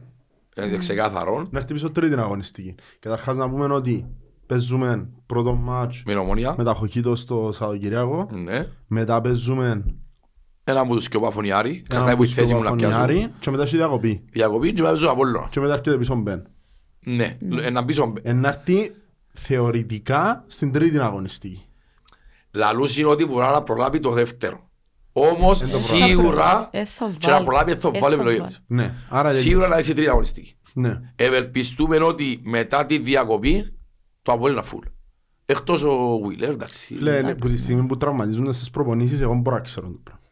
[0.67, 2.75] είναι ξεκάθαρο, Να έρθει πίσω τρίτη αγωνιστική.
[2.99, 4.07] Καταρχάς να πούμε ότι
[4.51, 8.29] παίζουμε πρώτο μάτς με την ομόνια, με τα Χοκίτο στο Σαββατοκυριακό.
[8.33, 9.85] ναι, Μετά παίζουμε
[10.65, 13.31] ένα από τους και ο Παφωνιάρη, ένα ξαφνάει που η θέση μου να πιάσω, Παφωνιάρη
[13.41, 14.25] και μετά έχει διακοπή.
[14.33, 15.47] διακοπή και μετά παίζω Απόλλωνα.
[15.51, 16.43] Και μετά έρχεται πίσω Μπεν.
[17.05, 18.23] Ναι, ένα πίσω Μπεν.
[18.27, 18.93] Ε, Να έρθει
[19.33, 21.65] θεωρητικά στην τρίτη αγωνιστική.
[22.53, 24.69] Λαλούς είναι ότι μπορεί να προλάβει το δεύτερο.
[25.13, 27.45] Όμως το σίγουρα Ε, θα και να βάλει.
[27.45, 28.37] προλάβει θα Ε, βάλει θα με το βάλει.
[28.37, 28.55] γεύτη.
[28.67, 30.55] Ναι, άρα Σίγουρα να έχει τρίτη αγωνιστική.
[30.73, 31.01] Ναι.
[31.17, 33.75] Ευελπιστούμε ότι μετά τη διακοπή
[34.23, 34.87] το Απόλλωνα είναι φουλ.
[35.47, 36.95] Εκτός ο Βίλερ, εντάξει.
[36.95, 40.23] Φίλε, ναι, που τη στιγμή που τραυματίζονται στις προπονήσεις, εγώ μπορώ να ξέρω το πράγμα.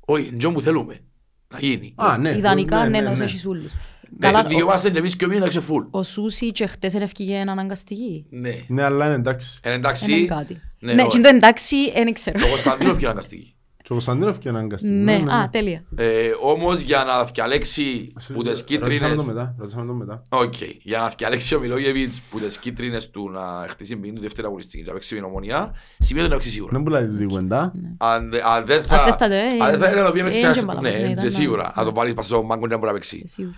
[0.00, 1.00] Όχι, είναι που θέλουμε.
[1.48, 1.92] Να γίνει.
[1.96, 2.30] Α, ναι.
[2.36, 3.24] Ιδανικά, ναι, να ναι.
[3.24, 3.72] έχεις ούλους.
[4.10, 5.84] Ναι, Καλά, ο- δικαιούμαστε και εμείς και ο Μίνας να φουλ.
[5.90, 8.26] ο Σούσι και χτες έφυγε αναγκαστική.
[8.30, 8.64] Ναι.
[8.68, 9.60] Ναι, αλλά είναι εντάξει.
[9.64, 10.24] Είναι Είναι εντάξει.
[10.24, 10.54] κάτι.
[10.80, 11.06] Ναι, Ναι, ωραία.
[11.06, 12.38] και το εντάξει, δεν ξέρω.
[12.38, 13.54] Το Κωνσταντίνος έφυγε αναγκαστική.
[13.88, 14.92] Και ο Κωνσταντίνοφ και αναγκαστική.
[14.92, 15.82] Ναι, α, τέλεια.
[15.96, 19.24] Ε, Όμως για να διαλέξει που τις Ρωτήσαμε το κίτρινες...
[19.24, 20.22] μετά, ρωτήσαμε το μετά.
[20.28, 24.46] Οκ, για να διαλέξει ο Μιλόγεβιτς που τις κίτρινες του να χτίσει μπίνη του δεύτερη
[24.46, 26.72] αγωνιστική και να παίξει με την ομονία, σημαίνει ότι να παίξει σίγουρα.
[26.72, 27.72] Δεν πουλάει τη κουβέντα.
[27.98, 28.96] Αν δε- αν δεν θα...
[28.96, 30.46] Αν δεν θα το, ε, αν δεν θα ήταν να πει ε, παίξει...
[30.46, 31.72] ε, και μπάλα Ναι, μας, ναι, είναι ήταν να- σίγουρα.
[31.74, 33.22] Αν το βάλεις πας στον μάγκο και να μπορεί να παίξει.
[33.24, 33.56] Ε, σίγουρα.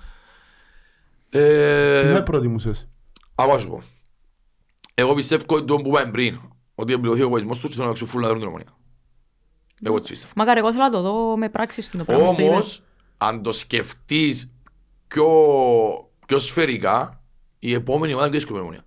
[1.30, 2.88] Ε, Τι θα προτιμούσες.
[3.34, 3.82] Άκου να σου πω.
[4.94, 6.40] Εγώ πιστεύω ότι το που πάμε πριν,
[6.74, 8.74] ότι εμπληρωθεί ο εγωισμός του και θέλω να παίξουν φουλ να δέρουν την ομονία.
[9.82, 10.32] Εγώ έτσι πιστεύω.
[10.36, 12.26] Μακάρι, εγώ θέλω να το δω με πράξεις του το πράγμα.
[12.28, 12.50] στο είδε.
[12.50, 12.82] Όμως,
[13.18, 14.52] αν το σκεφτείς
[15.08, 15.26] πιο,
[16.26, 17.22] πιο σφαιρικά,
[17.58, 18.84] η επόμενη ομάδα είναι πιο δύσκολη με την ομονία.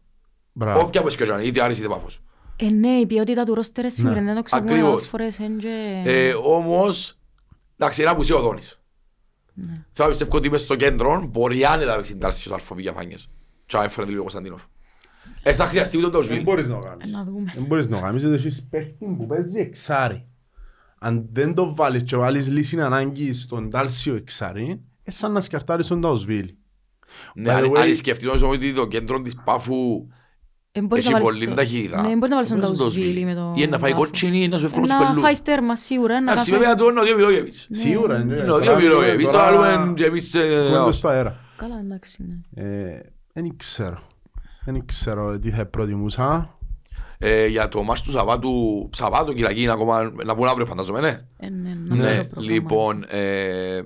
[0.54, 0.80] Μπράβο.
[0.88, 2.22] Όποια πως και αν είναι, είτε Άρης είτε Πάφος.
[2.56, 4.92] Ε, ναι, η ποιότητα του ρόστερ σήμερα δεν το ξέρουμε Ακριβώς.
[4.94, 5.40] άλλες φορές.
[5.40, 7.18] εν και- Ε, όμως,
[7.78, 8.80] εντάξει, είναι απουσία ο Δόνης.
[9.54, 9.66] Ναι.
[9.92, 12.82] Θέλω να πιστεύω ότι είμαι στο κέντρο, μπορεί άνετα να παίξει την τάρση στους αρφοβή
[12.82, 13.30] για φάνιες.
[13.66, 14.62] Και να έφερε λίγο ο Κωνσταντίνοφ.
[15.44, 16.42] Ε, θα χρειαστεί ούτε το Δεν Σβίλ.
[16.44, 17.14] μπορείς να το κάνεις.
[17.14, 17.52] Ε, Να δούμε.
[17.56, 20.28] Δεν μπορείς να το κάνεις, γιατί έχεις παίχτη που παίζει εξάρι.
[21.06, 25.88] Αν δεν το βάλεις και βάλεις λύση ανάγκη στον τάλσιο εξάρι, είναι σαν να σκαρτάρεις
[25.88, 26.54] τον Ταουσβίλ.
[27.36, 30.08] Ναι, By the αν- way- αν σκεφτείς όμως ότι το κέντρο της Πάφου
[30.72, 32.02] Ε, μπορείς έχει να βάλεις πολύ το- ταχύτητα.
[32.02, 33.26] Ναι, μπορείς να βάλεις τον Μπορείς το Ταουσβίλη Σβίλ.
[33.26, 34.04] με τον Ή να φάει Πάφο.
[34.04, 35.22] κότσινη ή να σου εύκολος στους Να πελούς.
[35.24, 36.22] φάει στέρμα σίγουρα.
[36.22, 37.68] να Εντάξει, φάει- βέβαια το είναι ο Δύο Μιλόγεβιτς.
[37.72, 38.20] Σίγουρα.
[38.20, 38.34] είναι.
[38.34, 39.14] Είναι ο Δύο Τώρα- Μιλόγεβιτς.
[39.14, 40.34] Εμείς το τώρα- άλλουμε και εμείς...
[40.36, 41.40] ε, Κουβέντες στο αέρα.
[41.58, 42.64] Καλά, εντάξει, ναι.
[42.64, 43.00] Ε,
[43.34, 44.00] Δεν ξέρω.
[44.66, 46.58] Δεν ξέρω τι θα προτιμούσα.
[47.18, 51.26] Ε, Για το μάτς του Σαββάτου, Σαββάτου Κυριακή είναι ακόμα να πούμε αύριο φαντάζομαι, ναι.
[51.38, 52.42] Ε, ναι, νομίζω Ναι, προγραμμάτισα.
[52.42, 53.82] λοιπόν, ε,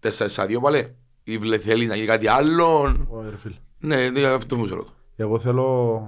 [0.00, 0.94] 4-2 πάλι.
[1.24, 2.82] Ή βλε- θέλει να γίνει κάτι άλλο.
[3.08, 3.54] Όχι, ρε φίλε.
[3.78, 4.92] Ναι, ναι, αυτό μου σε ρωτώ.
[5.16, 6.00] Εγώ θέλω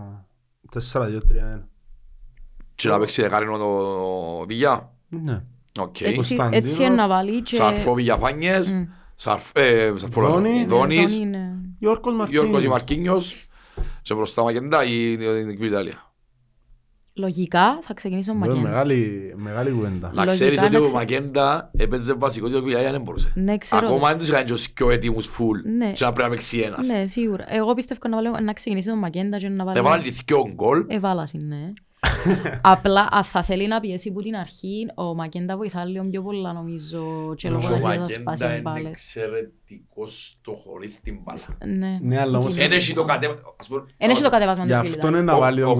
[0.92, 1.68] 4-2-3-1.
[2.74, 4.92] Και να παίξει δεκάρι, ναι, το Βίγια.
[5.08, 5.42] Ναι.
[5.80, 6.00] Οκ.
[6.00, 7.54] Έτσι, Κωνσταντίνο, έτσι είναι να βάλει και...
[7.54, 8.72] Σαρφό Βιγιαφάνιες.
[8.72, 8.82] Μμ.
[9.14, 10.64] Σαρφ- ε, Σαρφό Δόνη.
[10.64, 11.16] Δόνης.
[11.16, 11.52] Δόνη, ναι.
[11.78, 12.68] Γιώργος Γιώργος Μαρτίνης.
[12.68, 13.48] Μαρκίνιος.
[14.02, 16.05] Και μπροστά Μακέντα ή τον Κβιλιτάια.
[17.18, 18.70] Λογικά θα ξεκινήσω με Βέβαια, Μακέντα.
[18.72, 20.06] Μεγάλη, μεγάλη κουβέντα.
[20.06, 23.32] Να Λογικά ξέρεις ότι να ο ξε- Μακέντα έπαιζε βασικό και ο Κβιλιτάια δεν μπορούσε.
[23.34, 23.86] Ναι, ξέρω.
[23.86, 25.92] Ακόμα δεν τους είχαν και τους πιο έτοιμους φουλ Ναι.
[25.92, 26.86] και να πρέπει να παίξει ένας.
[26.88, 27.44] Ναι, σίγουρα.
[27.48, 29.78] Εγώ πιστεύω να, βάλω, να ξεκινήσει τον Μακέντα και να βάλει...
[29.78, 30.84] Έβαλαν και δυο γκολ.
[30.88, 31.72] Εβάλασαι, ναι.
[32.62, 36.52] Απλά αν θα θέλει να πιέσει που την αρχή, ο Μακέντα βοηθά λίγο πιο πολλά
[36.52, 38.86] νομίζω και λόγω Ο ότι θα Μακέντα σπάσει οι είναι μπάλες.
[38.86, 41.76] εξαιρετικός στο χωρίς την μπάλα.
[41.78, 41.98] Ναι.
[42.02, 43.42] Ναι, αλλά όμως- Εν έχει το κατέβασμα.
[43.60, 45.18] ας πούμε, Εν έχει το κατεβάσμα Γι' του αυτό Φιλιτάλια.
[45.20, 45.78] είναι να βάλει Ο τον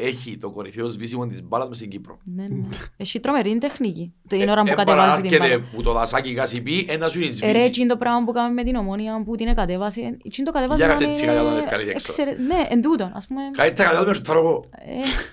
[0.00, 2.18] έχει το κορυφαίο σβήσιμο της μπάλας μες στην Κύπρο.
[2.24, 2.66] Ναι, ναι.
[2.96, 4.12] Έχει τρομερή τεχνική.
[4.28, 5.70] Την ώρα που Ε, κατεβάζει την παράρκεται μπάλα.
[5.74, 7.64] που το δασάκι κάσει πει, ένα σου είναι Ε, Ρε, σβήσει.
[7.64, 10.00] εκείνο το πράγμα που κάνουμε με την ομόνια που την κατέβασε.
[10.24, 10.84] Εκείνο το κατέβασε.
[10.84, 12.12] Για κάτσε έτσι, κατά τον ευκάλει έξω.
[12.24, 13.40] Ναι, εν τούτον, ας πούμε.
[13.56, 14.64] Καλύτερα κατά το σουτάρω εγώ.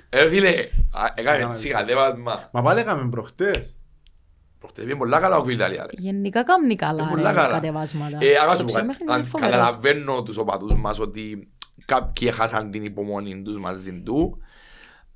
[0.10, 0.50] ε, Ε, φίλε,
[0.92, 2.50] α, έκανε έτσι κατέβασμα.
[2.54, 3.76] Μα πάλι έκαμε προχτές.
[4.60, 5.92] Προχτές πήγε πολλά καλά ο Κβιλταλία, ρε.
[6.04, 7.54] Γενικά κάνει καλά Ε, ρε, πολλά καλά.
[7.54, 8.18] κατεβάσματα.
[8.22, 9.56] Ε, άρα Στο σου πω κάτι, ψέχνει είναι αν φοβερός.
[9.58, 11.50] καταλαβαίνω τους οπαδούς μας ότι
[11.86, 14.38] κάποιοι έχασαν την υπομονή τους μαζί του,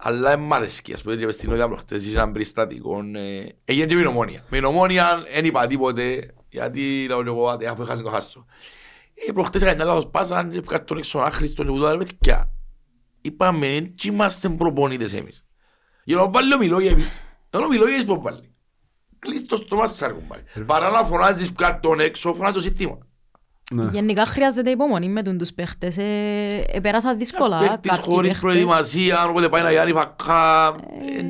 [0.01, 0.93] αλλά δεν μ' αρέσκει.
[0.93, 4.09] Ας πούμε, και μες στην Νότια προχτές είχε έναν περιστατικό, ε, έγινε και με την
[4.09, 4.45] ομόνια.
[4.49, 8.45] Με την ομόνια δεν είπα τίποτε, γιατί λέω και εγώ, «Άτε, αφού έχασαν το χάστο.
[9.27, 11.97] Ε, προχτές έκανε ένα λάθος πάσαν και έφυγαν τον έξω άχρηστον και που το ρε
[11.97, 12.53] παιδιά.
[13.21, 15.45] Είπαμε, έτσι είμαστε προπονητές εμείς.
[16.03, 18.55] Για να βάλει ο Μιλόγεβιτς, δεν ο Μιλόγεβιτς που βάλει.
[19.19, 20.43] Κλείς το στόμα σας αρκουμπάρει.
[20.65, 22.97] Παρά να φωνάζεις βγάλ' τον έξω, φωνάζεις το σύστημα.
[23.74, 23.88] Ναι.
[23.91, 25.97] Γενικά χρειάζεται υπομονή με τον τους παίχτες.
[25.97, 27.59] Ε, ε, πέρασα δύσκολα.
[27.59, 28.39] Παίχτης κάποιοι χωρίς παίχτες.
[28.39, 30.76] προετοιμασία, όποτε πάει να γιάνει φακά,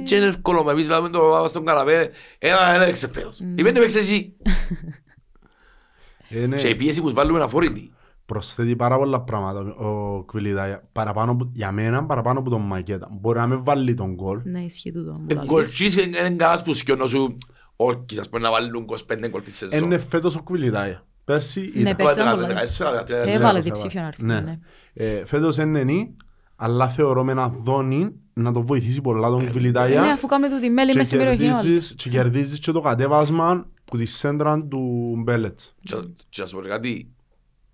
[0.04, 2.10] και είναι εύκολο με εμείς, δηλαδή το πάμε στον καναπέ,
[2.40, 3.40] ένα ένα έξε φέτος.
[3.56, 4.36] Είπεν έπαιξε εσύ.
[6.30, 6.56] Ε, ναι.
[6.56, 7.92] Και η πίεση που σου βάλουμε είναι αφορήτη.
[8.26, 10.84] προσθέτει πάρα πολλά πράγματα ο Κβιλιτάια.
[10.92, 13.08] Παραπάνω, που- για μένα παραπάνω από τον Μακέτα.
[13.12, 14.42] Μπορεί να με βάλει τον γκολ.
[14.44, 15.12] Ναι, ισχύει τούτο.
[15.12, 15.50] που Ε, λαλείς.
[15.50, 17.38] Γκολτσίς είναι κανένας που σκιώνω σου
[17.76, 19.84] όρκης, ας πούμε, να βάλουν 25 γκολ τη σεζόν.
[19.84, 21.04] Είναι φέτος ο Κβιλιτάια.
[21.34, 21.96] Πέρσι Ναι, ήταν.
[21.96, 22.20] πέρσι.
[22.20, 22.62] Έβαλε ήταν πολλά.
[22.62, 24.28] 14, 13, Έβαλε Έβαλε, διψήφιον αριθμό.
[24.28, 24.40] Ναι.
[24.40, 24.60] ναι.
[24.94, 26.16] Ε, φέτος είναι νη,
[26.56, 30.56] αλλά θεωρώ με ένα δόνι να το βοηθήσει πολλά τον Ε, Ναι, Κβιλιτάια αφού κάνουμε
[30.56, 31.44] του τη μέλη και μες στην περιοχή.
[31.44, 31.52] όλα.
[31.62, 35.76] κερδίζεις, και κερδίζεις και το κατέβασμα που τη σέντρα του Μπέλετς.
[35.84, 35.96] Και
[36.30, 37.10] και να σου πω κάτι,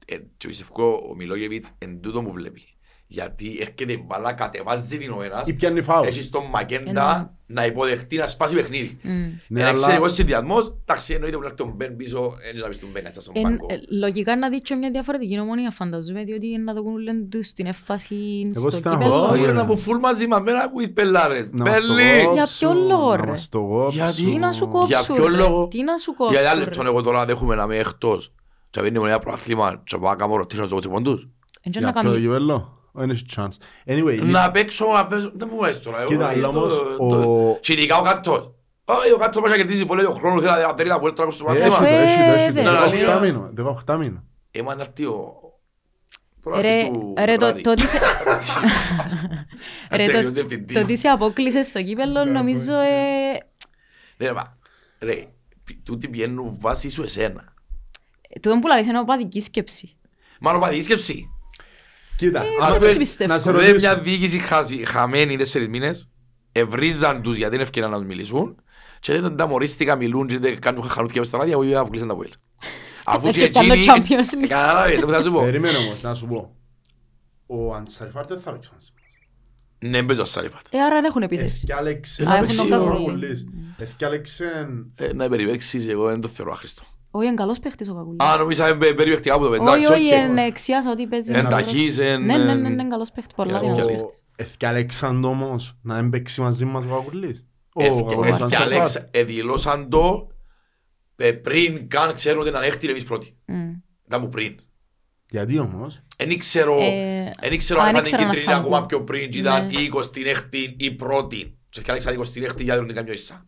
[0.06, 2.62] ε, και πιστεύω ο Μιλόγεβιτς εν τούτο μου βλέπει.
[3.08, 6.08] Γιατί έρχεται η μπάλα, κατεβάζει την ο ένας, Ή πιάνει φάουλ.
[6.08, 9.00] έχεις τον Μακέντα να υποδεχτεί να σπάσει παιχνίδι.
[9.04, 9.10] Μμ.
[9.12, 12.68] Ναι, Είναι αλλά- εξαιρετικός συνδυασμός, εντάξει εννοείται που να έρθει τον Μπεν πίσω, έτσι να
[12.70, 13.66] πεις τον Μπεν κάτσα στον Εν- πάγκο.
[13.70, 17.66] ε, Λογικά να δεις και μια διαφορετική ομονία φανταζούμε διότι να το κάνουν τους στην
[17.66, 19.06] έφαση Εγώ στο στεναχωρώ.
[19.10, 19.32] κύπελλο.
[19.32, 21.50] Όχι ρε να μου φουλ μαζί μας, μένα ακούεις πελάρες.
[21.52, 22.14] Να μας το Μπέλη!
[22.24, 24.02] κόψουν, Για ποιο λόγο, να ρε; μας το κόψουν.
[24.02, 26.64] Γιατί; Τι να σου Για κόψουν ποιο ρε, λόγο; τι να σου Για ένα κόψουν
[26.66, 26.88] λεπτό ρε.
[26.90, 28.32] εγώ τώρα δέχομαι να είμαι εκτός.
[28.70, 31.22] Και να παίρνει ένα προαθλήμα και να πάω να κάνω ρωτήσω στο τρίπον τους.
[31.62, 33.48] Εν και Για να ποιο κάνει- γηπέλλο; Δεν έχει chance.
[33.88, 36.06] Anyway, Να παίξω, να παίξω, δεν μου αρέσει τώρα.
[36.06, 38.52] Κοίτα, Εγώ, αλλά το- όμως, το- ο- Και ειδικά ο Κάτος.
[38.86, 41.52] Όχι, ο Κάτος πάει να κερδίσει πολύ ο χρόνος, θέλει να δέρει τα πουέλτα στο
[41.52, 41.78] έχει προαθλήμα.
[41.80, 42.54] το, έχει το, έχει το.
[42.54, 42.72] Βέβαια.
[42.72, 43.54] Να, 18 να, μήνο,
[43.86, 44.24] 18 μήνο.
[44.52, 45.34] Ε, μα να έρθει ο...
[46.44, 47.62] Τώρα Ρε, έρθει του ρε, το- Ράρη.
[47.62, 48.00] το ότι σε-
[49.92, 50.76] Ρε, το- Ατέλειος διευθυντής.
[50.76, 53.38] το ότι σε απόκλεισες στο κύπελλο νομίζω ε,
[54.18, 54.58] Ναι, μα,
[55.00, 55.28] ρε,
[55.64, 57.54] πι- τούτοι πηγαίνουν βάση σου εσένα.
[58.42, 59.96] τούτο που λαλείς είναι οπαδική σκέψη.
[60.40, 61.30] Μάλλον παδική σκέψη.
[62.18, 63.34] Κοίτα, Ε, ας δεν πούμε, τις πιστεύω.
[63.34, 63.74] να σε Ρε ρωτήσω.
[63.76, 66.10] μια διοίκηση χαζι- χαμένη τέσσερις μήνες,
[66.52, 68.56] ευρίζαν τους γιατί είναι ευκαιρία να τους μιλήσουν
[69.00, 72.08] και δεν τα μορίστηκα μιλούν και δεν κάνουν χαχανούθια μες στα ράδια που είπα αποκλείσαν
[72.08, 72.32] τα Βουέλ.
[73.06, 74.48] Αφού και Και κάνω εκείνοι, Champions League.
[74.48, 75.40] κατάλαβες τι θα σου πω.
[75.42, 76.56] Περίμενε όμως, να σου πω.
[77.46, 79.02] Ο Αντσαριφάρ δεν θα παίξει μαζί μας.
[79.92, 80.58] Ναι, μπαίζω στα ρήφα.
[80.70, 81.66] Ε, άρα δεν έχουν επίθεση.
[81.70, 82.24] Ευκάλεξε.
[82.24, 83.06] Α, έχουν παίξει τον ο Κακουλή.
[83.06, 83.46] Κακουλής.
[83.78, 84.68] Ευκάλεξε.
[84.96, 86.84] Ε, Να περιπέξεις, εγώ δεν το θεωρώ άχρηστο.
[87.18, 88.20] Όχι, είναι καλός παίχτης ο Κακουλής.
[88.26, 90.30] Α, νομίζα είναι περιπαικτικά από το Όχι, πεντάξι, όχι, οκ.
[90.30, 91.32] είναι εξιάσα ότι παίζει.
[91.34, 93.90] Εν με ταχύς, το- εν- Ναι, ναι, ναι, είναι καλός παίχτης, πολλά Ε, δυνατός οκ.
[93.92, 94.24] παίχτης.
[94.36, 97.46] Ευκάλεξαν το όμως να μην παίξει μαζί μας ο Κακουλής.
[97.74, 98.62] Ο Ε, Κακουλής ε, και Αντσαριφάρ.
[98.74, 100.28] Αλέξ, ε, δηλώσαν το
[101.16, 103.38] ε, πριν καν ξέρουν ότι ήταν έκτη εμείς πρώτοι.
[103.46, 103.72] Μμ.
[104.08, 104.56] Ήταν που πριν.
[105.30, 108.52] Γιατί όμως; Εν ήξερα, Ε, εν ήξερα α, αν εν ήταν η ήξερα να κίτρινη
[108.54, 108.74] φανκούν.
[108.74, 109.74] ακόμα πιο πριν και ήταν Ναι.
[109.82, 111.58] η 26η ή πρώτη.
[111.70, 113.44] Και και Αλέξαν 26η γιατί δεν καμιό ίσα.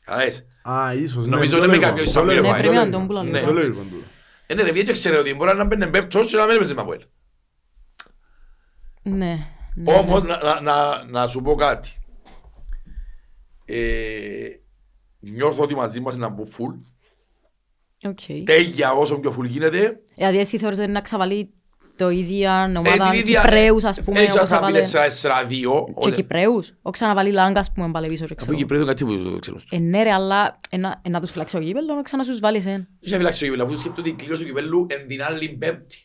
[0.00, 0.04] Μμ.
[0.04, 0.44] Κατάλαβες.
[0.62, 1.24] Α, ίσως.
[1.26, 2.56] ναι, Νομίζω το είναι με λέγω, κάποιο το ισαπλήρωμα, λέγω, ε.
[2.56, 2.90] το πρέπει να λέγω.
[2.96, 3.40] τον πουλά Ναι.
[3.42, 3.96] Το λέγω, τούτο.
[4.46, 6.80] Ε, ναι ρε, γιατί ξέρει ότι μπορεί να μπαίνει πέπτος και να μην έπαιζε με
[6.80, 7.00] Αποέλ.
[9.02, 9.38] Ναι.
[9.74, 10.28] ναι, Όμως, ναι.
[10.28, 11.90] να- να- να- να σου πω κάτι.
[13.64, 14.48] Ε,
[15.22, 16.74] Νιώθω ότι μαζί μας είναι να μπουν φουλ.
[18.02, 18.20] Οκ.
[18.44, 20.00] Τέλεια όσο πιο φουλ γίνεται.
[20.14, 21.50] Δηλαδή εσύ θεωρείς ότι να ξαβαλεί
[22.04, 24.72] το ίδια Ε, ομάδα την ίδια- Κυπρέους ας πούμε Δεν ξέρω όπως αν θα πει
[24.72, 25.84] έβαλε 4-4-2.
[25.84, 26.68] και όταν- Κυπρέους.
[26.82, 28.52] Όχι ξαναβαλεί Λάγκα ας πούμε πάλι πίσω και Αφού ξέρω.
[28.56, 29.60] οι Κυπρέοι είναι κάτι που το ξέρουν.
[29.70, 32.40] Ε, ναι ρε, αλλά ε, να- ε, να τους φυλάξει ο κύπελλο να ξανά τους
[32.40, 32.88] βάλεις εν.
[33.00, 35.96] Είχε φυλάξει ο Κυπέλλου, αφού σκέφτομαι ότι η κλήρωση του Κυπέλλου εν την άλλη πέμπτη.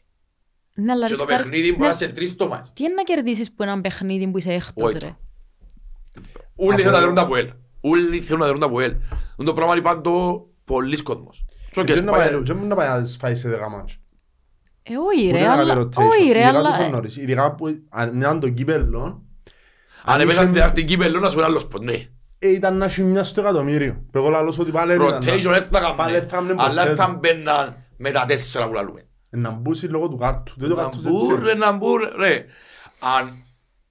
[0.76, 2.74] Ναι, αλλά Και το ρισκάρεις- παιχνίδι μπορεί ναι, να σε τρεις το μάτς.
[2.74, 4.98] Τι είναι να κερδίσεις που έναν παιχνίδι που είσαι έκτος Όχι.
[5.00, 5.16] ρε;
[6.56, 7.50] Όλοι θέλουν να δερούν τα Αποέλ.
[7.82, 8.90] Όλοι θέλουν να δερούν τα Αποέλ.
[9.38, 11.46] Είναι το πράγμα λοιπόν το πολλής κόσμος.
[11.72, 14.00] Και ο Δεν να πάει- Κεσπάιρ- δεν να πάει να τις φάει σε δέκα μάτς.
[14.88, 15.74] Ε, όχι Ούτε ρε, να αλλά...
[15.74, 16.08] κάνει rotation.
[16.10, 16.62] Όχι ρε, Ειδικά αλλά...
[16.70, 17.18] τόσο ε, νωρίς.
[17.18, 19.24] Ειδικά που αν ήταν το κύπελλο,
[20.06, 21.94] Αν είχε- έπαιζαν την Κύπελλο να σου είναι άλλος πον, ναι.
[22.40, 23.94] ε, ήταν να έχει μια στο εκατομμύριο.
[24.12, 26.48] Που Εγώ λαλώς ότι πάλι δεν ήταν να- Rotation δεν θα Πάλι δεν θα κάνουν,
[26.48, 26.96] κάνουν αλλά ποτέ.
[26.96, 29.08] θα μπαίναν με τα τέσσερα που λαλούμε.
[29.30, 30.54] Ε, Να μπούσει λόγω του κάρτου.
[30.58, 31.44] Δεν το Να κάρτους μπουν, έτσι.
[31.46, 32.46] ρε, να μπουν, ρε.
[33.18, 33.30] Αν,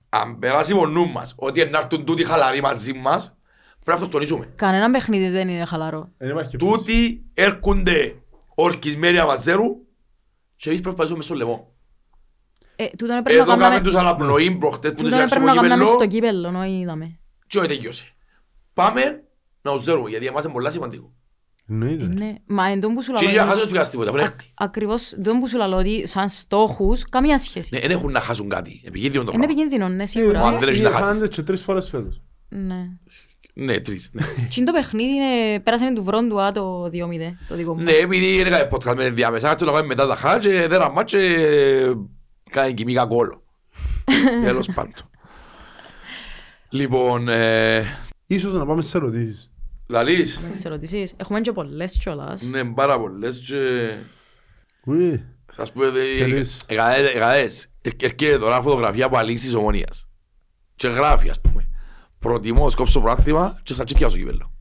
[0.08, 3.24] αν περάσει από νους μας ότι να έρθουν τούτοι χαλαροί μαζί μας,
[3.70, 4.48] πρέπει να αυτοκτονήσουμε.
[4.56, 6.08] Κανένα παιχνίδι δεν είναι χαλαρό.
[6.18, 6.72] Δεν υπάρχει πίεση.
[6.74, 8.14] Τούτοι έρχονται
[8.54, 9.64] ορκισμένοι αμαζέρου
[10.64, 11.72] και εμείς προσπαθούμε στο λαιμό.
[12.76, 15.44] Ε, τούτον έπρεπε να Εδώ κάναμε- κάναμε τους αναπνοή προχτές που τους τούτον έπρεπε ήρξαμε
[15.44, 17.18] να κάναμε κύπελλο στο κύπελλο, όχι είδαμε.
[17.46, 18.04] και όχι τελειώσε.
[18.74, 19.02] Πάμε
[19.62, 21.12] να τους δέρουμε, γιατί εμάς είναι πολλά σημαντικό.
[21.68, 22.04] Εννοείται.
[22.06, 24.52] Ναι, μα εν τόν που σου Και λαλώ, είναι να χάσουν πήγας τίποτα, έχουν έρθει.
[24.54, 27.68] Ακριβώς, εν τόν που σου λαλώ ότι σαν στόχους, καμία σχέση.
[27.74, 29.62] Ναι, δεν έχουν να χάσουν κάτι, επικίνδυνο το Είναι πράγμα.
[29.62, 30.40] επικίνδυνο, ναι, Ο σίγουρα.
[30.42, 31.06] Ανδρέας να χάσεις.
[31.06, 32.22] Χάνεται και τρεις φορές φέτος.
[32.48, 32.88] Ναι.
[33.56, 34.10] Ναι, τρεις.
[34.12, 34.22] ναι.
[34.22, 36.90] Τι είναι το παιχνίδι, είναι- πέρασε του βρόντου α, το 2-0,
[37.48, 37.82] το δικό μου.
[37.82, 40.78] Ναι, επειδή είναι κάτι podcast με διάμεσα, του να πάμε μετά τα χά και δεν
[40.78, 41.18] ραμμά και
[42.50, 43.42] κάνει κοιμήκα κόλλο.
[44.44, 44.92] Τέλος πάντων.
[46.70, 47.84] Λοιπόν, ε,
[48.26, 49.50] Ίσως να πάμε σε ερωτήσεις.
[49.88, 51.14] λαλείς, Με τις ερωτήσεις.
[51.16, 52.42] Έχουμε και πολλές κιόλας.
[52.42, 53.56] ναι, πάρα πολλές και
[54.86, 55.24] Ουί.
[55.52, 55.82] θα σου πω,
[56.18, 56.62] Θέλεις.
[56.66, 60.08] εκατές, έρχεται τώρα φωτογραφία από αλήξης της ομονίας
[60.76, 61.53] και γράφει, ας πούμε,
[62.24, 64.52] προτιμώ σκόψω πράθυμα και στα τσίτια στο κύπελλο.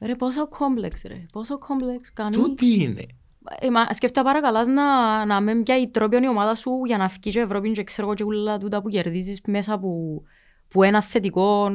[0.00, 2.36] Ρε, πόσο κόμπλεξ ρε, πόσο κόμπλεξ κάνει.
[2.36, 3.06] Τούτη είναι.
[3.58, 7.30] Ε, μα σκέφτα παρακαλάς να, να με πιάει τρόπιον η ομάδα σου για να φύγει
[7.30, 10.22] και Ευρώπη και ξέρω εγώ και όλα τούτα που κερδίζεις μέσα από,
[10.68, 11.66] που ένα θετικό,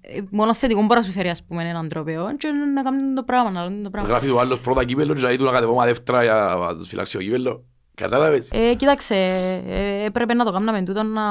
[0.00, 3.22] ε, μόνο θετικό μπορεί να σου φέρει ας πούμε έναν τρόπαιο και να κάνουν το
[3.22, 4.08] πράγμα, να κάνουν το πράγμα.
[4.08, 7.16] Γράφει ο άλλος πρώτα κύπελλο και να του να κατεβόμα δεύτερα για να τους φυλάξεις
[7.16, 7.64] το κύπελλο.
[7.98, 9.14] Κατάλαβες; Ε, κοίταξε,
[9.66, 11.22] ε, έπρεπε να το κάνουμε τούτο να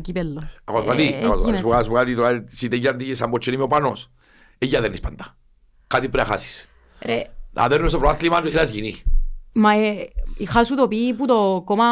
[0.00, 0.42] κυπέλλο.
[0.64, 1.56] Ακόμα κάτι, Ε, ακόμα γίνεται.
[1.56, 4.10] σου πω- σου πω κάτι τώρα, συνέχεια αντίγες σαν ποτσένι με ο Πάνος.
[4.58, 5.36] Εγιά δεν είσαι πάντα.
[5.86, 6.68] Κάτι πρέπει να χάσεις.
[7.04, 7.22] Ρε,
[7.52, 9.02] Να δέρνεις στο πρωτάθλημα και θέλεις γίνει.
[9.52, 11.84] Μα ε, είχα σου το πει που το, κόμμα,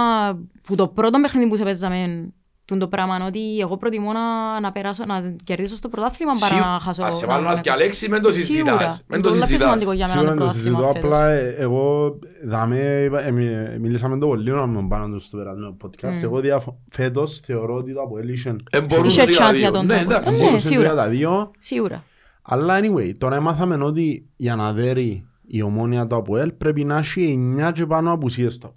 [0.62, 2.28] που το πρώτο παιχνίδι που σε παίζαμε
[2.66, 6.78] τούν το πράγμα ότι εγώ προτιμώ να, να, περάσω, να κερδίσω στο πρωτάθλημα παρά να
[6.80, 7.02] χάσω.
[7.04, 8.54] Ας σε βάλω να να- διαλέξεις, μεν το συζητάς.
[8.56, 8.76] Σίγουρα.
[9.06, 9.60] Μεν Είναι το πολλά πιο συζητάς.
[9.62, 11.54] σημαντικό για μένα Σίγουρα το το συζητώ, πρωτάθλημα απλά φέτος.
[11.58, 15.76] ε, εγώ δάμε, είπα- ε, μι- μιλήσαμε το πολύ να με πάνω του στο περασμένο
[15.84, 16.22] podcast.
[16.22, 19.58] Εγώ διαφο- φέτος θεωρώ ότι το Αποέλ είχε Ε, μπορούν Είχε τρία chance δύο.
[19.58, 20.10] για τον Ναι, τόπο.
[20.10, 20.32] εντάξει.
[20.32, 20.88] Ναι, μπορούσε σίγουρα.
[20.88, 21.50] τρία τα δύο.
[21.58, 22.02] Σίγουρα.
[22.42, 27.32] Αλλά anyway, τώρα έμαθαμε ότι για να δέρει η ομόνια του Αποέλ πρέπει να έχει
[27.32, 28.72] 9 και πάνω απουσίες του.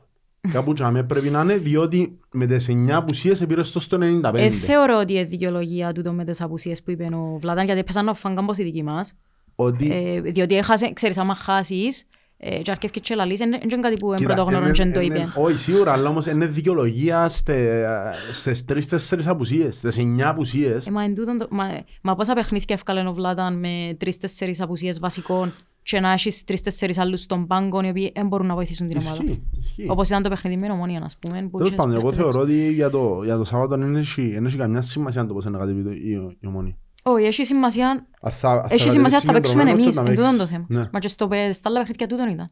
[0.52, 4.34] Κάπου τζάμε πρέπει να είναι διότι με τις 9 απουσίες επήρε στο στο 95.
[4.34, 8.06] Ε, θεωρώ ότι η δικαιολογία τούτο με τις απουσίες που είπε ο Βλάταν γιατί έπαιζαν
[8.06, 9.14] να φαν κάμπος οι δικοί μας.
[9.56, 12.04] Ότι Ε, διότι έχασε, ξέρεις, άμα χάσεις
[12.38, 14.94] ε, και αρκεύκεις και λαλείς, είναι είναι κάτι που είναι Κοίτα, πρωτόγνωρο είναι- και δεν
[14.94, 15.30] το είναι- είπε.
[15.36, 20.88] Όχι, σίγουρα, αλλά όμως είναι δικαιολογία στε- στις τρεις-τέσσερις απουσίες, στις εννιά απουσίες.
[20.88, 21.64] Ε, μα, εν τούτον το- μα,
[22.02, 25.52] μα πόσα παιχνίδια έφκαλε ο Βλάταν με τρεις-τέσσερις απουσίες βασικών;
[25.90, 29.24] Και να έχεις τρεις-τέσσερις άλλους στον πάγκο οι οποίοι δεν μπορούν να βοηθήσουν την ομάδα.
[29.24, 29.86] Ισχύει, ισχύει.
[29.90, 31.42] Όπως ήταν το παιχνίδι με την Ομόνια, ας πούμε.
[31.42, 34.30] που Τέλος είχες πάντων, εγώ πέντε θεωρώ ότι για το, για το Σάββατο δεν έχει,
[34.34, 36.78] δεν έχει καμιά σημασία το πώς είναι κατεβεί το- η, η ομόνη.
[37.04, 40.02] Όχι, έχει σημασία, Αν θα- αν θα έχει σημασία θα κατεβείς παίξουμε συγκεντρωμένος εμείς, και
[40.02, 40.56] να εν τούτον το παίξεις.
[40.68, 40.82] θέμα.
[40.84, 40.90] Ναι.
[40.94, 42.50] Μα και στο, πε- στα άλλα παιχνίδια τούτον ήταν.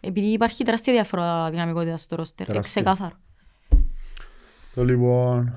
[0.00, 2.82] Επειδή υπάρχει τεράστια διαφορά δυναμικότητας στο ρόστερ, Τεράστια.
[2.82, 3.16] ξεκάθαρο.
[4.74, 5.54] Το λοιπόν,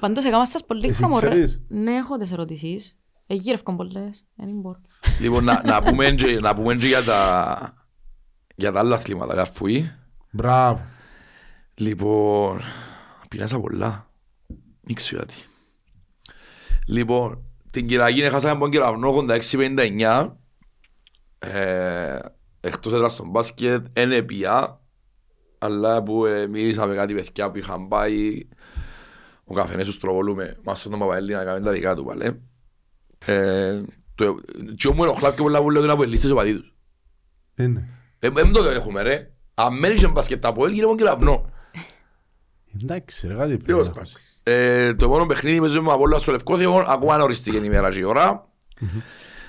[0.00, 1.26] Πάντως έκαναστας πολύ Εσύ χαμορέ.
[1.28, 2.96] ξέρεις; Ναι, έχω τις ερωτήσεις.
[3.26, 4.80] Εγύρευκαν πολλές, δεν μπορώ.
[5.20, 7.74] Λοιπόν, να- να πούμε και- να πούμε και για τα
[8.56, 9.92] για τα άλλα αθλήματα, ρε αρφουή.
[10.30, 10.80] μπράβο.
[11.74, 12.60] Λοιπόν,
[13.28, 14.10] πεινάσα πολλά.
[14.80, 15.42] Μην ξέρω γιατί.
[16.86, 20.36] Λοιπόν, την Κυριακή έχασαμε από τον Κυραυνό 86-59.
[21.38, 22.18] Ε,
[22.60, 24.80] εκτός έδρας στον μπάσκετ, είναι πια.
[25.58, 28.48] Αλλά που ε, μίλησα με κάτι παιδιά που είχαν πάει
[29.44, 32.42] ο καφενές τους Στροβόλου με μας στον Παπαέλη να κάνουν τα δικά του πάλι.
[33.26, 33.82] Ε,
[34.14, 34.36] το-
[34.76, 36.74] και όμως ενοχλά πιο πολλά που λέω ότι είναι από ελίστες ο πατήτους.
[37.56, 37.88] Είναι.
[38.18, 39.30] Ε, Δεν το έχουμε ρε.
[39.54, 41.50] Αν μένεις σε μπάσκετ από ελ, γίνεται από Κυραυνό.
[42.82, 44.12] Εντάξει, ρε, κάτι Τέλος πρέπει να πάντων.
[44.42, 47.60] Ε, το επόμενο παιχνίδι με ζούμε από όλα στο Λευκό Θεό, ακόμα είναι οριστική η
[47.64, 48.48] ημέρα και η ώρα.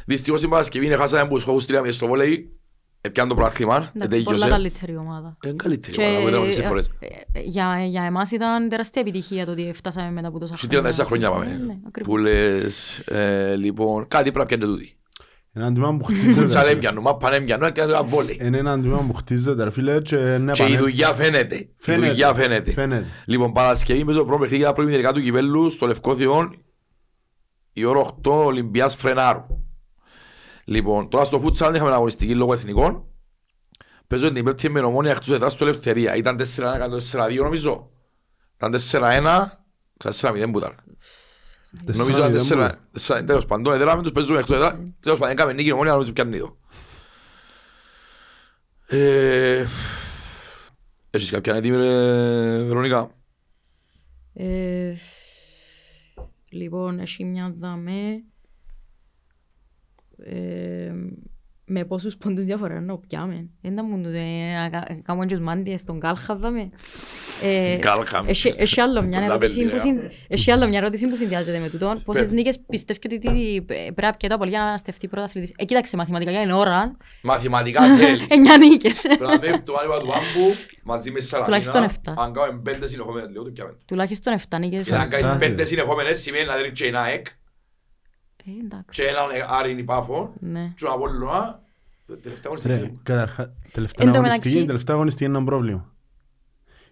[0.05, 2.59] Δυστυχώς η Παρασκευή είναι χάσαμε που σχόχους τρία στο βόλεϊ.
[3.05, 4.47] Επιάνε το πρόθυμα, Εντάξει, πολλά τελείωσε.
[4.49, 5.37] καλύτερη ομάδα.
[5.45, 6.89] Είναι καλύτερη Και, ομάδα, που ήταν αυτές τις ε, φορές.
[6.99, 7.07] ε,
[7.39, 11.05] ε, για, για εμάς ήταν τεράστια επιτυχία το ότι φτάσαμε μετά από τόσα Σε 34
[11.05, 11.79] χρόνια Ναι, πάμε.
[11.87, 12.13] ακριβώς.
[12.15, 14.97] Που λες, ε, λοιπόν, κάτι πρέπει να πιάνε τούτη.
[15.53, 16.69] Είναι ένα τμήμα που Φούτσαλ χτίζεται.
[16.69, 18.39] έμπιανο, μάπαν έμπιανο, έκανε το βόλεϊ.
[18.41, 20.77] Είναι ένα τμήμα που χτίζεται, ρε φίλε, και είναι Και η επανέλθει.
[20.77, 21.55] δουλειά φαίνεται.
[21.55, 22.07] Η Φαίνεται.
[22.07, 22.71] δουλειά φαίνεται.
[22.71, 23.05] Φαίνεται.
[23.25, 26.51] Λοιπόν, Παρασκευή παίζω το πρώτο παιχνίδι για τα προημιτελικά του κυπέλλου στο Λευκό Θεό
[27.73, 29.45] η ώρα 8 Ολυμπιάς Φρενάρου.
[30.66, 33.05] Λοιπόν, τώρα στο φούτσαλ είχαμε αγωνιστική λόγω εθνικών.
[34.07, 36.16] Παίζω την πέπτη με νομόνια εκτός εδράς στο Ελευθερία.
[36.16, 36.43] Ήταν 4-1,
[36.76, 37.89] έκανε το 4-2 νομίζω.
[38.55, 39.45] Ήταν 4-1,
[40.03, 40.76] 4-0 που ήταν.
[41.86, 44.76] Νομίζω ήταν 4 τέλος πάντων, εδράμε τους παίζουμε εκτός εδράς.
[44.99, 46.57] Τέλος πάντων, έκαμε νίκη η νομόνια, νομίζω πιάνει εδώ.
[48.88, 49.66] Ε,
[51.09, 53.11] Έχεις κάποια έτοιμη ρε Βερονικά.
[54.34, 54.93] Ε,
[56.49, 58.24] λοιπόν, έχει μια δαμέ
[60.30, 60.91] ε,
[61.67, 63.49] με πόσους πόντους διαφορά να πιάμε.
[63.61, 66.69] Δεν τα μου το να κα- κάνουμε και τους μάντιες στον κάλχα δαμέ.
[67.43, 68.28] Ε, Κάλχαμ.
[68.28, 69.80] έχει- Έχει άλλο μια Πολλά ερώτηση που πελτήρια.
[69.80, 72.01] συν- έχει άλλο μια ερώτηση που συνδυάζεται με τούτον.
[72.03, 72.32] Πόσες Πες.
[72.32, 75.53] νίκες πιστεύεις ότι τι- πρέπει να πιέτω πολύ για να στεφτεί πρωταθλητής.
[75.57, 78.26] Ε, κοίταξε, μαθηματικά για την ώρα, Μαθηματικά θέλεις.
[78.36, 79.01] εννιά νίκες.
[79.01, 80.53] Πρέπει να πέφτει το άνοιγμα του άμπου
[80.84, 81.86] μαζί με Τουλάχιστον Σαλαμίνα.
[82.05, 82.13] εφτά.
[82.21, 83.78] Αν κάνουμε πέντε συνεχόμενες λίγο το πιάμε.
[83.86, 84.86] Τουλάχιστον 7 νίκες.
[84.88, 85.38] Και αν κάνεις Σάρι.
[85.39, 87.36] πέντε συνεχόμενες σημαίνει να δίνεις και ένα εκ Ε, εντάξει.
[88.89, 90.73] Και έναν άριν υπάφο Ναι.
[90.75, 91.59] και ένα Απόλλωνα.
[92.21, 92.99] Τελευταία Ρε, αγωνιστική.
[93.03, 95.93] καταρχά, τελευταία Εν τω αγωνιστική, μεταξύ- η τελευταία αγωνιστική είναι ένα πρόβλημα.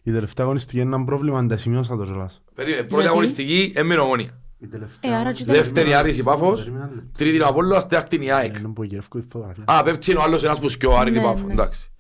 [0.04, 2.42] Η τελευταία αγωνιστική είναι ένα πρόβλημα, αν τα σημειώσα το κιόλας.
[2.56, 4.38] Περίμενε, πρώτη Γιατί; αγωνιστική έμεινε ομόνια.
[4.60, 7.18] Η τελευταία Ε, άρα αγωνιστική- και Δεύτερη Άρης η Πάφος, Περίμενα ένα λεπτό.
[7.18, 8.56] τρίτη είναι ο Απόλλωνας, τέταρτη είναι η ΑΕΚ.
[8.56, 9.64] Ε, να πω, γυρεύκω η φωτογραφία.
[9.68, 11.46] Α, πέφτει είναι ο άλλος ένας που σκιώ Άρη Ναι, η Πάφο.
[11.48, 11.54] ναι.
[11.54, 11.92] Εντάξει.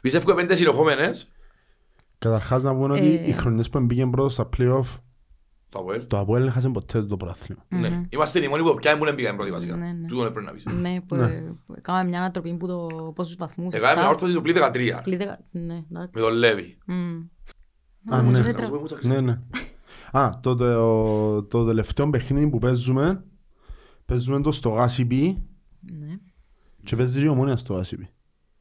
[0.00, 1.28] Πιστεύω πέντε συνεχόμενες.
[2.18, 3.28] Καταρχάς να πούμε ότι Ε.
[3.28, 5.00] οι χρονιές που μπήκαν πρώτος στα play-off,
[5.74, 6.06] Το Αποέλ.
[6.06, 7.64] το Αποέλ έχασε ποτέ το πρωτάθλημα.
[7.68, 7.88] Ναι.
[7.90, 8.02] Μμμ.
[8.08, 9.76] Είμαστε οι μόνοι που πια ήμουν έμπηγαν πρώτη βασικά.
[9.76, 10.06] Ναι, ναι.
[10.06, 10.64] Τούτο πρέπει να πεις.
[10.80, 11.26] Ναι, που Ναι.
[11.66, 13.74] που κάναμε μια ανατροπή που το πόσους βαθμούς.
[13.74, 14.08] Εγώ είμαι εφτά.
[14.08, 15.00] όρθωση του πλή 13.
[15.02, 16.10] Πλή δεκα- Ναι, εντάξει.
[16.14, 16.78] Με τον Λέβη.
[16.86, 16.94] Μμ.
[18.14, 18.42] Α, Όμως ναι.
[18.44, 19.12] δεν Να σου πω, τρα- μου τσακρίσει.
[19.14, 19.38] Ναι, ναι.
[20.20, 23.24] Α, το, το, το τελευταίο παιχνίδι που παίζουμε,
[24.04, 25.42] παίζουμε το στο Γάσιπι
[25.80, 26.18] Ναι.
[26.84, 28.08] και παίζει και η ομόνια στο Γάσιπι.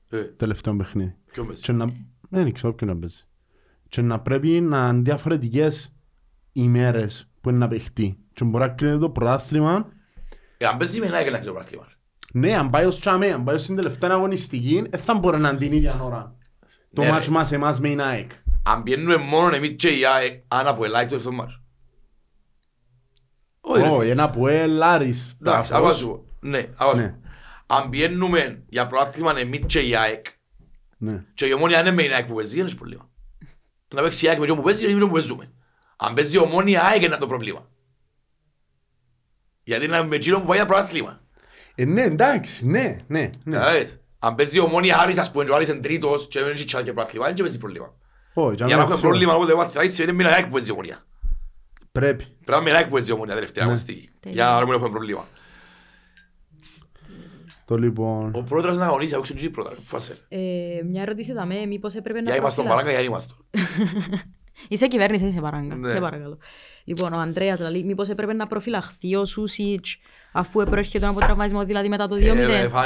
[0.10, 1.16] Ε, Τελευταίο παιχνίδι.
[1.32, 1.86] ποιον παίζει; Και να...
[2.30, 3.24] Δεν ξέρω ποιον να παίζει.
[3.90, 5.94] Και να πρέπει να είναι διαφορετικές
[6.54, 8.18] ημέρες που είναι να παιχτεί.
[8.34, 9.88] Και μπορεί να κρίνει το πρωτάθλημα.
[10.58, 11.88] Ε, αν παίζει με ένα έκανα και το πράθλημα.
[12.34, 15.50] Ναι, αν πάει ως τσάμε, αν πάει ως στην τελευταία αγωνιστική, δεν θα μπορεί να
[15.50, 16.36] είναι την ίδια ώρα.
[16.94, 17.32] Το Ναι, μάτς ρε.
[17.32, 18.32] μας εμάς με η ΑΕΚ.
[18.64, 21.62] Αν πιένουμε μόνο εμείς και η ΑΕΚ, αν από ελάχιστο στο μάτς.
[23.62, 24.12] Όχι ρε Όχι, φίλε.
[24.12, 24.46] ένα που
[24.82, 25.36] Άρης.
[25.42, 26.26] Εντάξει, άκουα σου πω.
[26.40, 27.10] Ναι, άκουα σου Ναι.
[27.10, 27.22] πω.
[27.76, 30.26] Αν πιένουμε για προάθλημα εμείς και η ΑΕΚ,
[30.98, 31.24] Ναι.
[31.34, 33.10] και η ομόνια είναι με η ΑΕΚ που παίζει, δεν έχει πρόβλημα.
[33.94, 35.52] Να παίξει η ΑΕΚ με εκείνο που παίζει, είναι εκείνο που παίζουμε.
[36.06, 37.68] Αν παίζει η ομόνια, η ΑΕΚ είναι το πρόβλημα.
[39.64, 41.22] Γιατί είναι με εκείνο που πάει για προάθλημα.
[41.76, 43.30] Ε, ναι, εντάξει, ναι, ναι.
[43.44, 43.58] ναι.
[43.58, 44.00] Καταλάβες.
[44.20, 46.66] Αν παίζει η ομόνια Άρης, ας πούμε, και ο Άρης είναι τρίτος και δεν έχει
[46.84, 47.94] και προάθλημα, δεν παίζει πρόβλημα.
[48.34, 51.04] Όχι, Για να έχουμε πρόβλημα, όποτε μάθει, είναι με η ΑΕΚ που παίζει η ομόνια.
[51.92, 52.24] Πρέπει.
[52.46, 53.70] Πρέπει να είναι η ΑΕΚ που παίζει η ομόνια τελευταία Ναι.
[53.72, 54.10] αγωνιστική.
[54.20, 54.44] Τέλεια.
[54.44, 55.26] Για να μην έχουμε πρόβλημα.
[57.66, 58.32] Το λοιπόν...
[58.36, 60.18] Ο πρόεδρος να αγωνίσει, άκουσε και η πρώτα, φάσε.
[60.30, 60.38] Ε,
[60.86, 63.34] Μια ερώτηση δαμέ, μήπως έπρεπε να Για είμαστε τον προφυλαχ- Παράγκα, για είμαστε.
[64.68, 65.76] Είσαι κυβέρνηση, είσαι παράγκα.
[65.76, 65.88] Ναι.
[65.88, 66.38] Σε παρακαλώ.
[66.86, 69.98] Λοιπόν, ο Ανδρέας, δηλαδή, μήπως έπρεπε να προφυλαχθεί ο Σούσιτς
[70.34, 72.20] αφού προέρχεται από τραυματισμό, δηλαδή μετά το 2-0.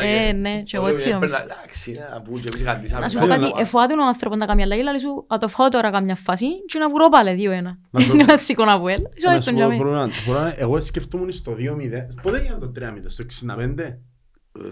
[0.02, 1.36] Ε, ναι, και εγώ έτσι νομίζω.
[1.44, 3.02] Εντάξει, να πούμε και εμείς καντήσαμε.
[3.02, 5.70] Να σου πω κάτι, εφοάται ο άνθρωπος να κάνει αλλαγή, λέει σου, «Α, το φάω
[5.70, 7.78] τώρα καμιά φάση και να βγω πάλι 2-1».
[7.92, 9.10] Να σου- Είναι βασικό να βγω, έλα.
[9.16, 9.78] Είσαι Να όλες σου τον πω, τζαμί.
[9.78, 12.08] μπορώ να- μπορώ να- Εγώ σκεφτούμουν στο 2-0.
[12.22, 14.00] Πότε έγινε το 3-0, στο 65.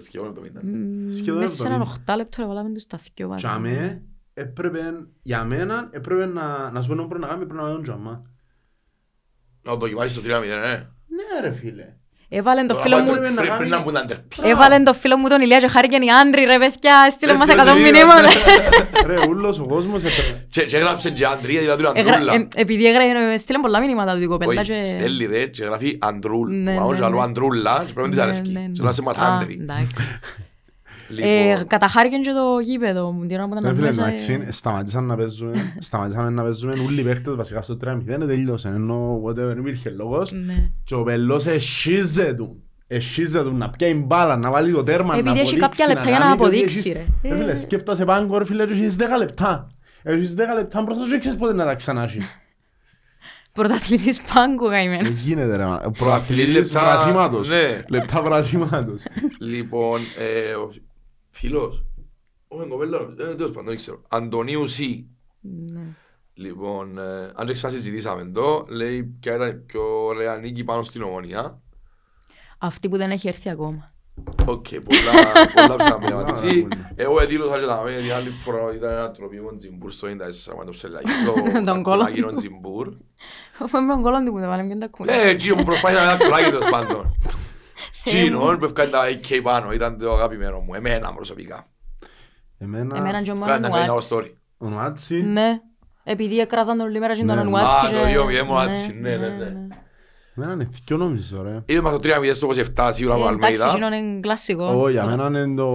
[0.04, 0.62] Σχεδόν το μήνα.
[0.64, 2.14] Μμμ, Σχεδόν Μέσα σε έναν 70.
[2.14, 3.46] 8 λεπτό να βάλαμε τους τα δυο μαζί.
[4.36, 4.80] Τζαμέ, έπρεπε,
[5.22, 8.22] για μένα, έπρεπε να, να σου πω να πρέπει να κάνει, πρέπει να κάνει τζαμά.
[9.62, 10.74] Να το δοκιμάσεις το 3-0, ε.
[11.08, 11.84] Ναι ρε φίλε.
[12.30, 14.18] Έβαλε το Τώρα φίλο πάει μου, πρέπει να πριν- κάνει- Πριν να μπουν τα ντερ.
[14.52, 17.62] έβαλε το φίλο μου τον Ηλία και χάρηκε οι άντροι ρε παιδιά, έστειλε μας Έστειλε
[17.62, 18.30] 100 σε μηνύματα.
[19.08, 20.46] Ρε, ούλος ο κόσμος έπρεπε.
[20.50, 22.34] Και και έγραψε και Αντρία, δηλαδή του Έγρα- Αντρούλα.
[22.34, 24.84] ε, Επειδή έγραφε, στείλε πολλά μηνύματα του η κοπέλα Όχι, και...
[24.84, 26.56] στέλνει ρε και γράφει Αντρούλ.
[26.56, 27.24] Ναι, Μα όχι ναι, άλλο ναι.
[27.24, 28.52] Αντρούλα και πρέπει να της Ναι, αρέσκει.
[28.52, 28.68] ναι, ναι.
[28.72, 29.66] Και να σε μας Α, άντροι.
[31.12, 31.32] Εντάξει.
[31.32, 34.04] Ε, Λοιπόν, Καταχάρηκε και το γήπεδο μου, την ώρα που Ρε ήταν φίλε, μέσα.
[34.06, 38.68] εντάξει, ε, σταματήσαν να παίζουμε, σταματήσαμε να παίζουμε όλοι οι παίκτες βασικά στο 3-0, τελείωσε,
[38.68, 40.32] ενώ whatever, δεν υπήρχε λόγος.
[40.32, 40.70] Ναι.
[40.84, 42.50] Και ο Πελός εσχίζεται
[42.88, 46.20] εσχίζεται να πιάει μπάλα, να βάλει το τέρμα, να Επειδή έχει αποδείξει, κάποια λεπτά για
[46.20, 47.30] να κάνει και ότι αποδείξει, έχεις- ρε.
[47.30, 47.56] Ρε φίλε, Ε.
[47.56, 49.68] σκέφτεσαι πάγκο ρε φίλε, και έχεις 10 λεπτά.
[50.04, 52.40] Έχεις 10 λεπτά μπροστά σου και ξέρεις πότε να τα ξανάσεις.
[53.52, 55.24] Πρωταθλητής πάγκο Δεν καημένος.
[55.24, 55.78] γίνεται ρε, μα.
[55.78, 57.50] Πρωταθλητής προαθλητής λεπτά, βρασίματος.
[57.50, 57.82] ναι.
[57.90, 59.04] Λεπτά βρασίματος.
[59.40, 60.00] Λοιπόν,
[60.50, 60.70] ε, ο
[61.36, 61.84] φίλος,
[62.48, 64.02] όχι κοπέλα, ε, τέλος πάντων, δεν ξέρω.
[64.08, 65.08] Αντωνίου Σι.
[65.42, 65.82] Ναι.
[66.34, 71.02] Λοιπόν, ε, αν και ξανασυζητήσαμε το, λέει ποια ήταν η πιο ωραία νίκη πάνω στην
[71.02, 71.62] ομονία.
[72.58, 73.94] Αυτή που δεν έχει έρθει ακόμα.
[74.46, 75.12] Οκ, πολλά,
[75.56, 76.62] πολλά ψάχνουμε να Πολλά, απαντήσει.
[76.62, 76.92] πολλά.
[76.96, 80.12] Εγώ εδήλωσα και τα μένα την άλλη φορά ήταν ένα τροπείο Τζιμπούρ στο 94
[80.58, 81.12] με το ψελάκι.
[81.66, 81.82] Τον κόλλο.
[81.82, 82.94] κολάγινο Τζιμπούρ.
[83.60, 85.14] Αφού με τον κόλλον του που δεν βάλε ποιον τα κούλα.
[85.14, 87.16] Ε, εκείνο που προσπάθησε να είναι ένα κολάγι τέλος πάντων.
[88.06, 88.26] Θεέ μου.
[88.46, 91.68] Εκείνο που έφκανε τα AK πάνω ήταν το αγαπημένο μου, εμένα προσωπικά.
[92.58, 94.12] Εμένα Εμένα, και ο Έφκανε να κάνει ένα Μανουάτς.
[94.14, 94.30] story.
[94.58, 95.60] ο Νουάτσι, Ναι.
[96.04, 97.42] Επειδή έκραζαν τον όλη μέρα και τον Ναι.
[97.42, 97.86] Ανουάτσι.
[97.86, 99.54] Α, το και- δύο μηδέν Μανουάτση, ναι, ναι, ναι.
[100.38, 101.62] εμένα είναι θκυο νομίζω ρε.
[101.66, 103.70] Είπε μας το 3-0 στο 27 σίγουρα από Ε, Εντάξει, Αλμέιδα.
[103.70, 104.64] εκείνον είναι κλασικό.
[104.66, 105.70] Όχι, για μένα είναι το...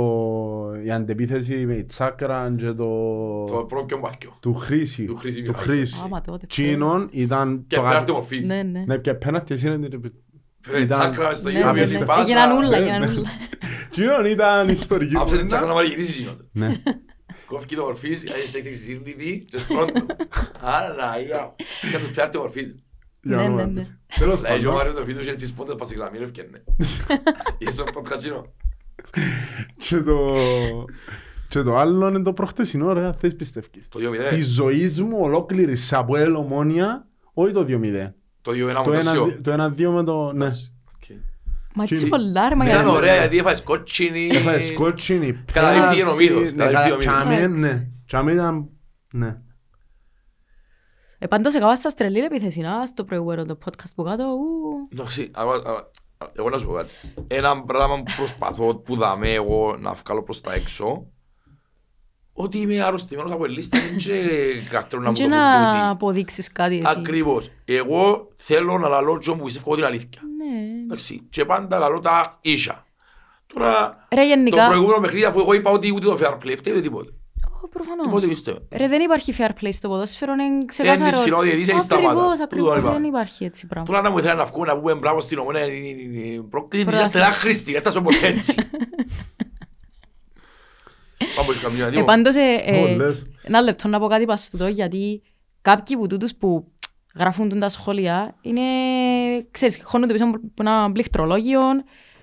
[0.84, 2.84] η αντεπίθεση με η τσάκρα και το...
[3.44, 4.32] Το πρώτο πιο μπαθκιο.
[4.40, 5.04] του Χρήση.
[5.04, 5.66] Του Χρήση Του Μιχάλη.
[5.68, 6.00] Χρήση.
[6.04, 6.46] Άμα τότε.
[6.46, 8.46] Τσίνον ήταν Και το πέρα αγαπη- του μορφής.
[8.46, 8.82] Ναι, ναι.
[8.86, 9.88] Ναι, και πέναρτη εσύ είναι...
[10.68, 12.04] Ε, ήταν- Τσάκρα μες στο Ναι, γήπεδο, ναι, πιέσει ναι.
[12.04, 12.20] πάσα.
[12.20, 13.06] Έγιναν ούλα, Ναι, έγιναν ναι.
[13.18, 13.28] ούλα.
[13.90, 15.88] Τσίνον ήταν ιστορική Άψε την τσάκρα να κουβέντα.
[15.90, 16.36] βάλει γυρίσει εκείνος.
[16.52, 16.82] Ναι.
[17.46, 20.06] Κόφηκε το μορφής, έχει εξισύρνητη και πρώτο.
[20.60, 21.54] Άρα να, για.
[21.92, 22.74] Και τους πιάρει το μορφής.
[23.22, 23.80] Για Ναι, να ναι, δούμε.
[23.80, 23.86] ναι.
[24.18, 26.64] Τέλος Λέει, ο πάντων, Μάριο το βίντεο είχε τις πόντες πας η γραμμή, έφκαινε.
[27.58, 28.46] Είσαι ο ποντχατσίνο.
[29.76, 30.36] και το...
[31.48, 33.88] Και το άλλο είναι το προχτεσινό, ρε, θες πιστεύεις.
[33.88, 34.28] Το 2-0.
[34.28, 38.12] Τη ζωή μου ολόκληρη σε από ελομόνια, όχι το 2-0.
[38.42, 39.24] Το 2-1 Το μου τεσσιό.
[39.26, 40.32] 1 το 1-2 με το...
[40.32, 40.48] Ναι.
[41.74, 42.10] Μα έτσι Τσίνι.
[42.10, 44.26] πολλά ρε, μα Ήταν γιατί- ωραία γιατί έφαγες κότσινη.
[44.32, 47.60] Έφαγες κότσινη, Καταρρίφθηκε ο πέραση, μύθος, ναι, καταρρίφθηκε ο τσάμε, μύθος.
[47.60, 47.88] ναι.
[48.06, 48.68] Τσάμε ήταν...
[49.12, 49.36] Ναι.
[51.18, 54.88] Ε, πάντως εγώ στα στρελή επίθεση, να, στο προηγούμενο το podcast που κάτω, ου.
[54.92, 55.90] Εντάξει, άμα- άμα-
[56.32, 56.90] εγώ να σου πω κάτι.
[57.26, 61.06] Ένα πράγμα που προσπαθώ που δαμέ εγώ να βγάλω προς τα έξω
[62.42, 64.12] ότι είμαι αρρωστημένος από ελίστες είναι και
[64.70, 65.82] καρτέρουν να μου Και το να πούν τούτοι.
[65.90, 66.94] αποδείξεις κάτι εσύ.
[66.98, 67.50] Ακριβώς.
[67.64, 70.20] Εγώ θέλω να λαλώ τζον που πιστεύω την αλήθεια.
[70.36, 70.82] Ναι.
[70.84, 71.26] Εντάξει.
[71.30, 72.84] Και πάντα λαλώ τα ίσα.
[73.54, 76.72] Τώρα, Ρε το γενικά, προηγούμενο παιχνίδι αφού εγώ είπα ότι ούτε το fair play φταίει
[76.72, 77.10] ούτε τίποτε.
[77.64, 78.04] Ω, προφανώς.
[78.06, 78.58] Τίποτε πιστεύω.
[78.76, 81.02] Ρε δεν υπάρχει fair play στο ποδόσφαιρο, είναι ξεκάθαρο.
[81.02, 82.10] Εν ισχυρό διαιτητής, εν σταμάτας.
[82.12, 82.92] Ακριβώς, Τούτο ακριβώς, είπα.
[82.92, 83.86] δεν υπάρχει έτσι πράγμα.
[83.88, 86.42] Τώρα να μου ήθελα να βγούμε να πούμε μπράβο στην ομόνια είναι- είναι- είναι- είναι
[86.42, 87.02] πρόκληση της Μπράβο.
[87.02, 87.74] αστελά χρήστη.
[87.74, 88.54] Έφτασε ποτέ έτσι.
[91.36, 92.04] Πάμε σε καμιά Ε, δύο.
[92.04, 93.26] πάντως, ε, ε, Όλες.
[93.42, 95.22] ένα λεπτό να πω κάτι πας τούτο, γιατί
[95.62, 96.64] κάποιοι που τούτους που
[97.18, 98.60] γράφουν τούν τα σχόλια είναι,
[99.50, 101.60] ξέρεις, χώνονται πίσω από ένα πληκτρολόγιο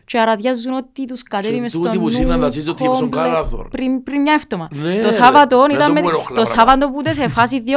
[0.06, 3.34] και αραδιάζουν ότι τους κατέβει Και μες τούτοι στο που νου, συναντασίζουν ότι ήμασταν κόμπλεξ,
[3.34, 3.68] κάλαθορ.
[3.68, 4.68] πριν, πριν μια εύτομα.
[4.72, 5.12] Ναι, το ρε.
[5.12, 6.56] Σάββατο Δεν ήταν το με, πούμε ενοχλά το πράγματα.
[6.56, 7.72] Σάββατο που ήταν σε φάση 2-0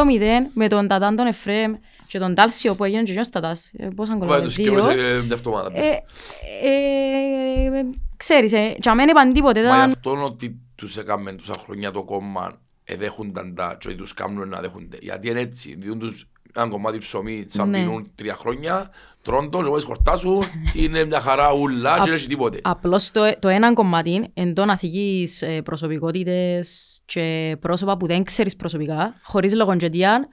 [0.52, 1.74] με τον Τατάν τον Εφραίμ
[2.10, 3.70] και τον Τάλσιο που έγινε και ο Τατάς.
[3.78, 4.80] Ε, Πώς αν Πάει κολλάμε, το δύο.
[4.80, 5.70] σκέφτεσαι ε, μια εβδομάδα.
[5.74, 6.02] Ε,
[6.62, 7.82] ε,
[8.16, 9.60] Ξέρεις, ε, για μένα είπαν τίποτε.
[9.60, 13.96] Μα γι' ήταν- αυτό ότι τους έκαμε τόσα χρόνια το κόμμα εδέχονταν τα και ότι
[13.96, 14.98] τους κάνουν να δέχονται.
[15.00, 16.24] Γιατί είναι έτσι, διούν τους
[16.56, 17.78] ένα κομμάτι ψωμί σαν Ναι.
[17.78, 18.90] πίνουν τρία χρόνια,
[19.22, 20.44] τρώνε το και μόλις χορτάσουν,
[20.74, 22.58] είναι μια χαρά ούλα και δεν έχει τίποτε.
[22.62, 28.24] Απλώς το, το ένα κομμάτι εν το να θυγείς ε, προσωπικότητες και πρόσωπα που δεν
[28.24, 30.28] ξέρεις προσωπικά, χωρίς λογοντζετία,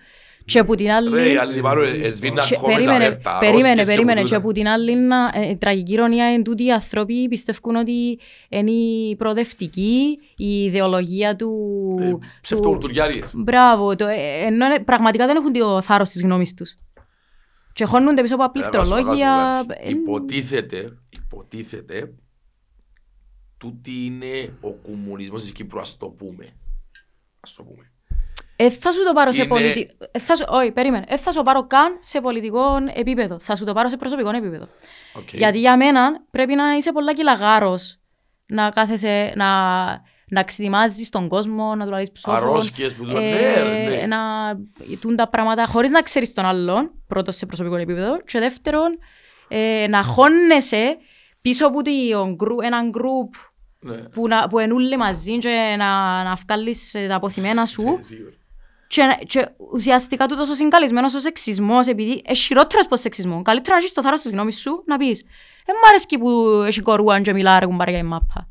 [0.48, 1.10] και που την άλλη...
[1.16, 4.20] Ρε, οι άλλοι πάρουν εσβήναν και- κόμμες περίμενε, αβέρτα, περίμενε, ρόσκες και περίμενε.
[4.22, 4.36] κουδούτα.
[4.38, 8.20] Και που την άλλη, να- ε, η τραγική ηρωνία είναι τούτοι οι άνθρωποι πιστεύουν ότι
[8.50, 11.52] είναι η προοδευτική, η ιδεολογία του...
[12.02, 13.34] Ε, του- Ψευτοκουλτουριάριες.
[13.38, 16.76] Μπράβο, το, ε, ενώ είναι- πραγματικά δεν έχουν το θάρρος της γνώμης τους.
[17.74, 19.64] Και χώνονται πίσω από Ε, να σου πω πληκτρολόγια.
[19.68, 19.82] κάτι.
[19.84, 22.14] ε, Υποτίθεται, υποτίθεται,
[23.58, 26.46] τούτη είναι ο κομμουνισμός της Κύπρου, ας το πούμε.
[27.40, 27.92] Ας το πούμε.
[28.60, 30.06] Ε, θα σου το πάρω σε Είναι- πολιτικό.
[30.12, 30.44] Ε, θα σου...
[30.48, 31.06] Όχι, περίμενε.
[31.08, 33.40] Ε, θα σου το πάρω καν σε πολιτικό επίπεδο.
[33.40, 34.68] Θα σου το πάρω σε προσωπικό επίπεδο.
[35.14, 35.34] Οκ.
[35.34, 37.98] Γιατί για μένα πρέπει να είσαι πολλά κιλαγάρος
[38.46, 39.48] να κάθεσαι να,
[40.28, 42.36] να ξητιμάζεις τον κόσμο, να του λαλείς ψόφον.
[42.40, 44.06] Αρρώστιες που του λένε, ναι, ναι.
[44.06, 44.18] Να
[45.00, 48.98] τούν τα πράγματα χωρίς να ξέρεις τον άλλον, πρώτον σε προσωπικό επίπεδο, και δεύτερον
[49.48, 50.98] ε, να χώνεσαι
[51.42, 51.92] πίσω από το
[52.36, 53.34] γκρου- έναν γκρουπ
[53.80, 53.96] Ναι.
[53.96, 58.00] που, να, που εν ούλλοι μαζί και να, να βγάλεις ε, τα αποθυμένα σου.
[58.88, 59.16] Ε, σίγουρα.
[59.16, 63.42] Και, και ουσιαστικά τούτος ο συγκαλυμμένος ο σεξισμός, επειδή είναι χειρότερος από σεξισμό.
[63.42, 65.24] Καλύτερα να έχεις το θάρρος της γνώμης σου να πεις
[65.66, 66.30] «Δεν μ' αρέσκει που
[66.68, 68.48] έχει κορούαν και μιλά ρε κουμπάρε για η μάπα».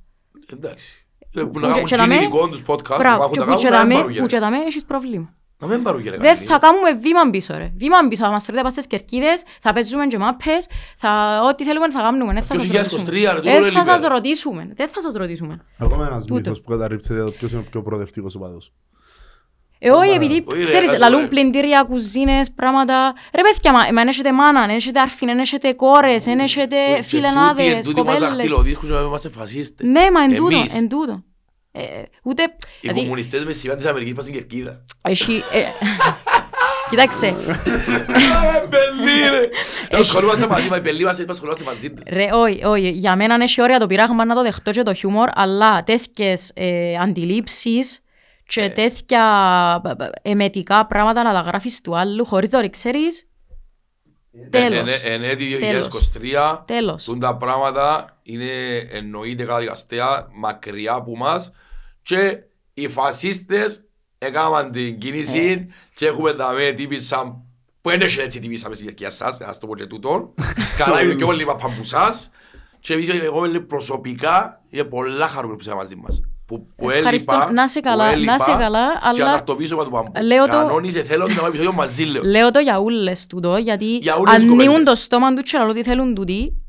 [0.53, 1.07] Εντάξει.
[1.35, 3.23] Ε, Που Που να και- κάνουν και να με- εκείνοι δικό τους podcast, που Μπράβο,
[3.23, 4.51] έχουν και τα που κάνουν, και να δαμέ- μην πάρουν που και γερά.
[4.51, 5.35] δαμέ έχεις πρόβλημα.
[5.59, 6.17] Να μην πάρουν γερά.
[6.17, 7.73] Δεν θα κάνουμε βήμα πίσω ρε.
[7.77, 10.67] Βήμα πίσω, θα μας φέρετε πας στις κερκίδες, θα παίζουμε και μάπες,
[10.97, 11.41] θα...
[11.51, 12.33] ό,τι θέλουμε θα κάνουμε.
[12.33, 13.33] Δεν θα σας 2023 ρωτήσουμε.
[13.33, 14.15] ρε, τούτο Δεν λέει θα σας πέρα.
[14.15, 14.73] ρωτήσουμε.
[14.77, 15.65] Δεν θα σας ρωτήσουμε.
[15.79, 16.35] Ακόμα ένας Τούτο.
[16.41, 18.73] μύθος που καταρρύψεται το ποιος είναι ο πιο προοδευτικός οπαδός.
[19.79, 21.29] Ε, όχι, επειδή Όχι, ρε, ξέρεις, ας λαλούν πούμε.
[21.29, 23.15] πλυντήρια, κουζίνες, πράγματα.
[23.35, 26.77] Ρε παιδιά, μα, μα εν έχετε μάνα, εν έχετε αρφήν, εν έχετε κόρες, εν έχετε
[26.87, 28.21] Και τούτοι- φιλενάδες, τούτοι μας κοπέλες.
[28.21, 29.87] δαχτυλοδείχνουν να είμαστε φασίστες.
[29.87, 30.77] Ναι, μα εν τούτο, Εμείς.
[30.79, 31.23] εν τούτο.
[31.73, 31.83] Ε,
[32.23, 32.49] ούτε, Οι
[32.81, 34.85] δηλαδή, κομμουνιστές με σημαίνει της Αμερικής πας στην κερκίδα.
[35.03, 35.33] έχει...
[35.53, 35.63] ε,
[36.91, 39.49] Κοιτάξτε, Ρε, πελί, ρε.
[39.89, 42.03] Ε, Ασχολούμαστε μαζί, μα οι πελί μας ασχολούμαστε μαζί τους.
[42.11, 45.29] ρε, όχι, όχι, για μένα έχει όρια το πειράγμα να το δεχτώ και το χιούμορ,
[45.35, 48.01] αλλά τέτοιες ε, αντιλήψεις
[48.47, 49.83] και τέτοια
[50.23, 53.29] ε, εμετικά πράγματα να τα γράφεις του άλλου χωρίς να το ξέρεις,
[54.51, 54.79] τέλος.
[54.79, 55.89] Εν- εν- Εν έτη Τέλος.
[55.89, 57.05] 2023, Τέλος.
[57.05, 61.51] τούν τα πράγματα είναι εννοείται καταδικαστέα μακριά από μας
[62.03, 62.39] και
[62.75, 63.85] οι φασίστες
[64.19, 67.41] έκαναν την κίνηση και έχουμε δαμε τύποι σαν
[67.81, 70.35] που δεν έχει έτσι τύποι σαν στην κερκία σας, ας το πω και τούτον.
[70.85, 72.31] Καλά είναι και όλοι οι παμπουσάς
[72.81, 76.21] και εμείς εγώ είμαι προσωπικά είναι πολλά χαρούμενοι που είσαι μαζί μας.
[76.47, 77.35] Που, που Ευχαριστώ.
[77.35, 80.13] έλειπα, Να σε καλά, που να έλειπα σε καλά, Και αλλά- αναρτοπίσω του παμπού.
[80.23, 82.23] Λέω το- Κανόνισε θέλω να κάνω επεισόδιο μαζί λέω.
[82.23, 84.89] Λέω το για ούλες τούτο, γιατί Για ούλες τις ανοίγουν κοπέλες.
[84.89, 86.61] το στόμα τους και λαλούν ότι θέλουν τούτοι.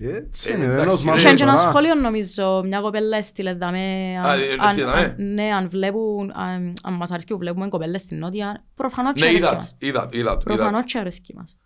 [0.00, 1.06] Έτσι Ε, είναι, εντάξει, ένας ρε.
[1.10, 1.68] μάλλον Και και ένα τώρα.
[1.68, 5.00] σχόλιο νομίζω, μια κοπέλα έστειλε δαμέ, Α, αν- ε, αν- έστειλε δαμέ.
[5.18, 9.20] αν- ναι, αν βλέπουν, αν, αν μας αρέσκει που βλέπουμε κοπέλες στην Νότια, προφανώς και
[9.20, 9.76] Ναι, αρέσκει είδα, μας.
[9.78, 10.36] είδα, είδα, είδα.
[10.38, 11.56] Προφανώς και αρέσκει μας.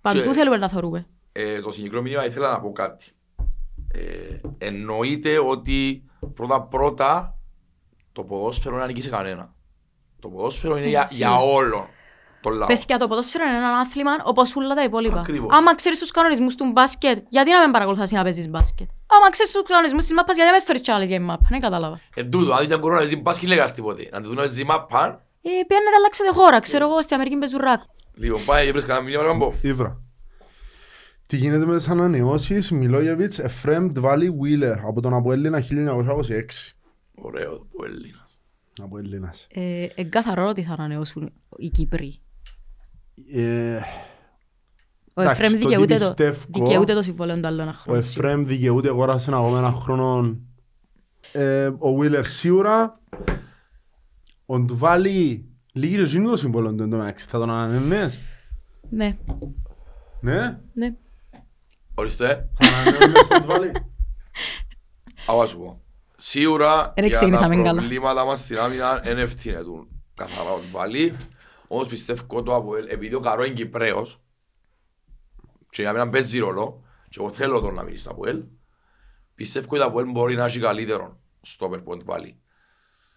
[0.00, 1.06] Παντού Και- θέλουμε να θωρούμε.
[1.32, 3.04] Ε, το συγκεκριμένο μήνυμα ήθελα να πω κάτι.
[3.94, 7.34] Ε, εννοείται ότι πρώτα πρώτα
[8.12, 9.54] το ποδόσφαιρο δεν ανήκει σε κανένα.
[10.20, 11.14] Το ποδόσφαιρο είναι για, Έτσι.
[11.14, 11.86] για όλων.
[12.40, 12.66] τον λαό.
[12.66, 15.20] Παιδιά, το ποδόσφαιρο είναι ένα άθλημα όπως όλα τα υπόλοιπα.
[15.20, 15.52] Ακριβώς.
[15.56, 19.52] Άμα ξέρεις τους κανονισμούς του μπάσκετ, γιατί να μην παρακολουθάς να παίζεις μπάσκετ; Άμα ξέρεις
[19.52, 21.46] τους κανονισμούς της μάπας, γιατί να μην θέλεις κι άλλες για η μάπα.
[21.50, 22.00] Δεν κατάλαβα.
[22.14, 24.08] Εν τούτο, αν ήταν κορώνα, δεν πας και λέγας τίποτε.
[24.12, 27.80] Αν δουν να παίζει μάπα, Ε, πιάνετε αλλάξετε χώρα, ξέρω εγώ, στην Αμερική παίζουν ρακ.
[28.14, 29.54] λοιπόν, πάει και βρες κανένα μήνυμα να πω.
[29.62, 30.00] Ήβρα.
[31.30, 36.74] Τι γίνεται με τις ανανεώσεις; Μιλόγεβιτς, Εφρέμ, Ντβάλι, Βίλερ από τον Αποέλληνα 1926.
[37.14, 38.40] Ωραίο, που Έλληνας.
[38.82, 39.46] Από Έλληνας.
[39.50, 42.20] Ε, εγκαθαρό ότι θα ανανεώσουν οι Κύπροι.
[43.32, 43.76] Ε,
[45.14, 47.74] Ο Εντάξει, Εφραίμ το δικαιούται τι το, πιστεύω- δικαιούται το συμβόλαιο του άλλου ένα ο
[47.74, 47.98] χρόνο.
[47.98, 50.38] Εφρέμ δικαιούται αγόρασε ακόμα ένα χρόνο.
[51.32, 53.00] Ε, ο Βίλερ σίγουρα.
[54.46, 57.26] Ο Ντβάλι λίγη και εκείνο το συμβόλαιο του εντωμεταξύ.
[57.28, 58.18] Θα τον ανανεώνες.
[58.90, 59.16] Ναι,
[60.20, 60.94] Ναι; ναι.
[61.94, 63.72] Ορίστε, Θα ανανεώνες τον Ντβάλι.
[65.26, 65.80] αγώ σου πω.
[66.16, 67.72] Σίγουρα Δεν για τα ξεκινήσαμε καλά.
[67.72, 71.16] προβλήματα μας στην άμυνα δεν ευθύνετουν καθαρά ο Βάλη.
[71.68, 74.20] Όμως πιστεύω το Αποέλ, επειδή ο Καρό είναι Κυπρέος
[75.70, 78.42] και για μένα παίζει ρόλο και εγώ θέλω τον να μείνει στο Αποέλ,
[79.34, 82.36] πιστεύω ότι το Αποέλ μπορεί να έχει καλύτερο στο Περποντ Βάλη.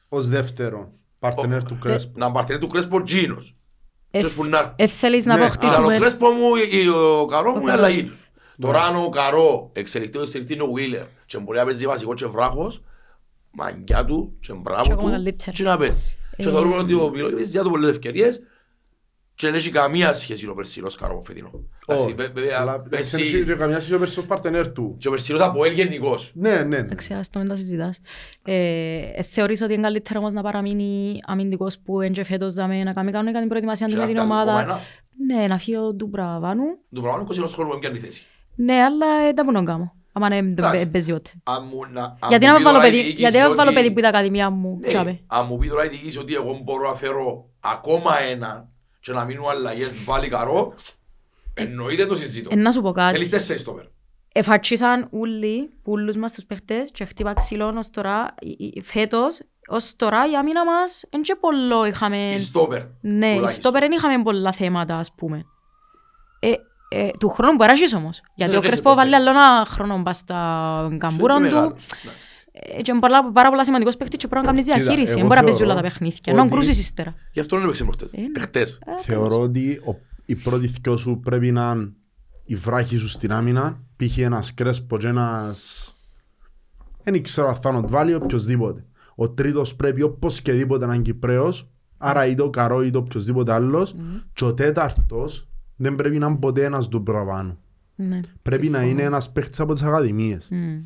[0.08, 0.92] Ως δεύτερο.
[1.20, 2.12] Παρτενέρ του Κρέσπο.
[2.20, 3.56] Να μπαρτενέ του Κρέσπο Τζίνος.
[4.12, 4.74] Ε, Ποιος που να έρθει.
[4.76, 5.98] ε, θέλεις να Ναι, Αλλά ο αποκτήσουμε...
[5.98, 7.86] Κρέσπο μου, η- ο Καρό μου είναι Καρός.
[7.86, 8.32] αλλαγή τους.
[8.60, 12.14] Τώρα αν ο Καρό εξελιχτεί, ο εξελιχτεί είναι ο Βίλερ και μπορεί να παίζει βασικό
[12.14, 12.84] και βράχος,
[13.52, 15.52] μαγκιά του και Και μπράβο ακόμα του καλύτερα.
[15.52, 16.16] και να παίζει.
[16.38, 18.42] Και Ε, θεωρούμε ότι ο Μιλόγεβιτς για το πολλές ευκαιρίες
[19.36, 21.50] και δεν έχει καμία σχέση ο περσινός Καρό με φετινό.
[21.88, 22.16] Εντάξει, Όχι.
[22.16, 24.96] βε- βέβαια, Αλλά πέρσι- δεν έχει και καμιά σχέση με τον παρτενέρ του.
[25.00, 26.32] και ο περσινός από ελ γενικός.
[26.36, 26.76] Ναι, ναι, ναι.
[26.78, 28.00] Εντάξει, ας το μην τα συζητάς.
[28.44, 28.54] Ε,
[29.16, 32.94] ε, θεωρείς ότι είναι καλύτερο όμως να παραμείνει αμυντικός που είναι και φέτος δάμε, να
[32.94, 34.72] κάνει κανονικά την προετοιμασία Και του να με την φτιάχνει ακόμα ομάδα.
[34.72, 34.88] ένας.
[35.28, 36.64] Ναι, να φύγει ο Ντουμπραβάνου.
[36.94, 38.26] Του πράγμα είναι 21 χρόνου που πιάνει θέση.
[38.56, 39.94] Ναι, αλλά ε, δεν μπορώ να κάνω.
[40.16, 40.90] Άμα δεν Εντάξει.
[40.92, 41.32] παίζει ούτε.
[41.44, 43.38] Αν μου να- αν Γιατί μου να πει με βάλω τώρα η παιδί, διοίκηση γιατί
[43.38, 44.78] να με βάλω ότι- παιδί που είναι τα ακαδημία μου.
[44.82, 45.20] Ναι, τσάπε.
[45.28, 48.70] αν μου πει τώρα η διοίκηση ότι εγώ μπορώ να φέρω ακόμα έναν
[49.00, 50.74] και να μείνουν αλλαγές βάλει καρό,
[51.54, 52.50] εννοείται το συζήτω.
[52.52, 53.12] Ε, να σου πω κάτι.
[53.14, 53.84] Θέλεις τέσσερις στόπερ.
[54.34, 59.96] Εφατσίσαν όλοι, όλους μας τους παίχτες και χτύπα ξύλων ως τώρα, η- η- φέτος, ως
[59.96, 62.30] τώρα η άμυνα μας δεν και πολλό είχαμε...
[62.30, 62.82] Η στόπερ.
[63.02, 63.50] Ναι, τουλάχιστον.
[63.62, 65.46] στο πέρα δεν είχαμε πολλά θέματα, ας πούμε.
[66.96, 68.22] Ε, ε, του χρόνου μπορεί να έχεις όμως.
[68.36, 69.02] Γιατί Ναι, ο δεν Κρέσπο ποτέ.
[69.02, 70.36] βάλει άλλο ένα χρόνο μπας στα
[70.98, 71.46] καμπούρα Και του.
[71.46, 71.72] μεγάλος,
[72.04, 72.30] εντάξει.
[72.52, 75.10] Ε, Και είναι πολλά- πάρα πολλά σημαντικός παίχτης και πρέπει να κάνεις Κοίτα, διαχείριση.
[75.12, 76.34] εγώ Δεν μπορεί να παίζει θεωρώ όλα τα παιχνίδια.
[76.34, 77.14] Να ότι- κρούσεις ύστερα.
[77.34, 78.14] Γι' αυτό δεν έπαιξε προχτές.
[78.14, 78.28] Ε, ναι.
[78.36, 78.80] Εχθές.
[78.86, 79.96] Ε, Θεωρώ ότι ο,
[80.26, 81.92] η πρώτη δυο σου πρέπει να είναι
[82.46, 84.18] η βράχη σου στην άμυνα, π.χ.
[84.18, 85.88] ένας Κρέσπο και ένας...
[87.04, 88.86] Δεν ξέρω αν θα είναι ο Ντβάλι οποιοςδήποτε.
[89.16, 91.68] Ο τρίτος πρέπει όπως και δίποτε να είναι Κυπρέος,
[91.98, 93.96] άρα είτε ο Καρό είτε οποιοςδήποτε άλλος,
[94.34, 97.58] και ο τέταρτος δεν πρέπει να είναι ποτέ ένας του Μπραβάνου.
[97.96, 98.20] Ναι.
[98.42, 98.92] Πρέπει να Συμφωνώ.
[98.92, 100.50] είναι ένας παίχτης από τις ακαδημίες.
[100.52, 100.82] Μμ.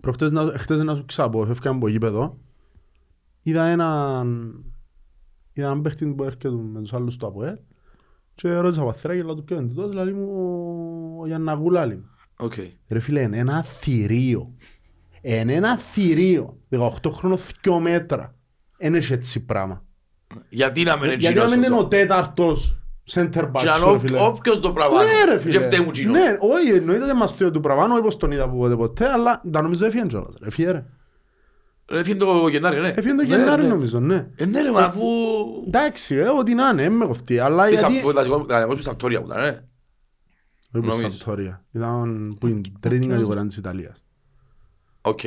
[0.00, 2.38] Προχτές να, χτες να σου ξαπώ, έφυγαμε από γήπεδο,
[3.42, 4.54] είδα έναν,
[5.52, 7.58] είδα έναν παίχτη που έρχεται με τους άλλους του ΑΠΟΕΛ
[8.34, 10.28] και ρώτησα παθρά και λέω του ποιο είναι τούτος, λέει μου
[11.20, 12.08] ο Γιανναγούλα λέει μου.
[12.36, 12.54] Οκ.
[12.88, 14.54] Ρε φίλε, είναι ένα θηρίο.
[15.20, 16.58] Είναι ένα θηρίο.
[16.70, 18.34] 18 χρόνο 2 μέτρα.
[18.78, 19.84] Δεν έχει έτσι πράγμα.
[20.48, 22.77] Γιατί να μην είναι Γιατί να μην Τζίνος είναι ο ο τέταρτος
[23.10, 24.18] center back Και αν σου, ρε ό- φίλε.
[24.20, 25.60] όποιος το πράγμα Ναι ρε Και φίλε.
[25.60, 26.12] φταίει μου Τζίνος.
[26.14, 29.62] Ναι, όχι, εννοείται δεν μας το του Πραβάνου, όπως τον είδα ποτέ ποτέ, αλλά τα
[29.62, 30.34] νομίζω έφυγε κιόλας.
[30.42, 30.84] Ρε φίλε ρε.
[31.90, 32.88] Έφυγε το Γενάρη, ναι.
[32.88, 33.68] Έφυγε το Ναι, Γενάρη ναι.
[33.68, 34.28] νομίζω, ναι.
[34.36, 35.02] Ε, ναι ρε, μα αφού...
[35.66, 37.98] Εντάξει, ε, ό,τι να είναι, με κοφτεί, αλλά Πεις γιατί...
[37.98, 39.48] από τα δικό του Σαμπντόρια που ήταν, ναι.
[39.48, 39.60] Όχι
[40.70, 41.10] που νομίζω.
[41.10, 41.64] Σαμπντόρια.
[41.72, 44.04] Ήταν που είναι τρίτη κατηγορία της Ιταλίας.
[45.00, 45.18] Οκ,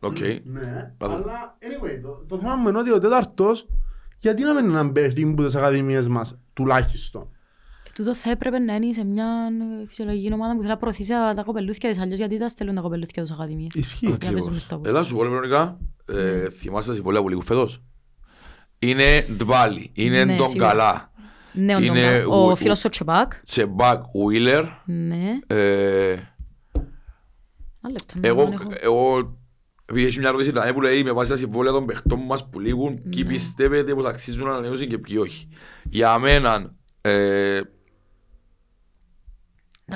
[0.00, 0.18] οκ.
[0.20, 1.14] Ναι, Να δω.
[1.14, 3.66] αλλά anyway, το, το θέμα μου είναι ότι ο τέταρτος,
[4.18, 7.28] γιατί να μην είναι έναν παίχτη που τις ακαδημίες μας, τουλάχιστον;
[7.94, 9.26] Τούτο θα έπρεπε να είναι σε μια
[9.82, 12.74] ε, φυσιολογική ομάδα που θέλει να προωθήσει τα τα κοπελούθια της, αλλιώς γιατί τα στέλνουν
[12.76, 13.74] τα κοπελούθια τους ακαδημίες.
[13.74, 13.98] Ισχύει.
[14.06, 14.62] Για να παίζουν Ακριβώς.
[14.62, 15.78] στο Ελά σου πω, ρε Βερονικά,
[16.08, 17.82] ε, θυμάσαι τα συμβόλαια που λίγου φέτος;
[18.78, 20.68] Είναι Ντβάλι, είναι Ναι, Τον σίγουρα.
[20.68, 21.12] Καλά,
[21.52, 23.32] Ναι, ο Είναι Ντονκα- ο ο- φίλος ο Τσεπάκ.
[23.44, 24.64] Τσεμπάκ, Ουίλερ.
[24.84, 25.38] Ναι.
[25.46, 26.12] ε,
[27.82, 28.14] Ένα λεπτό.
[28.18, 28.28] να
[28.80, 29.37] Εγώ,
[29.94, 32.92] έχει μια ερώτηση ήταν, που λέει με βάση τα συμβόλαια των παιχτών μας που λήγουν,
[32.92, 32.98] Ναι.
[33.10, 35.48] ποιοι πιστεύετε πως αξίζουν να ανανεώσουν και ποιοι όχι;
[35.90, 37.60] Για μένα, ε,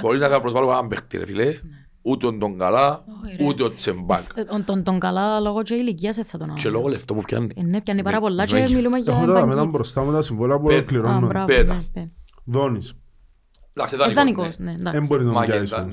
[0.01, 1.59] χωρίς να προσβάλλω έναν παίχτη ρε φίλε,
[2.03, 3.45] ούτε τον τον καλά, Όχι, ρε.
[3.47, 4.23] ούτε ο Τσεμπάκ.
[4.35, 6.71] Ε, τον- τον- Τον καλά λόγω και ηλικίας δεν θα τον Και αναλύσω.
[6.71, 7.49] λόγω λεφτό που πιάνει.
[7.57, 8.69] Ε, Ναι, πιάνει πάρα Ναι, πολλά και ναι.
[8.71, 9.71] μιλούμε για Έχω τώρα μετά επαγγελίες.
[9.71, 11.27] μπροστά μου τα συμβόλαια που Πέ- Α, ολοκληρώνω.
[11.27, 11.75] μπράβο, Πέτα.
[11.75, 12.09] ναι, ναι.
[12.45, 12.95] Δόνης.
[13.73, 14.65] Εντάξει, Ε, δανεικός, Δανεικός, ναι.
[14.71, 15.07] ναι, Δεν εντάξει.
[15.09, 15.89] μπορεί να τον Μάγεντα,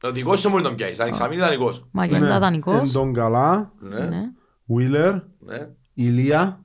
[0.00, 0.04] πιάσεις όμως.
[0.04, 0.08] ναι.
[0.08, 1.86] Ο δικός σου μπορεί να τον πιάσεις, αν εξαμείνει δανεικός.
[1.90, 2.76] Μαγέντα, δανεικός.
[2.76, 4.22] Εν τον καλά, Ναι, Ναι.
[4.64, 5.68] Βίλερ, ναι.
[5.94, 6.64] Ηλία.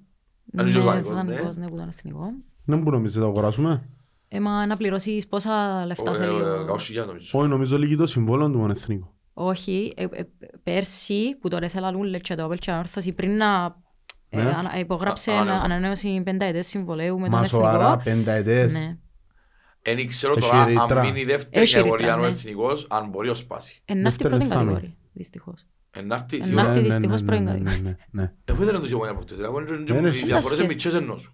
[0.58, 1.18] Αν είσαι ο Ναι, δανεικός, ναι.
[1.18, 2.32] δανεικός, ναι, που ήταν εθνικό.
[2.66, 3.90] Δεν μπορούμε εμείς να τα αγοράσουμε.
[4.28, 6.38] Ε, μα να πληρώσεις πόσα λεφτά Ο- θέλει.
[6.38, 7.40] ε, ο- 100.000 νομίζω.
[7.40, 9.08] Όχι, νομίζω λίγη το συμβόλαιο του μονεθνικού.
[9.34, 10.24] Όχι, ε, ε,
[10.64, 13.84] πέρσι που τώρα ήθελα λούλε και το Όπελ και ανόρθωση πριν να
[14.30, 14.50] Ε, Ναι.
[14.58, 15.64] ανα- Υπογράψε Α- ανανέωσε.
[15.64, 18.04] ανανέωση πενταετές συμβολέου με τον Μα σοβαρά, εθνικό.
[18.04, 18.74] πενταετές.
[19.86, 19.92] Ναι.
[20.02, 20.84] Εν ξέρω Έχει τώρα ρήτρα.
[21.02, 22.32] αν μείνει η δεύτερη Έχει κατηγορία ρήτρα, ο ναι.
[22.34, 23.82] εθνικός, αν μπορεί να σπάσει.
[23.86, 24.64] Εν να έρθει Δεύτερη πρώτη θα είναι.
[24.72, 25.66] κατηγορία, δυστυχώς.
[25.92, 26.64] Εν να έρθει Εν σίγουρα.
[26.64, 27.82] να έρθει Ναι, ναι, δυστυχώς ναι, πρώτη ναι, κατηγορία.
[27.82, 28.32] ναι, ναι, ναι.
[28.46, 30.56] Εφού δεν είναι τους η ομόνια από χτες, δηλαδή, Δεν είναι οι διαφορές σχέση.
[30.56, 31.34] είναι μητσές ενός σου.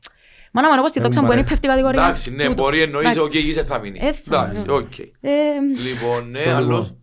[0.53, 2.01] Μα να μ' όπως τη δόξα Δεν μου είναι η παρέ- πέφτει κατηγορία.
[2.03, 2.63] Εντάξει, ναι, τούτο.
[2.63, 3.19] μπορεί εννοείς, Εντάξει.
[3.25, 3.99] οκ, εκεί σε θα μείνει.
[4.01, 4.71] Ε, θα, Εντάξει, ναι.
[4.73, 4.99] οκ.
[4.99, 5.29] Ε,
[5.89, 6.87] Λοιπόν, ναι, Το άλλος.
[6.87, 6.97] λοιπόν,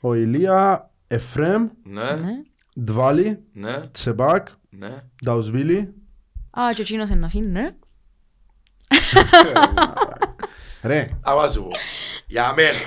[0.00, 2.32] Ο Ηλία, Εφρέμ, Ναι, ναι.
[2.84, 5.02] Ντβάλι, ναι, Τσεμπάκ, ναι.
[5.24, 5.94] Νταουσβίλη.
[6.50, 7.74] Α, και εκείνος είναι να φύγει, ναι.
[10.84, 11.68] Ρε, Άμα σου πω,
[12.26, 12.78] για μένα,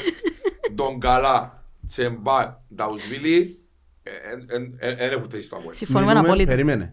[0.75, 3.59] τον καλά, Τσεμπάκ, Νταουσβίλη,
[4.79, 5.73] δεν έχουν θέση στο Αποέλ.
[5.73, 6.51] Συμφωνούμε μιλούμε- απόλυτα.
[6.51, 6.89] Περίμενε.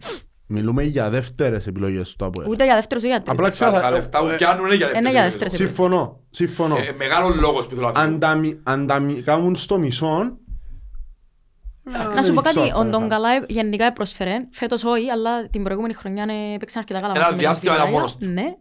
[0.47, 2.48] Μιλούμε για δεύτερες επιλογές του ΑΠΟΕΛ.
[2.48, 3.59] Ούτε για δεύτερος, ούτε για Απλά τρίτος.
[3.59, 3.94] Τα- Τα ξέρω.
[3.94, 5.74] λεφτά που πιάνουν είναι για Είναι για δεύτερες δεύτερες επιλογές.
[5.76, 6.76] Συμφωνώ, συμφωνώ.
[6.76, 8.18] Ε, Μεγάλο λόγος που θέλω να Αν φύγω.
[8.18, 10.39] τα μι- Αν τα μι- κάνουν στο μισό...
[12.14, 15.94] Να σου πω κάτι, ο Ντον Καλά ε, γενικά προσφέρε, φέτος όχι, αλλά την προηγούμενη
[15.94, 17.98] χρονιά ε, έπαιξε αρκετά καλά Ένα μαζί με την διάστημα ήταν Φιλαδέλφια.
[17.98, 18.26] μόνος του.
[18.43, 18.56] Ναι.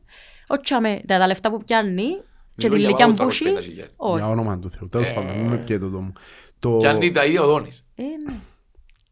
[0.47, 2.07] Όχι, αμέ, τα τα λεφτά που πιάνει
[2.55, 3.93] και Μιλώ την για ηλικία πάνω που από έχει, 350.000.
[3.95, 4.17] όχι.
[4.17, 4.89] Για όνομα του Θεού.
[4.89, 6.13] Τέλος Ε, πάντων, μην με πιέτε το μου.
[6.59, 7.85] Το- Πιάνει τα ίδια ο Δόνης.
[7.95, 8.33] Ε, ναι.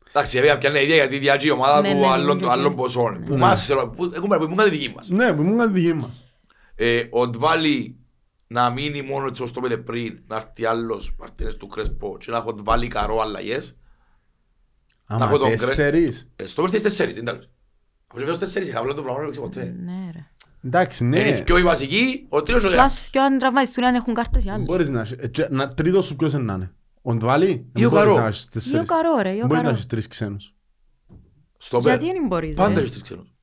[0.10, 2.52] Εντάξει, βέβαια πιάνει τα ίδια γιατί διάγει η ομάδα Ναι, του ναι, άλλων- ναι, ναι.
[2.52, 3.24] άλλων ποσών.
[3.24, 3.40] Που Ναι.
[3.40, 5.10] μας, που- έχουμε που είμαστε δικοί μας.
[5.10, 6.24] Ναι, που ήμουν κάτι δική μας.
[6.76, 7.96] Ε, Ο Ντβάλι
[8.48, 12.32] να μείνει μόνο έτσι όπως το πέντε πριν, να έρθει άλλος παρτίνες του Κρέσπο και
[12.32, 13.76] να έχω Ντβάλι καρό αλλαγές.
[15.06, 16.30] Άμα έχω τον Γκρέ- τέσσερις.
[16.36, 17.50] Ε, Στο πέρθει τέσσερις, δεν τέλος.
[18.08, 19.76] Από τους τέσσερις είχα απλά το πράγμα δεν παίξει ποτέ.
[19.84, 20.31] Ναι, ρε.
[20.64, 21.20] Εντάξει, ναι.
[21.20, 22.80] Είναι και οι βασικοί, ο τρίτος ο Δεάκ.
[22.80, 24.64] Πλάς και αν τραυματιστούν αν έχουν κάρτες οι άλλοι.
[24.64, 26.72] Μπορείς να έχεις- ε, και- να- Τρίτος σου ποιος είναι να είναι.
[27.02, 27.50] Ο Ντβάλι.
[27.50, 28.22] Ή Δεν ο μπορείς Καρό.
[28.22, 28.88] να έχεις Ή ο τέσσερις.
[28.90, 29.70] Καρό, ρε, ή ο Μπορεί να Καρό.
[29.70, 30.56] έχεις τρεις ξένους.
[31.58, 31.96] Στο πέρα.
[31.96, 32.80] Γιατί δεν μπορείς, Πάντα ρε.
[32.80, 33.34] έχεις τρεις ξένους.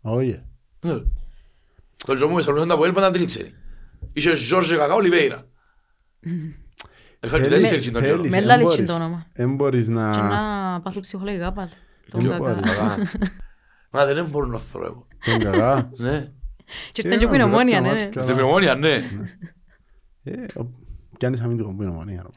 [0.00, 0.42] Όχι.
[0.80, 1.02] Ναι, ρε.
[2.06, 3.50] Τον Τζομού μεσαλούσαν τα Αποέλ πάντα τρεις ξένοι.
[4.12, 5.42] Είχε Ζόρζε Κακά Ολιβέιρα.
[6.20, 8.16] Είχα και Θέλεις- τέσσερις τον καιρό.
[8.16, 8.88] θέλεις, Με εν λάλης μπορείς.
[8.88, 9.26] το όνομα.
[9.32, 10.22] Εν μπορείς Και να...
[10.28, 11.70] να πάθω ψυχολογικά πάλι.
[12.10, 12.44] Τον Ποιο κακά.
[12.44, 13.02] πάλι, Κακά.
[13.90, 15.06] Μα δεν μπορώ να θωρώ εγώ.
[15.24, 15.90] Τον κακά.
[15.96, 16.32] Ναι.
[16.92, 17.92] Και ήρθαν και που είναι Ε, ομόνια, να ναι.
[17.92, 18.08] μάτς ναι.
[18.10, 18.22] καλά.
[18.26, 18.92] Στην μνημόνια, ναι.
[20.22, 20.70] Ε, ο-
[21.18, 22.22] Πιάνεις αμυντικό που είναι ομονία.
[22.22, 22.28] ρε.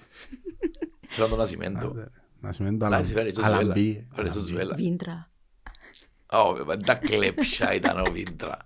[1.07, 1.87] Θέλω τον Ασημέντο.
[1.87, 2.05] Άντε, ρε.
[2.41, 3.57] Να σημαίνει το Εντάξει, φέρνει στο Ζουέλα.
[3.57, 4.07] αλαμπί.
[4.13, 4.75] Φέρνει στο Ζουέλα.
[4.75, 5.29] Βίντρα.
[6.31, 8.57] Ω, βέβαια, τα κλέψα ήταν ο Βίντρα.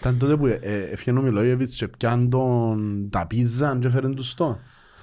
[0.00, 4.08] Ήταν τότε που ε, ε, έφυγε ο Μιλόγεβιτς και πιάν τον τα πίζα και έφερε
[4.08, 4.58] τους στο.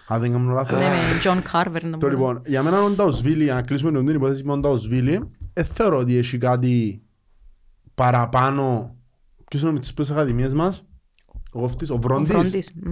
[0.08, 0.80] Αν δεν κάνω λάθος.
[0.80, 1.84] Ναι, με Τζον Κάρβερ.
[1.84, 2.12] να Το μπορώ.
[2.12, 6.18] λοιπόν, για μένα ο Νταουσβίλη, να κλείσουμε την υπόθεση με τον Νταουσβίλη, ε, θεωρώ ότι
[6.18, 7.02] έχει κάτι
[7.96, 8.96] παραπάνω.
[9.52, 10.86] Ποιος είναι ο Μητσής της Ακαδημίας μας;
[11.52, 12.32] Ο Γοφτής, ο Ο Βρόντις.
[12.32, 12.72] Φρόντις.
[12.84, 12.90] μ.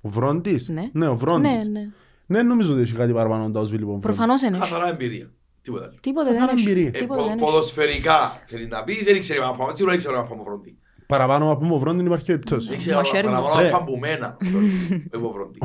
[0.00, 0.68] Ο Βρόντις.
[0.68, 0.90] Ναι.
[0.92, 1.68] Ναι, ο Ναι, Βρόντις.
[1.68, 1.80] ναι.
[2.26, 4.18] Ναι, νομίζω ότι έχει κάτι παραπάνω ο Νταουσβίλη από τον Βρόντις.
[4.18, 4.58] Προφανώς είναι.
[4.58, 5.30] Καθαρά εμπειρία.
[5.62, 5.94] Τίποτα άλλο.
[6.00, 6.70] Τίποτε δεν Καθαρά έχει.
[6.70, 6.88] εμπειρία.
[6.88, 7.44] Ε, Τίποτε πο- δεν έχει.
[7.44, 9.74] Ποδοσφαιρικά θέλει να πεις, δεν ήξερε να πάμε.
[9.74, 10.78] Σίγουρα δεν ήξερε να πάμε βρόντι.
[11.06, 12.66] Παραπάνω από τον Βρόντις υπάρχει περιπτώσει.
[12.68, 13.32] Δεν ήξερε Μαχαίρι μου.
[13.32, 13.70] παραπάνω Ρε.
[13.70, 14.36] να πάμε που μένα.
[15.16, 15.58] Εγώ βρόντι.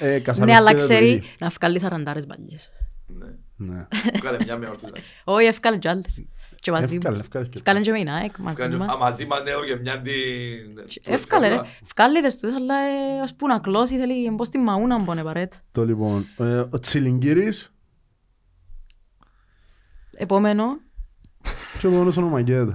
[0.00, 1.28] Ε, Ναι, κασαρεύκεται αλλά το ξέρει ίδιο.
[1.38, 2.70] να βγάλει σαραντάρες μπαλιές.
[3.06, 3.26] Ναι.
[3.56, 3.86] Ναι.
[4.20, 5.20] Κάνε μια με ορθούς άξεις.
[5.24, 6.24] Όχι, εύκαλε κι άλλες.
[6.60, 7.24] Και μαζί Εύκαλε, μας.
[7.24, 8.94] εύκαλε και Ευκάλε και με η ΑΕΚ μαζί Κάνε- μας.
[8.94, 10.12] Α, μαζί μας ναι, εδώ και μια την...
[11.04, 11.60] Εύκαλε ρε.
[11.82, 15.52] Ευκάλε τις τούτες, αλλά ε, ως που να κλώσει θέλει μπω στη μαούνα μπω παρέτ.
[15.72, 17.70] Το λοιπόν, ε, ο Τσιλιγκύρης
[20.12, 20.64] Επόμενο.
[21.78, 22.74] και ο μόνος ο Μαγκέτα.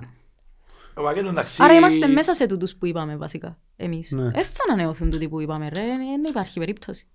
[0.95, 3.59] Ο Βαγγέλος, εντάξει, Άρα είμαστε μέσα σε τούτους που είπαμε βασικά.
[3.75, 4.11] Εμείς.
[4.11, 4.21] Ναι.
[4.29, 5.81] Δεν θα ανανεωθούν τούτοι που είπαμε ρε.
[5.85, 7.07] Δεν υπάρχει περίπτωση.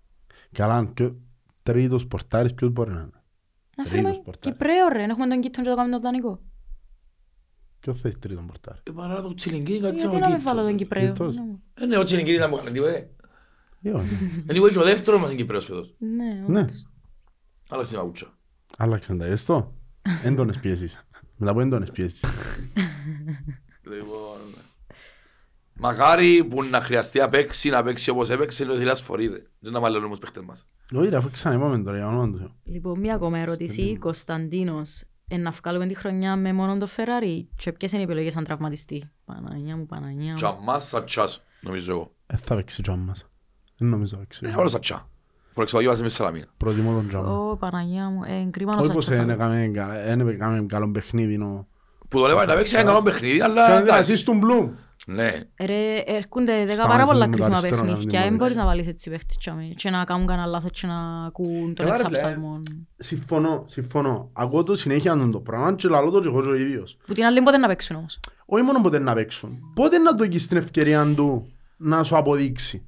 [0.53, 1.17] Καλά, ποιο-
[1.63, 3.11] τρίτος πορτάρης ποιος μπορεί να είναι;
[3.77, 4.57] Να Τρίτος φέρουμε πορτάρι.
[4.57, 4.99] Κυπρέο ρε.
[5.07, 6.41] Να έχουμε τον Κίτον και το κάνουμε τον Δανικό.
[7.87, 8.79] Ποιος θες τρίτον πορτάρι.
[8.83, 11.03] Ε, παρά το Τσιλιγκίνι, κάτι Γιατί σαν να ο με βάλω τον Κύπρος.
[11.03, 11.13] Κυπρέο.
[11.13, 11.35] Κύπρος.
[11.37, 11.43] Ναι.
[11.75, 13.11] Ε, Ναι, ο Τσιλιγκίνι ήταν που έκανε τίποτε.
[13.83, 14.15] Ε, όχι.
[14.51, 15.95] Είναι εγώ ο δεύτερος μας είναι Κυπρέος φέτος.
[15.99, 16.87] Ναι, Ναι, όντως.
[17.69, 18.39] Άλλαξε η μαγούτσα.
[18.77, 19.75] άλλαξαν τα έστω.
[20.25, 21.07] Έντονες πιέσεις.
[21.37, 22.25] Μετά από έντονες πιέσεις.
[23.83, 24.39] Λοιπόν,
[25.75, 29.43] Μακάρι που να χρειαστεί να παίξει, να παίξει όπως έπαιξε, είναι ο Θηλάς Φορή, ρε.
[29.59, 30.67] Δεν να βάλει όμως παίχτες μας.
[30.95, 32.51] Όχι ρε, αφού ξαναείπαμε τώρα για όνομα του Θεού.
[32.65, 33.97] Λοιπόν, μία ακόμα ερώτηση.
[33.97, 38.37] Κωνσταντίνος, ε, να βγάλουμε τη χρονιά με μόνο το Φεράρι και ποιες είναι οι επιλογές
[38.37, 40.37] αν τραυματιστεί; Παναγιά μου, Παναγιά μου.
[40.37, 42.13] Τζαμάς Σατσάς, νομίζω εγώ.
[42.27, 43.27] Ε, θα παίξει τζάμ μας.
[43.79, 44.41] Δεν νομίζω θα παίξει.
[44.47, 45.09] Ε, βάλω Σατσά.
[45.55, 46.47] Προεξαγωγή με Σαλαμίνα.
[46.57, 47.27] Προτιμώ τον τζάμ.
[47.27, 49.25] Ω, Παναγιά μου, ε, κρίμα να Όχι πως σατσάς.
[49.27, 51.37] δεν έκαμε κα- δεν έκαμε καλό παιχνίδι.
[51.37, 51.67] νο.
[52.09, 54.13] Που το λέγανε να παίξει ένα καλό παιχνίδι, αλλά Κάνε εντάξει.
[54.13, 54.71] ασίστ του Μπλουμ.
[55.09, 55.33] Ναι.
[55.61, 58.21] Ρε, έρχονται δέκα Σταμάτησε πάρα πολλά με το κρίσιμα αριστερό να μην παιχνίδια.
[58.21, 58.39] Δεν μπορείς.
[58.39, 59.63] μπορείς να βάλεις έτσι παίχτη τσάμε.
[59.77, 62.87] Και να κάνουν κανένα λάθος και να ακούν τον Καλά, ρε, εξαψαλμόν.
[62.97, 64.31] Συμφωνώ, συμφωνώ.
[64.33, 66.97] Ακούω το συνέχεια τον το πράγμα και λαλώ το και εγώ και ο ίδιος.
[67.07, 68.21] Που την άλλη πότε να παίξουν όμως.
[68.47, 69.59] Όχι μόνο ποτέ να παίξουν.
[69.75, 72.87] Πότε να το έχεις την ευκαιρία του να σου αποδείξει.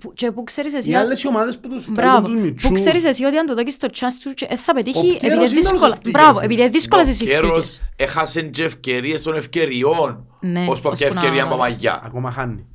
[0.00, 0.90] Που- Και που ξέρεις εσύ...
[0.90, 2.20] Οι άλλες οι ομάδες που τους Μπράβο.
[2.20, 2.68] φέρνουν τους μητσούς.
[2.68, 4.98] Που ξέρεις εσύ ότι αν το δώσεις το chance τους και ε, θα Ο πετύχει
[5.00, 5.92] Κέρος επειδή είναι είναι όλος δύσκολα.
[5.92, 6.44] αυτή, Μπράβο, ρε.
[6.44, 7.80] επειδή είναι δύσκολες οι Ο Κέρος συνθήκες.
[7.96, 10.26] έχασε και ευκαιρίες των ευκαιριών.
[10.40, 12.02] Ναι, Ως που ώσπου και ευκαιρία να- Παμαγιά.
[12.04, 12.66] Ακόμα χάνει.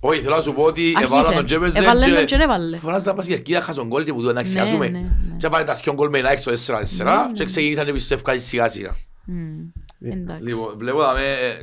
[0.00, 1.14] Όχι, θέλω να σου πω ότι Άρχισε.
[1.16, 2.76] έβαλα τον Τζέπεζε Έβαλε τον και έβαλε.
[2.76, 4.88] Φωνάζεις να πας η Ερκίδα χάσον γκολ και που του να Ναι, ξιάζουμε.
[4.88, 5.36] ναι, ναι.
[5.38, 8.96] Και πάει τα δυο γκολ με ένα έξω 4-4 και ξεκίνησαν να πιστεύω σιγά σιγά.
[9.26, 9.58] Μμ,
[10.00, 10.42] Ε, Εντάξει.
[10.44, 11.60] Λοιπόν, βλέπω δαμε, ε,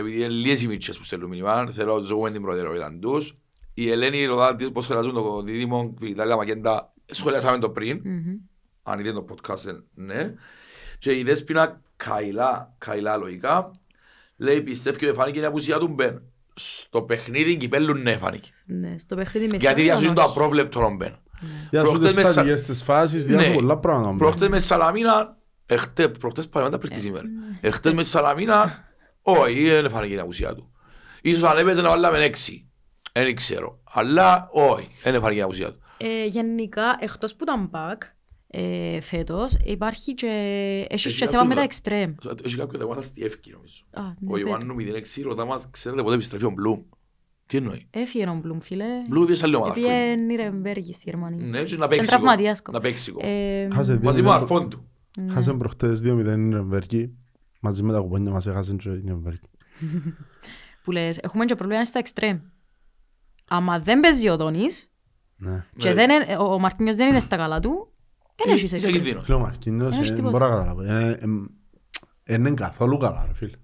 [0.00, 3.34] επειδή είναι λίγες οι μίτσες που στέλνουν μήνυμα, θέλω να ζούμε την προτεραιότητα τους.
[3.74, 6.92] Η Ελένη ρωτά της πώς χρειάζονται το δίδυμο Βιτάλια Μακέντα.
[7.06, 8.34] Σχολιάσαμε το πριν, Μμμ.
[8.82, 10.34] αν είδες το podcast, ε, ναι.
[10.98, 13.70] Και η Δέσποινα Καϊλά, Καϊλά λογικά,
[14.36, 16.22] λέει πιστεύει ότι φάνηκε η απουσία του Μπεν.
[16.54, 18.50] Στο παιχνίδι κυπέλλου ναι φάνηκε.
[18.66, 20.30] Ναι, στο παιχνίδι με Γιατί Σάββατο, διάσουν το όχι.
[20.30, 21.16] απρόβλεπτο ο Μπεν.
[21.70, 23.54] Διάσου Προχτές τις με σταδικές της φάσεις, διάσου Ναι.
[23.54, 24.16] πολλά πράγματα.
[24.16, 25.36] Προχτές με Σαλαμίνα,
[25.66, 27.22] εχτέ, προχτές παραμέντα πριν τη σήμερα.
[27.26, 27.58] ναι.
[27.68, 28.84] Εχτές με Σαλαμίνα,
[29.22, 30.72] όχι, δεν φάνηκε η απουσία του.
[31.22, 32.66] Ίσως αν έπαιζε να βάλαμε έξι.
[33.12, 33.80] Δεν ξέρω.
[33.84, 35.80] Αλλά όχι, δεν φάνηκε η απουσία του.
[35.98, 37.96] Ε, γενικά, εκτός που ήταν back,
[38.46, 40.26] ε, φέτος, υπάρχει και,
[40.88, 42.14] έχει Έχει και θέμα με τα κάποιους- εξτρέμ.
[42.44, 43.84] Έχει κάποιο θέμα στη Εύκη νομίζω.
[43.90, 44.46] Α, ναι, Ο πέτω.
[44.48, 46.82] Ιωάννου 06 ρωτά μας, ξέρετε πότε επιστρέφει ο Μπλουμ;
[47.46, 48.84] Τι εννοεί; Έφυγε ο Μπλουμ, φίλε.
[49.08, 49.72] Μπλουμ πήγε σε άλλη ομάδα.
[49.74, 50.14] Πήγε φίλε.
[50.16, 51.46] Νιρεμβέργη στη Γερμανία.
[51.46, 52.10] Ναι, και να Και παίξει.
[52.10, 53.12] τραυματίας κο- Να παίξει.
[53.12, 53.20] κο.
[53.26, 54.42] Ε, Χάσε δύο Μαζί με ο μηδέν.
[54.42, 54.88] αρφόν του.
[55.30, 57.14] Χάσε προχτές 2-0 η Νιρεμβέργη.
[57.60, 59.40] Μαζί με τα κουπόνια μας έχασαν και η Νιρεμβέργη.
[60.84, 62.38] που λες, έχουμε και πρόβλημα στα εξτρέμ.
[63.54, 64.90] Άμα δεν παίζει ο Δόνης
[65.36, 65.66] Ναι.
[65.76, 65.94] και Ναι.
[65.94, 67.92] δεν είναι- ο Μαρκίνιος δεν είναι στα καλά του,
[68.36, 68.94] δεν έχεις Είσαι εξτρέμ.
[68.96, 69.24] κινδύνος.
[69.24, 70.30] Φίλε ο Μαρκίνιος, Έχεις ε, τίποτα.
[70.38, 70.82] μπορώ να καταλάβω.
[70.82, 71.26] Ε, ε,
[72.24, 73.56] ε, Είναι καθόλου καλά ρε φίλε.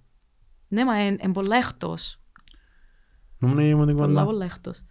[0.69, 2.21] Ναι, μα είναι είναι πολλά εκτός.
[3.39, 4.25] Νομίζω ήμουν την Πολλά, κοντά.
[4.25, 4.85] πολλά εκτός.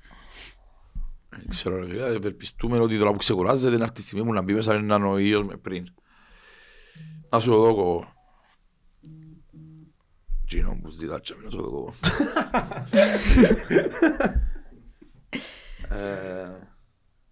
[1.30, 4.41] Δεν Ξέρω ρε φίλε, ευελπιστούμε ότι τώρα που ξεκουράζεται να έρθει η στιγμή μου να
[4.41, 5.86] μπει μέσα έναν ο ήλιος με πριν.
[7.30, 8.14] Να σου το δω εγώ.
[10.45, 11.94] Τζίνο που ζητάτσα να σου το δω εγώ.
[15.89, 16.68] Ε,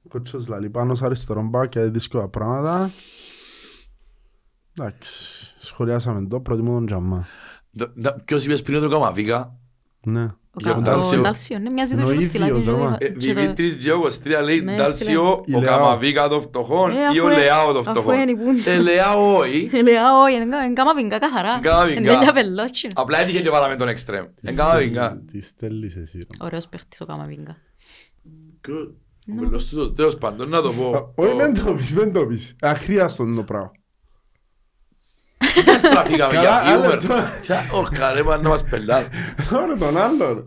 [0.09, 2.91] Κότσος λαλεί πάνω σε αριστερό μπακ και δύσκολα πράγματα.
[4.79, 7.25] Εντάξει, σχολιάσαμε το, προτιμώ τον Τζαμά.
[7.77, 9.55] ντα- ντα- Ποιος είπες πριν ότι το Καμαβίκα.
[10.03, 10.23] Ναι.
[10.23, 11.19] Ο Για τον Κα- Ντάλσιο.
[11.19, 12.81] Ο Ντάλσιο, ναι, μοιάζει Είναι το ο και το ίδιος, στυλάκι.
[12.81, 12.97] ρε, μα.
[12.97, 15.77] και Ε, το- Δημήτρης Γιώργος 3 λέει Ναι, Ντάλσιο, Η ο Λεάο.
[15.77, 18.19] Καμαβίκα των φτωχών Ε, ή αφού ο ε- Λεάο των αφού φτωχών.
[18.19, 18.71] είναι η πούντα.
[18.71, 19.69] Ε, Λεάο όχι.
[19.73, 21.59] Ε, Λέω, όχι, είναι Καμαβίγκα καθαρά.
[21.59, 21.99] Καμαβίγκα.
[21.99, 22.93] Είναι για πελότσινο.
[22.95, 24.25] Απλά έτυχε και βάλαμε τον εξτρέμ.
[24.41, 25.21] Εν Καμαβίκα.
[25.31, 26.17] Τις στέλνεις εσύ.
[26.17, 26.45] ρε.
[26.45, 27.57] Ωραίος παίχτης ο Καμαβίγκα.
[28.71, 31.11] Ο μελός του, τέλος πάντων, να το πω.
[31.15, 32.55] Όχι, δεν το πεις, δεν το πεις.
[32.61, 33.71] Αχρίαστον το πράγμα.
[35.65, 37.03] Δεν στραφήκαμε για Καλά, άλλο viewer.
[37.07, 37.23] τώρα.
[37.41, 39.07] Ποια όρκα ρε, πάνε να μας πελάνε.
[39.53, 40.33] Ωραία τον άλλο.
[40.33, 40.41] ρε.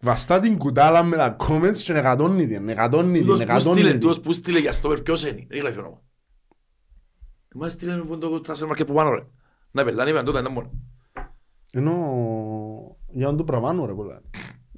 [0.00, 3.90] Βαστά την κουτάλα με τα comments και εκατόνι την, εκατόνι την, Τούτος που εκατόνι στείλε,
[3.90, 4.00] την.
[4.00, 6.00] τούτος που στείλε για στόπερ, ποιος είναι, δεν γράφει όνομα.
[7.54, 9.22] Εμάς στείλε που το transfer market που πάνω ρε.
[9.70, 10.70] Να πελάνε είπαν τότε, ήταν μόνο.
[11.72, 14.22] Ενώ για να το πραβάνω ρε πολλά.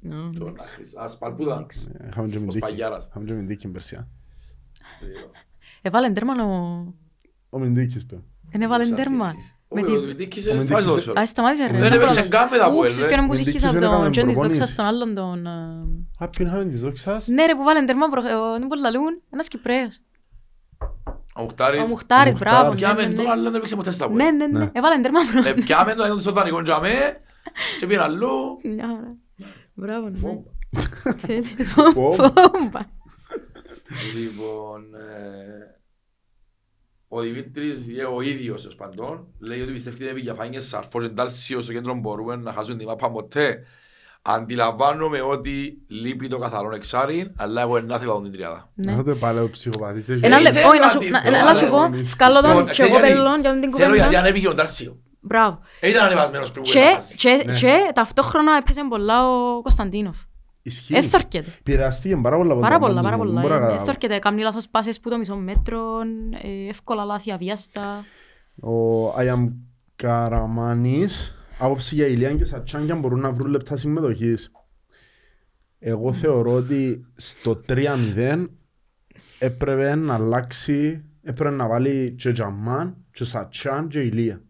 [0.09, 1.65] Τον άχρης, ας παλπούδα.
[2.09, 2.59] Είχαμε και Ως μυντίκη.
[2.59, 3.07] παγιάρας.
[3.07, 4.07] Είχαμε και μυντίκη περσιά.
[5.81, 6.83] Έβαλε τέρμα ο...
[7.49, 8.15] Ο μυντίκης πέ.
[8.51, 9.33] Δεν έβαλε τέρμα.
[9.69, 11.21] Με Όχι, τη- ο Μιντίκης Ο είναι Μιντίκης- σπάζει ποδόσφαιρο.
[11.21, 11.77] Α, σταμάτησε ρε.
[11.79, 13.15] Δεν έπαιξε καν με τα Ου, Αποέλ, ξέρεις ρε.
[13.15, 14.59] ποιον που Μιντίκης συγχύσα από δεν έκαμε τον Τζόνις προπονήσεις.
[14.59, 15.45] Δόξας στον άλλον τον...
[15.45, 17.27] ε, Α, ποιον είχαμε της δόξας.
[17.27, 18.21] Ναι ρε που βάλε τέρμα προ...
[18.21, 19.21] ο- δεν μπορεί να λαλούν.
[19.29, 19.99] Ένας Κυπρέος.
[21.35, 21.81] Ο Μουχτάρης.
[21.81, 22.69] Ο Μουχτάρης, Ο μπράβο.
[22.71, 22.81] Μουχτάρης.
[22.81, 23.31] ναι, Πιάμε ναι, τον ναι.
[23.31, 24.35] άλλο, δεν έπαιξε ποτέ στα Ναι, Αποέλ.
[24.37, 24.59] ναι, ναι.
[24.59, 24.69] Ναι.
[24.73, 25.49] Έβαλε τέρμα προ...
[25.49, 27.19] Ε, Πιάμε τον έκαναν στο δανεικό τζαμέ
[27.79, 28.59] και πήγαν αλλού.
[29.75, 29.99] Μια ώρα.
[30.01, 30.17] Μπράβο, ναι.
[30.17, 31.17] Φόμπα.
[31.27, 31.65] Τέλειο.
[31.93, 32.31] Φόμπα.
[32.33, 32.79] Φόμπα.
[34.15, 35.79] Λοιπόν, ε,
[37.07, 41.59] ο Δημήτρης ε, ο ίδιος ως παντών λέει ότι πιστεύει ότι είναι διαφάνειες σαρφός εντάλσιο
[41.61, 43.63] στο κέντρο μπορούμε να χάσουν τη μάπα ποτέ.
[44.27, 48.71] Αντιλαμβάνομαι ότι λείπει το καθαρό εξάρι, αλλά εγώ δεν ήθελα την τριάδα.
[48.75, 48.91] Ναι.
[48.91, 50.09] Να το πάλι ο ψυχοπαθής.
[50.09, 51.89] έχει- Ένα Ε, λεπτό, ήθελα όχι, να σου- την να- δω, να σου αλλά πω,
[51.95, 54.19] δεν σκάλω τον Λοιπόν, και ξέρεις εγώ γιατί- πελών για την Θέλω γιατί κουβέντα.
[54.19, 54.99] ανέβηκε ο Ντάρσιο.
[55.25, 55.59] Μπράβο.
[55.81, 57.15] Δεν ήταν ανεβασμένος πριν που Και, έσαφασε.
[57.15, 57.53] και, Ναι.
[57.53, 60.17] και ταυτόχρονα έπαιζε πολλά ο Κωνσταντίνοφ.
[60.61, 60.95] Ισχύει.
[60.95, 61.49] Έθορκεται.
[61.63, 63.41] Πειραστήκε πάρα πολλά από Πάρα τον πολλά, Μάντζο πάρα μου, πολλά.
[63.41, 63.83] μπορώ να Ε, καταλάβω.
[63.83, 65.99] Έθορκεται, κάνει λάθος πάσες που το μισό μέτρο,
[66.41, 68.03] ε, εύκολα λάθη αβιάστα.
[68.61, 69.47] Ο Αιαμ
[69.95, 74.51] Καραμάνης άποψη για Ηλιάν και Σατσάνκια μπορούν να βρουν λεπτά συμμετοχής.
[75.79, 78.45] Εγώ θεωρώ ότι στο 3-0
[79.39, 84.41] έπρεπε να αλλάξει, έπρεπε να βάλει και Τζαμάν, και Σατσάν και Ηλία.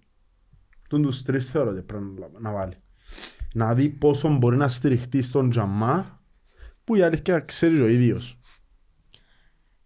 [0.89, 2.73] Τον τους τρεις θεωρώ ότι πρέπει να- να βάλει.
[3.53, 6.19] Να δει πόσο μπορεί να στηριχτεί στον Τζαμά,
[6.83, 8.39] που η αλήθεια ξέρει ο ίδιος.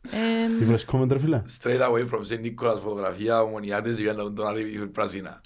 [0.01, 2.41] Ε, Τι βρισκόμαι ρε φίλε; Straight away from St.
[2.45, 5.41] Nicholas φωτογραφία, ομονιάτες για να τον arrivi πράσινα.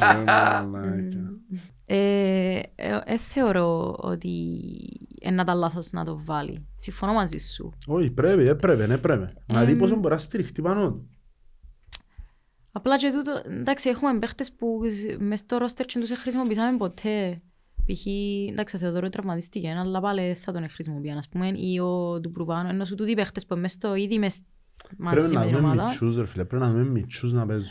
[0.00, 1.32] Ε, μαλάκα.
[1.86, 4.28] ε, ε, ε, θεωρώ ότι
[5.20, 6.66] είναι να τα λάθος να το βάλει.
[6.76, 7.72] Συμφωνώ μαζί σου.
[7.86, 9.32] Όχι, πρέπει, έπρεπε, έπρεπε.
[9.46, 9.78] Να δει Εμ.
[9.78, 11.08] πόσο μπορεί να στηριχτεί πάνω του.
[12.76, 14.80] Απλά και τούτο, εντάξει, έχουμε παίχτες που
[15.18, 17.42] μες στο ρόστερ και τους δεν χρησιμοποιήσαμε ποτέ.
[17.86, 18.06] Π.χ.
[18.50, 22.84] εντάξει, ο Θεοδωρού τραυματίστηκε, αλλά πάλι θα τον χρησιμοποιήσαν, ας πούμε, ή ο Ντουμπρουβάνο, ενώ
[22.84, 24.40] σου τούτοι παίχτες που μες στο ήδη μες
[24.86, 25.82] Πρέπει μαζί να με την δούμε ομάδα.
[25.88, 27.68] μητσούς ρε φίλε, πρέπει να δούμε μητσούς να παίζουν.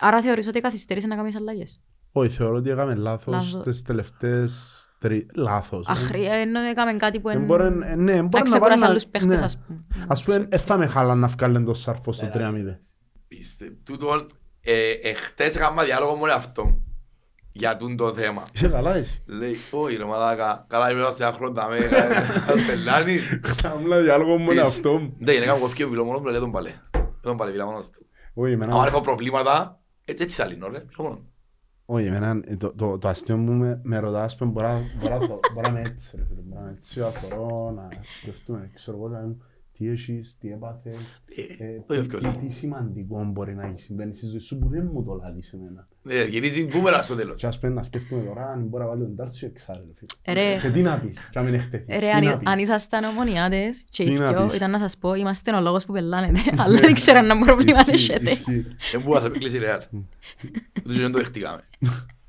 [0.00, 1.80] Άρα θεωρείς ότι καθυστέρησε να κάνεις αλλαγές;
[2.12, 3.62] Όχι, θεωρώ ότι έκαμε λάθος Λάθος.
[3.62, 5.26] τις τελευταίες τρει...
[5.34, 5.88] Λάθος.
[5.88, 5.92] ε.
[5.92, 8.82] Αχρή, ενώ έκαμε κάτι που Δεν εν- μπορεί, ε, ναι, μπορεί να να βάλει ξεκουράσει
[8.82, 9.44] να- άλλους παίχτες, ναι.
[9.44, 9.84] ας πούμε.
[10.08, 12.78] Ας πούμε, δεν θα με χάλα να βγάλει το σαρφό στο 3-0.
[13.28, 14.26] Πιστε, τούτον,
[14.66, 16.80] ε, εχθές έκανα διάλογο με αυτό
[17.52, 18.42] για τούν το θέμα.
[18.52, 19.22] Είσαι καλά εσύ.
[19.26, 21.76] Λέει, όχι ρε μαλάκα, καλά είμαι στα χρόνια με,
[22.66, 23.40] πελάνεις.
[23.62, 25.10] Κάμλα διάλογο μου είναι Πις- αυτό.
[25.18, 26.70] Ναι, είναι κάνω κοφκί ο βιλό μόνο, λέει τον παλέ.
[27.20, 28.06] Τον παλέ, βιλά μόνος του.
[28.34, 31.24] Όχι, εμένα- Αν έχω προβλήματα, έτσι έτσι θα λύνω ρε, βιλό μόνο.
[31.88, 35.18] Όχι, εμένα ε, το- το- το αστείο μου με- με ρωτάς που μπορώ να- μπορώ
[35.18, 37.88] να- μπορώ να είμαι έτσι, ρε φίλε, μπορώ να είμαι έτσι, αθωρώ, να
[38.20, 39.36] σκεφτούμε, ξέρω εγώ, να είμαι,
[39.78, 41.22] τι έχεις, τι έπαθες,
[41.58, 42.30] Ε, ε, το τι- εύκολο.
[42.30, 45.52] τι- τι σημαντικό μπορεί να έχει συμβαίνει στη ζωή σου που δεν μου το λάβεις
[45.52, 45.88] εμένα.
[46.02, 47.40] Ναι, γυρίζει μπούμερα στο τέλος.
[47.40, 50.40] Και ας πούμε να σκέφτομαι τώρα αν μπορεί να βάλει τον τάρτσιο εξάρε, ρε φίλε.
[50.52, 50.58] Ρε.
[50.60, 52.62] Και τι να πεις, και αν μην εκτεθείς, Ρε, τι αν, να αν πεις.
[52.62, 54.54] ήσασταν ομονιάτες και οι Τι να δυο, πεις.
[54.56, 58.12] ήταν να σας πω, είμαστε ο λόγος που πελάνετε, αλλά δεν ξέρω αν πρόβλημα Ισχύει,
[58.12, 58.30] έχετε.
[58.30, 58.64] ισχύει.
[58.92, 59.80] Δεν μπορούσα να επικλείσει ρεάλ.
[60.78, 61.62] Ούτως δεν το δεχτήκαμε.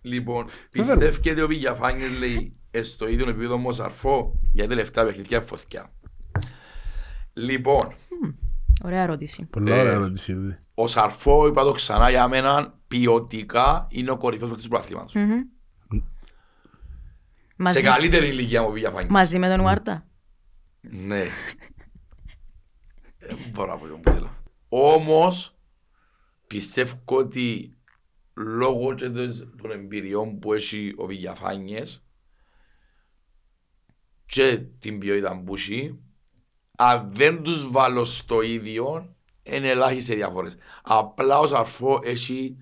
[0.02, 5.92] Λοιπόν, πιστεύετε ο Βηγιαφάνιος λέει «Ε, στο ίδιο επίπεδο μου σαρφό για τελευταία παιχνιδιά φωτιά.
[7.38, 7.96] Λοιπόν,
[8.84, 9.44] Ωραία ερώτηση.
[9.46, 10.34] Πολλά Ε, ωραία ερώτηση.
[10.34, 10.52] δε.
[10.74, 15.14] ο Σαρφό, είπα το ξανά για μένα, ποιοτικά είναι ο κορυφαίος παίκτης του πρωταθλήματος.
[15.14, 15.42] Μμμ.
[17.58, 19.12] Σε Μαζί- καλύτερη ηλικία μου ο Βηγιαφάνιος.
[19.12, 20.08] Μαζί με τον Ουάρτα.
[20.82, 21.24] Ναι.
[23.18, 24.36] Δεν μπορώ να πω που θέλω.
[24.70, 25.58] Όμως,
[26.48, 27.78] πιστεύω ότι
[28.34, 32.04] λόγω και των των εμπειριών που έχει ο Βηγιαφάνιες
[34.26, 36.00] και την ποιότητα που έχει,
[36.80, 40.56] αν δεν τους βάλω στο ίδιο, είναι ελάχιστες διαφορές.
[40.84, 42.56] Απλά ο Σαρφό έχει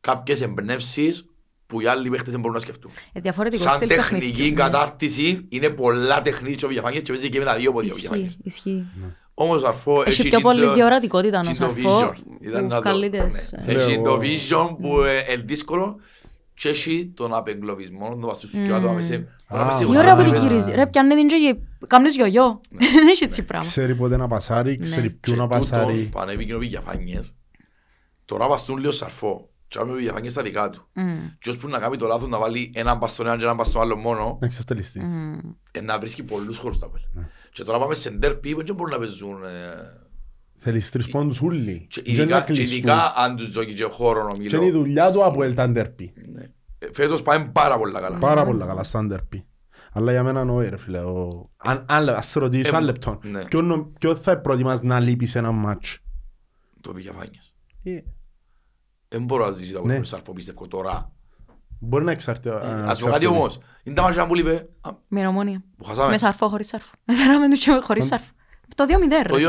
[0.00, 1.26] κάποιες εμπνεύσεις
[1.66, 2.90] που οι άλλοι παίχτες δεν μπορούν να σκεφτούν.
[3.12, 4.60] Ε, Διαφορετικό Σαν στυλ τεχνική παιχνιδιού, ναι.
[4.60, 8.08] κατάρτιση είναι πολλά τεχνική ο Βηγιαφάνιες και παίζει και με τα δύο πόδια ο Ισχύει,
[8.08, 8.38] Βηγιαφάνιες.
[8.42, 8.86] ισχύει.
[9.34, 12.14] Όμως ο Σαρφό Έχει έχει πιο και πολύ το- διορατικότητα ο και το Σαρφό vision.
[12.40, 13.72] Ήταν που να το- βγάλει τις, ναι.
[13.72, 16.00] ε, Έχει Εγώ- το vision που ε, είναι δύσκολο
[16.54, 19.14] και έχει τον απεγκλωβισμό, τον βαστούς του και άτομα μέσα.
[19.16, 20.46] Μπορεί να Α, πέσει Τι σίγουρα ωραία που να τη πέσει.
[20.46, 20.72] γυρίζει.
[20.72, 22.60] Ρε, πιάνε την και γε- κάνεις γιογιό.
[22.94, 23.66] Δεν έχει έτσι πράγμα.
[23.66, 25.12] Ξέρει πότε να πασάρει, ξέρει Ναι.
[25.12, 26.08] ποιου να Και τούτο, πασάρει.
[26.12, 27.34] Πανέβηκε ο Βηγιαφάνιες.
[28.24, 29.48] Τώρα βαστούν λίγο Σαρφό.
[29.68, 30.88] Και άμε ο Βηγιαφάνιες στα δικά του.
[30.92, 33.56] Μμ, Και ώσπου να κάνει το λάθος να βάλει έναν πας στον έναν και έναν
[33.56, 35.00] πας στον άλλο μόνο, Να εξευτελιστεί.
[35.00, 35.32] μμ.
[35.72, 37.04] ε, να βρίσκει πολλούς χώρους τα πέλα.
[37.12, 37.28] Ναι.
[37.52, 39.48] Και τώρα πάμε σε ντέρπι που δεν μπορούν να παίζουν ε,
[40.66, 41.86] Θέλεις τρεις πόντους ούλοι.
[41.90, 42.78] Και Και να ειδικά, και κλειστούν.
[42.78, 44.78] ειδικά αν τους δώσει και χώρο Και είναι η ομιλώ.
[44.78, 46.12] δουλειά του από el τάντερπι.
[46.32, 46.42] Ναι.
[46.78, 48.18] Ε, Φέτος πάμε πάρα πολλά καλά.
[48.18, 49.46] Πάρα πολλά καλά στο τάντερπι.
[49.92, 50.98] Αλλά για μένα νόη ρε φίλε.
[50.98, 53.18] ο- Αν, αν, ας σε ρωτήσω Ε, ένα λεπτό.
[53.22, 53.44] ναι.
[53.44, 55.98] Ποιον νο- Ποιο θα προτιμάς να λείπεις σε ένα μάτς;
[56.80, 57.54] Το Βηγιαφάνιες.
[57.82, 57.98] Ε,
[59.08, 59.84] Δεν μπορώ να ζήσει τα Ναι.
[59.84, 61.12] πράγματα Σαρφό πιστεύω τώρα.
[61.78, 62.48] Μπορεί να εξαρτεί.
[62.48, 63.58] Ας πω κάτι όμως.
[63.82, 64.68] Είναι τα μάτια που λείπε.
[64.80, 65.62] α, Με την ομόνια.
[65.76, 66.10] Που χάσαμε.
[66.10, 66.94] Με σαρφό, χωρίς σαρφό.
[67.04, 68.32] Έδεραμε τους και χωρίς σαρφό.
[68.74, 69.42] Το 2-0 Το ρε.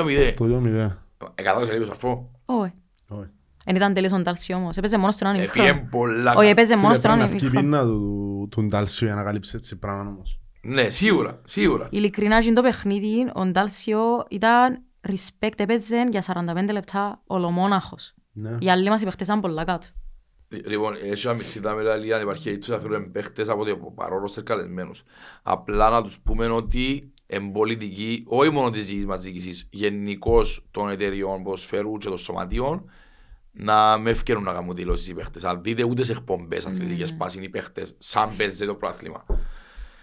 [0.47, 0.97] 2-0.
[1.25, 1.35] Το 2-0.
[1.35, 2.31] Εκατάδες λείπει ο Σαρφό.
[2.45, 2.73] Όχι.
[3.09, 3.29] Όχι.
[3.65, 4.77] Εν ήταν τελείως ο Ντάλσι όμως.
[4.77, 5.89] Έπαιζε μόνο στον έναν Έφυγε ημίχρονο.
[5.91, 6.33] πολλά.
[6.35, 7.83] Όχι, έπαιζε Φίλε, μόνο στον πρέπει να έναν βγει η ημίχρονο.
[7.83, 10.39] πείνα του του Ντάλσιου για να καλύψει έτσι πράγμα όμως.
[10.61, 11.41] Ναι, σίγουρα.
[11.43, 11.87] Σίγουρα.
[11.91, 18.13] Ειλικρινά, και το παιχνίδι, ο Ντάλσιο ήταν respect, έπαιζε για 45 λεπτά ολομόναχος.
[18.31, 18.57] Ναι.
[18.59, 19.87] Οι άλλοι μας οι παίχτες ήταν πολλά κάτω.
[20.47, 24.41] Λοιπόν, έχει ένα μητσί τα μεταλλεία, υπάρχει έτσι θα φέρουν παίχτες από το παρόν σε
[24.41, 25.03] καλεσμένους.
[25.43, 30.89] Απλά να τους πούμε ότι εν πολιτική, όχι μόνο της δικής μας διοίκησης, γενικώς των
[30.89, 32.89] εταιριών ποδοσφαίρου και των σωματείων,
[33.51, 35.43] να με ευκαιρούν να κάνουν δηλώσεις οι παίχτες.
[35.43, 39.25] Αν δείτε ούτε σε εκπομπές αθλητικές πάσουν οι παίχτες, σαν παίζεται το πρόθλημα.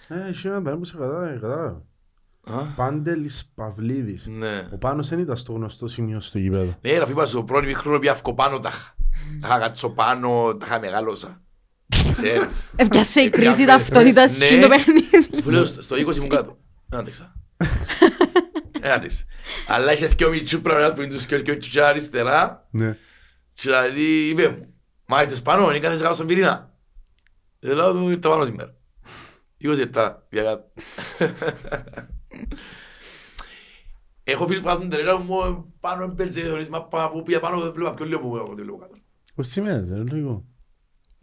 [0.09, 1.83] Ε, έχει έναν τέρα που σε κατάλαβε, κατάλαβε.
[2.45, 4.27] Α, Πάντελης Παυλίδης.
[4.27, 4.69] Ναι.
[4.73, 6.79] Ο Πάνος δεν ήταν στο γνωστό σημείο στο γήπεδο.
[6.81, 8.95] Ναι, Ραφή, είπα στο πρώτο μικρό πια πάνω τα είχα.
[9.41, 11.43] Τα είχα κάτσω πάνω, τα είχα μεγάλωσα.
[12.13, 12.69] Ξέρεις.
[12.77, 14.49] Έπιασε η Έπιασε, κρίση ταυτότητας ναι.
[14.49, 15.39] και το παιχνίδι.
[15.39, 16.59] Αφού λέω στο στο 20 ήμουν κάτω.
[16.93, 17.35] Δεν άντεξα.
[18.81, 19.25] Δεν άντεξα.
[19.67, 22.97] Αλλά είχε δυο μητσού πράγματα που είναι τους και τους και αριστερά Ναι.
[23.55, 24.75] και δηλαδή είπε μου
[25.07, 26.75] «Μα είστε πάνω, είναι κάθε κάτω στον πυρήνα».
[27.59, 28.75] Δεν λέω του ήρθα πάνω σήμερα.
[29.65, 30.65] 20 λεπτά, πια κάτω.
[34.25, 37.95] Έχω φίλους που κάθουν τελείως μου πάνω έμπαιζε χωρίς μάπα που πήγα πάνω δεν βλέπα
[37.95, 38.95] πιο λίγο που εγώ δεν βλέπω κάτω.
[39.35, 40.45] Πώς σημαίνεις, ρε, λίγο.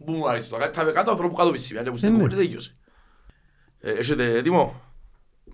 [0.04, 2.18] Πού μου αρέσει το κάτι, θα με κάτω ανθρώπου κάτω πισήμια και που στην ναι.
[2.18, 2.76] κουμπί τελειώσε.
[3.80, 4.89] Ε, Έχετε έτοιμο;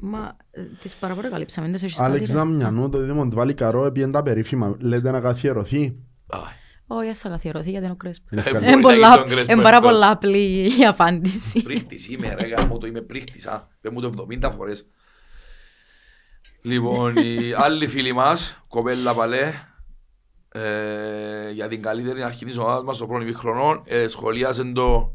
[0.01, 2.11] Μα ε, τις παραπροκαλύψαμε, δεν σε έχεις κάτι.
[2.11, 2.37] Άλεξ ρε.
[2.37, 4.77] Δαμιανού, το δίδυμο του βάλει καρό, έπιεν τα περίφημα.
[4.81, 5.97] Λέτε να καθιερωθεί.
[6.27, 6.39] Α,
[6.87, 8.27] Όχι, δεν θα καθιερωθεί γιατί είναι ο Κρέσπο.
[8.33, 8.59] Είναι Ε, καλή.
[8.65, 9.91] μπορεί Είναι να πολλά- έχεις τον Κρέσπο είναι πάρα εκτός.
[9.91, 11.63] πολλά απλή η απάντηση.
[11.63, 13.69] Πρίχτης είμαι ρε γάμο το είμαι πρίχτης α.
[13.81, 14.87] Πες μου το 70 φορές.
[16.63, 19.53] Λοιπόν, οι άλλοι φίλοι μας, κοπέλα παλέ,
[20.49, 25.15] ε, για την καλύτερη αρχή της ομάδας μας στο πρώτο ημίχρονο, ε, σχολίασε το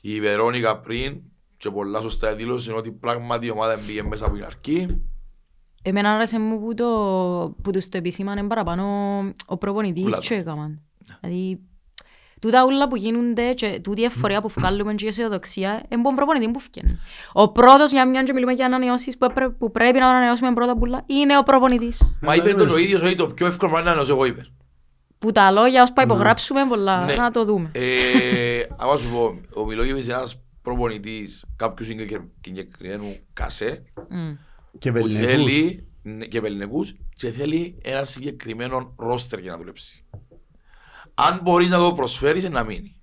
[0.00, 1.20] η Βερόνικα πριν
[1.58, 5.02] και πολλά σωστά δήλωσε ότι πράγματι η ομάδα μπήκε μέσα από την αρχή.
[5.82, 6.86] Εμένα άρεσε μου που, το,
[7.62, 8.84] που τους το επισήμανε παραπάνω
[9.46, 10.20] ο προπονητής Ούλα το.
[10.22, 10.80] και έκαναν.
[11.20, 11.60] Δηλαδή,
[12.40, 16.14] τούτα ούλα που γίνονται και τούτη η εφορία που βγάλουμε και η αισιοδοξία, είναι τον
[16.14, 16.98] προπονητή που φκένει.
[17.32, 20.76] Ο πρώτος για μια και μιλούμε για ανανεώσεις που, έπρε- που πρέπει να ανανεώσουμε πρώτα
[20.76, 22.16] πουλά, είναι ο προπονητής.
[22.20, 24.46] Μα είπε τον ο ίδιος ότι το πιο εύκολο πράγμα είναι να νοσώ εγώ είπε.
[25.18, 27.14] Που τα λόγια ως πάει υπογράψουμε πολλά, Ναι.
[27.14, 27.70] να το δούμε.
[27.74, 34.32] Ε, άμα σου πω, ο Μιλόγεβιτς είναι ένας προπονητής κάποιους συγκεκρι- συγκεκριμένου κασέ Μμ.
[34.78, 35.26] Και που βεληνικούς.
[35.26, 40.04] θέλει ναι, και βεληνικούς και θέλει ένα συγκεκριμένο ρόστερ για να δουλέψει.
[41.14, 42.94] Αν μπορείς να το προσφέρεις, είναι να μείνει.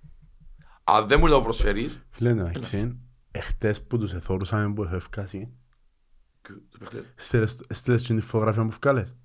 [0.84, 3.00] Αν δεν μπορείς να το προσφέρεις, Φίλε, εντάξει,
[3.32, 5.54] εχθές που τους εθώρουσαμε που έχω ευκάσει,
[6.42, 7.04] τους παίχτες.
[7.16, 9.16] στείλες στείλες και την φωτογραφία που βγάλες.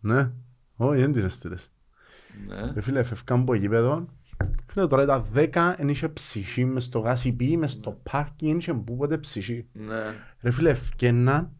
[0.00, 0.32] Ναι.
[0.76, 1.72] Όχι, δεν την έστειλες.
[2.46, 2.70] Ναι.
[2.72, 4.08] Ρε φίλε, φεύγαν από γήπεδο.
[4.66, 8.74] Φίλε, τώρα ήταν 10, δεν είχε ψυχή μες στο γάσιπι, μες στο πάρκι, δεν είχε
[8.74, 9.66] πούποτε ψυχή.
[9.72, 9.94] Ναι.
[10.40, 11.52] Ρε φίλε, ευκαιναν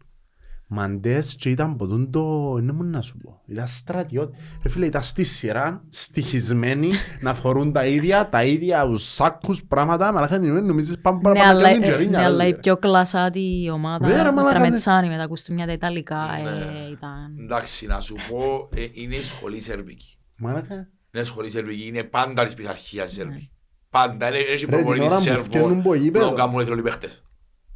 [0.71, 2.53] μαντές και ήταν από τον το...
[2.53, 3.41] Δεν μου να σου πω.
[3.45, 4.37] Ήταν στρατιώτη.
[4.63, 6.91] Ρε φίλε, ήταν στη σειρά, στοιχισμένοι,
[7.21, 10.11] να φορούν τα ίδια, τα ίδια τους σάκους, πράγματα.
[10.11, 12.47] Μαλάκα, δεν νομίζεις πάμε Ναι, παραπάνω αλλά, να κάνουν ε, τζερίνια, ναι, ρε, αλλά η
[12.47, 12.59] φίλε.
[12.59, 16.49] πιο κλασάτη ομάδα, Ναι, ρε, η μαλάκα, Τραμετσάνη με τα κουστούμια τα Ιταλικά, Ναι.
[16.49, 17.37] ε, ήταν...
[17.39, 20.17] Εντάξει, να σου πω, ε, είναι η σχολή Σερβική.
[20.37, 20.87] Μαλάκα.
[21.11, 23.51] Είναι σχολή Σερβική, είναι πάντα της πειθαρχίας Σερβική.
[23.89, 24.51] Πάντα, είναι έχει Ναι.
[24.51, 26.25] Ρε, την προπονητής ώρα που Σέρβο φτιάχνουν από που γήπεδο.
[26.27, 27.23] τον κάνουν εθνικοί παίχτες.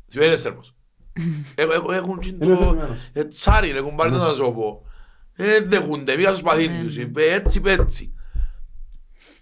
[0.07, 0.76] Σημαίνει είναι Σέρβος.
[1.55, 3.10] Έχω- έχω- Έχουν και Είναι το θελημένος.
[3.14, 4.85] ε, τσάρι, ρε, έχουν πάρει το να σου πω.
[5.35, 6.84] Ε, δέχονται, πήγα στο σπαθί Ναι.
[6.84, 8.14] τους, είπε έτσι, είπε έτσι.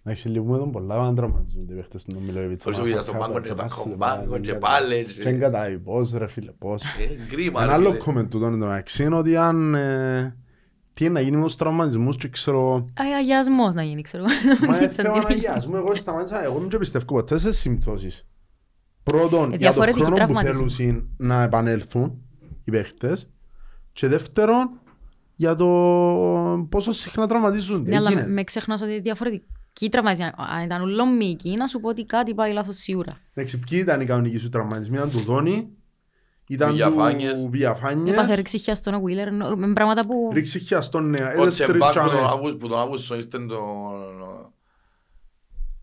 [0.03, 2.65] Εντάξει, λυπούμε τον πολλά να τραυματίζονται οι παίχτες του Μιλόγεβιτς.
[2.65, 4.59] Όσο πήγα στον πάγκο και Κάπου, στον κάπου, πάγκο και κάπου.
[4.59, 5.15] πάλι, έτσι.
[5.15, 6.83] Και δεν καταλάβει πώς ρε φίλε, πώς.
[6.83, 6.89] Ε,
[7.29, 7.97] κρίμα, Ένα ρε, άλλο φίλε.
[8.03, 9.75] κομμεντ τούτο είναι το μεταξύ είναι ότι αν...
[11.05, 12.75] ε, Τι είναι να γίνει με τους τραυματισμούς και ξέρω...
[12.75, 14.23] Α, αγιασμός να γίνει, ξέρω.
[14.67, 18.27] Μα είναι Σαν θέμα την- αγιασμού, εγώ σταμάτησα, εγώ δεν πιστεύω ποτέ σε συμπτώσεις.
[19.03, 20.69] Πρώτον, Ε, για τον διαφορετικοί χρόνο που τραυματισμοί.
[20.69, 22.21] θέλουν να επανέλθουν
[22.63, 23.29] οι παίχτες
[23.93, 24.69] και δεύτερον,
[25.35, 25.65] για το
[26.69, 27.89] πόσο συχνά τραυματίζονται.
[27.89, 28.31] Ναι, αλλά με- Γίνεται.
[28.31, 30.29] με ξεχνάς ότι είναι διαφορετική τραυματισμοί.
[30.37, 33.17] Αν ήταν ούλο μυϊκή, να σου πω ότι κάτι πάει λάθος σίγουρα.
[33.33, 35.69] Εντάξει, ποιοι ήταν οι κανονικοί σου τραυματισμοί, ήταν του Δόνι,
[36.53, 37.41] ήταν Βιαφάνιες.
[37.41, 40.29] του Βιαφάνιες, Έπαθε ρίξη χιά στον Wheeler, νο- με πράγματα που...
[40.33, 42.09] ρίξει χιαστόν νέα, Ο έδες τρεις Τσεμπάκ που τσάμε.
[42.09, 43.49] τον Αύγουστο- που τον Αύγουστο ήρθε τον...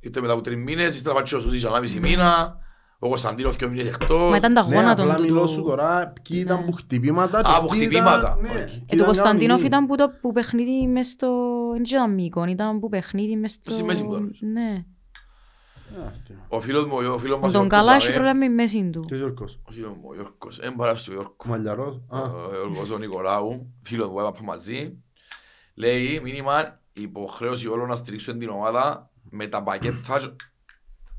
[0.00, 2.56] Ήρθε μετά από τρεις μήνες, ήρθε να πάει ο Σούσης ένα μισή μήνα,
[2.98, 4.30] ο Κωνσταντίνος και ο μήνες εκτός.
[4.30, 5.48] Μα ήταν τα Ναι, γόνατον απλά μιλώ του.
[5.48, 6.64] σου τώρα, ποιοι ήταν Ναι.
[6.64, 7.38] που χτυπήματα.
[7.38, 8.18] Α, και που ποιοι χτυπήματα.
[8.18, 8.76] ήταν- ναι, Όχι.
[8.78, 9.66] ποιοι Ε, το Κωνσταντίνοφ κανονικοί.
[9.66, 11.28] ήταν που το που παιχνίδι μες στο...
[11.72, 13.70] Δεν ήταν μήκον, ήταν που παιχνίδι μες στο...
[13.70, 14.38] Στη μέση του άλλους.
[14.52, 14.84] Ναι.
[16.48, 18.90] Ο φίλος μου, ο φίλος Με μας τον Γιώργος καλά έχει Ζαβέ- πρόβλημα η μέση
[18.92, 19.00] του.
[19.06, 21.46] Ποιος Γιώργος, Ο φίλος μου, ο Γιώργος, εν παράφησε ο Γιώργος.
[21.46, 22.00] Μαλλιαρός.
[22.08, 24.92] Α, Ο Γιώργος ο Νικολάου, φίλος μου, έπαπα μαζί.
[25.74, 30.20] Λέει, μήνυμα, υποχρέωση όλων να στηρίξουν την ομάδα με τα πακέτα.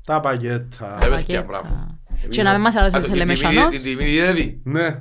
[0.06, 0.86] Τα παγέτα.
[0.96, 1.42] Ε, παιδιά, Πακέτα.
[1.42, 1.98] μπράβο.
[2.28, 3.74] Και να μην μας αρέσει Α, ο το- την τιμή- Σελεμεσανός.
[3.74, 4.60] Την τιμή δηλαδή.
[4.64, 5.00] Ναι,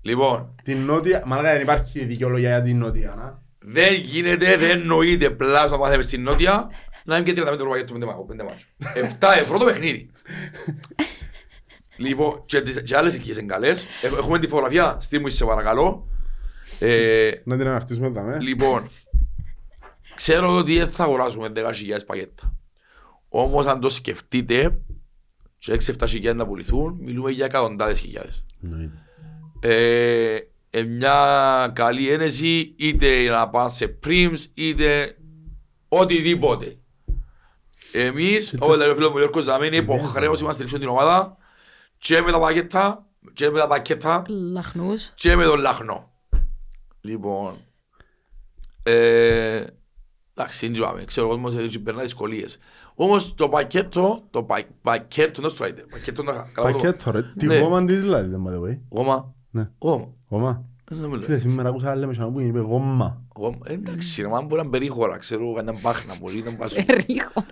[0.00, 3.42] Λοιπόν, την νότια, μαλάκα δεν υπάρχει δικαιολογία για την νότια, να.
[3.58, 6.70] δεν γίνεται, δεν νοείται πλάσμα πάθαμε στην Νότια
[7.06, 8.66] να μην και 35 ευρώ πακέτο πέντε μάτς- πέντε μάτς.
[8.94, 10.10] 7 ευρώ το παιχνίδι.
[11.96, 13.86] Λοιπόν, και, τις- και άλλες οικίες είναι καλές.
[14.02, 16.08] Έχ- Έχουμε τη φωτογραφία, στείλ μου σε παρακαλώ.
[16.78, 18.38] Ε, Να την αναρτήσουμε τα με.
[18.40, 18.90] λοιπόν,
[20.14, 22.54] ξέρω ότι δεν θα αγοράσουμε 10.000 πακέτα.
[23.28, 24.78] Όμως αν το σκεφτείτε,
[25.58, 28.44] και 6-7 χιλιάδες να πουληθούν, μιλούμε για εκατοντάδες χιλιάδες.
[28.64, 28.98] Εννοείται.
[29.60, 30.36] ε,
[30.70, 35.16] ε, μια καλή ένεση είτε να πάνε σε prims είτε
[35.88, 36.76] οτιδήποτε.
[37.92, 41.36] Εμείς, όπως λέει ο φίλος μου Γιώργος Ζαμή, είναι υποχρέωση μας στηρίξουν την ομάδα
[41.98, 45.12] και με τα πακέτα και με τα πακέτα Λαχνούς.
[45.14, 46.10] και με τον λαχνό.
[47.00, 47.54] Λοιπόν,
[48.82, 49.64] ε,
[50.34, 52.58] εντάξει, δεν είπαμε, ξέρω ο κόσμος έτσι περνά δυσκολίες.
[52.94, 57.46] Όμως το πακέτο, το πα, πακέτο, δεν στο πακέτο να καλά το- Πακέτο ρε, τη
[57.46, 57.58] Ναι.
[57.58, 58.78] γόμα τι δηλαδή, by the way.
[58.88, 60.64] Γόμα, Ναι, γόμα, γόμα.
[60.88, 61.22] δεν το μιλώ.
[61.22, 63.22] Φίλε, σήμερα ακούσα άλλη μεσανό που είπε γόμα.
[63.36, 66.84] Εγώ, εντάξει, ρε, μα μπορεί να είναι περίχωρα, ξέρω, κανένα μπάχνα, μπορεί να πάσουν.
[66.84, 67.44] Περίχω.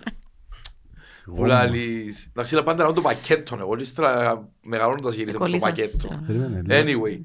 [1.25, 2.25] Που λαλείς.
[2.25, 6.07] Εντάξει, αλλά πάντα να το πακέτο, εγώ και ύστερα μεγαλώνοντας γυρίσαμε στο πακέτο.
[6.27, 6.83] Περίμενε, λέει.
[7.01, 7.19] Anyway.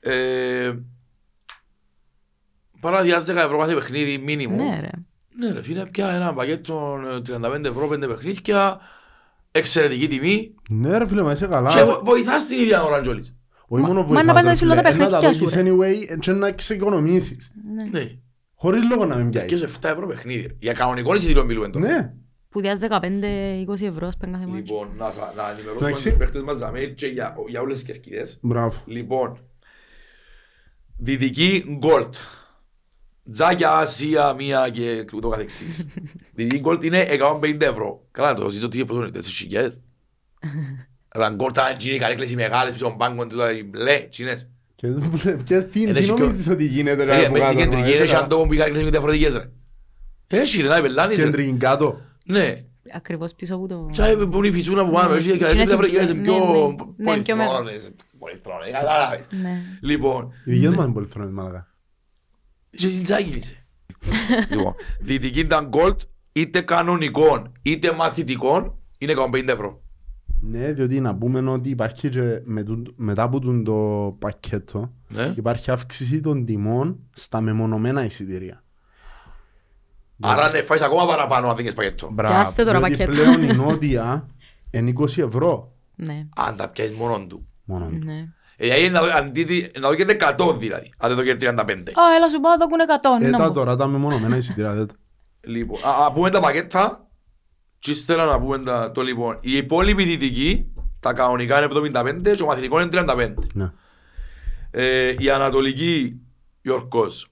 [0.00, 0.72] Ε,
[2.80, 4.56] Παραδιάζει 10 ευρώ κάθε παιχνίδι, μήνυμο.
[4.56, 4.90] Ναι ρε.
[5.38, 8.80] Ναι ρε φίλε, πια ένα πακέτο ε, 35 ευρώ, 5 παιχνίδια,
[9.50, 11.70] εξαιρετική τιμή Ναι ρε φίλε, μα είσαι καλά.
[11.70, 13.34] και βο- βοηθάς την ίδια ώρα Τζόλης.
[13.68, 15.18] Όχι μόνο Μα- μα να βοηθάς, πας να ρε σου λέω τα φίλε, να τα
[15.18, 17.52] παιχνίδια σου, δώσεις anyway και να εξοικονομήσεις.
[17.90, 18.10] Ναι.
[18.54, 19.58] Χωρίς λόγο να μην Και πιάσεις.
[19.58, 20.56] σε 7 ευρώ παιχνίδι.
[20.60, 21.86] Για κανονικό εισιτήριο μιλούμε τώρα.
[21.86, 22.12] Ναι.
[22.54, 24.56] Που διάζει 15-20 ευρώ ας πέγγα θέμα.
[24.56, 26.08] Λοιπόν, να, σα- να ενημερώσουμε Εντάξει.
[26.08, 28.38] τους παίχτες μας δαμέ και για, για όλες τις κερκίδες.
[28.40, 28.82] Μπράβο.
[28.86, 29.38] Λοιπόν,
[30.96, 32.14] Δυτική Γκολτ.
[33.30, 35.86] Τζάκια, Ασία, Μία και ούτω καθεξής.
[36.34, 38.06] Δυτική Γκολτ είναι 150 ευρώ.
[38.10, 39.80] Καλά, το ζήσω τι πόσο είναι, 4 χιλιάδες.
[41.08, 44.48] Αλλά Γκολτ, αν είναι οι καρέκλες οι μεγάλες πίσω στον πάγκο, τούτα οι μπλε, τσίνες.
[44.74, 44.88] Και
[45.44, 47.56] ποιες τι Εν τι έχει και ο- νομίζεις ότι γίνεται ρε Ε, από Μες στην
[47.58, 49.50] κάτω, κεντρική μα, είναι είσαι σαν το που οι καρέκλες είναι διαφορετικές ρε.
[50.26, 51.24] Έχει ρε, να πελάνεις ρε.
[51.24, 52.00] Κεντρική κάτω.
[52.24, 52.56] Ναι.
[52.92, 53.88] Ακριβώς πίσω από το...
[53.92, 56.34] Και που είναι η φυσούρα που πάμε, έχει Εκείνες καρέκλες διαφορετικές, είναι- πιο
[56.96, 57.16] ναι, ναι.
[57.16, 57.56] Ναι, πιο μεγάλο.
[57.58, 57.92] πολυθρόνες.
[58.18, 59.26] Πολυθρόνες, κατάλαβες.
[59.42, 59.62] Ναι.
[59.80, 61.74] Λοιπόν, Οι δικές μας είναι πολυθρόνες μάλακα.
[62.70, 63.66] και στην Τζάκη είσαι.
[64.50, 65.96] λοιπόν, δυτική ήταν gold,
[66.32, 69.82] είτε κανονικών, είτε μαθητικών, είναι 150 ευρώ.
[70.40, 75.34] Ναι, διότι να πούμε ότι υπάρχει και με τούν- μετά από τούν το πακέτο Ναι.
[75.36, 78.63] υπάρχει αύξηση των τιμών στα μεμονωμένα εισιτήρια.
[80.20, 82.08] Άρα ναι, φάεις ακόμα παραπάνω αν δίνεις πακέτο.
[82.12, 83.10] Μπράβο, άστε τώρα διότι πακέτο.
[83.22, 84.28] πλέον η νότια
[84.70, 87.46] είναι 20 ευρώ Ναι, Αν τα πιάσεις μόνον του.
[87.64, 87.86] μόνο.
[87.86, 87.98] του.
[88.04, 88.18] ναι.
[88.56, 90.04] Ε, δηλαδή να δω- αντί τι- να δω και
[90.38, 91.92] 100 δηλαδή, αν δεν δω και 35.
[91.98, 92.78] Α, έλα σου πάω, δώκουν
[93.20, 93.24] 100.
[93.26, 93.52] Ε, να τα μου.
[93.52, 94.94] τώρα τα μεμονωμένα εισιτήρια δεν τα-
[95.46, 97.06] Λοιπόν, α, α, πούμε τα πακέτα
[97.78, 99.38] και ύστερα να πούμε τα, το λοιπόν.
[99.40, 103.34] Η υπόλοιπη δυτική, τα κανονικά είναι 75 και ο μαθητικός είναι 35.
[103.54, 103.70] Ναι.
[104.70, 106.20] Ε, η ανατολική,
[106.62, 107.28] Γιώργος,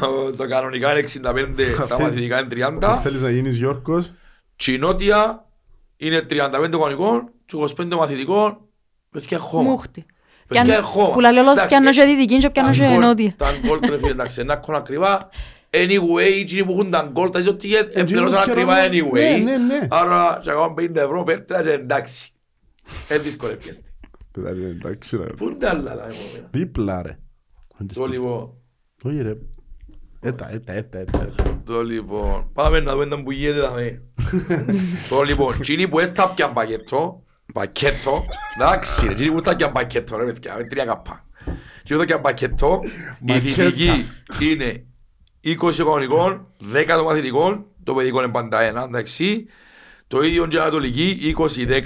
[0.00, 4.12] το, το κανονικά είναι 65, τα μαθητικά είναι 30 Θέλεις να γίνεις Γιώργος,
[4.56, 5.48] και η νότια
[5.96, 8.58] είναι 35 κανονικών και 25 μαθητικών.
[9.10, 9.70] Παιδιά χώμα.
[9.70, 10.04] Μούχτη.
[10.48, 11.12] Παιδιά Πιάνω- χώμα.
[11.12, 13.34] Που λέει όλος Εντάξει, πιάνω ε, και δυτική και πιάνω τα και gold- νότια.
[13.36, 15.28] Τα gold ρε φίλε, εντάξει, είναι ακόμα ακριβά.
[15.70, 19.10] Anyway, εκείνοι που έχουν τα gold, τα ζητώ τι επληρώσαν που ακριβά χαιρόμουν.
[19.12, 19.42] anyway.
[19.44, 19.86] Ναι, ναι, ναι.
[19.90, 22.30] Άρα, και ακόμα 50 ευρώ, φέρτε τα και εντάξει.
[23.08, 23.88] Ε, δυσκολεύκεστε.
[24.32, 25.24] Δεν τα λέει, εντάξει ρε.
[25.24, 27.18] Πού είναι τα άλλα, λάδι μου, Δίπλα ρε.
[27.94, 28.52] Το λοιπόν,
[29.02, 29.36] Όχι ρε.
[30.26, 31.22] Έτα, έτα, έτα, έτα.
[31.22, 31.60] έτα.
[31.64, 34.02] το λοιπόν, πάμε να δούμε που γίνεται θα με.
[35.08, 37.22] Το λοιπόν, εκείνοι που δεν θα πιαν πακέτο,
[37.52, 38.24] πακέτο,
[38.56, 41.24] εντάξει ρε, εκείνοι που θα πιαν πακέτο ρε παιδιά, με τρία καπά.
[41.78, 42.80] Εκείνοι που θα πιαν πακέτο,
[43.26, 43.64] η Μακέτα.
[43.64, 44.04] δυτική
[44.40, 44.84] είναι
[45.44, 49.46] 20 κανονικών, 10 των μαθητικών, το παιδικό είναι πάντα ένα, εντάξει.
[50.06, 51.82] Το ίδιο και η ανατολική, 20-10-1,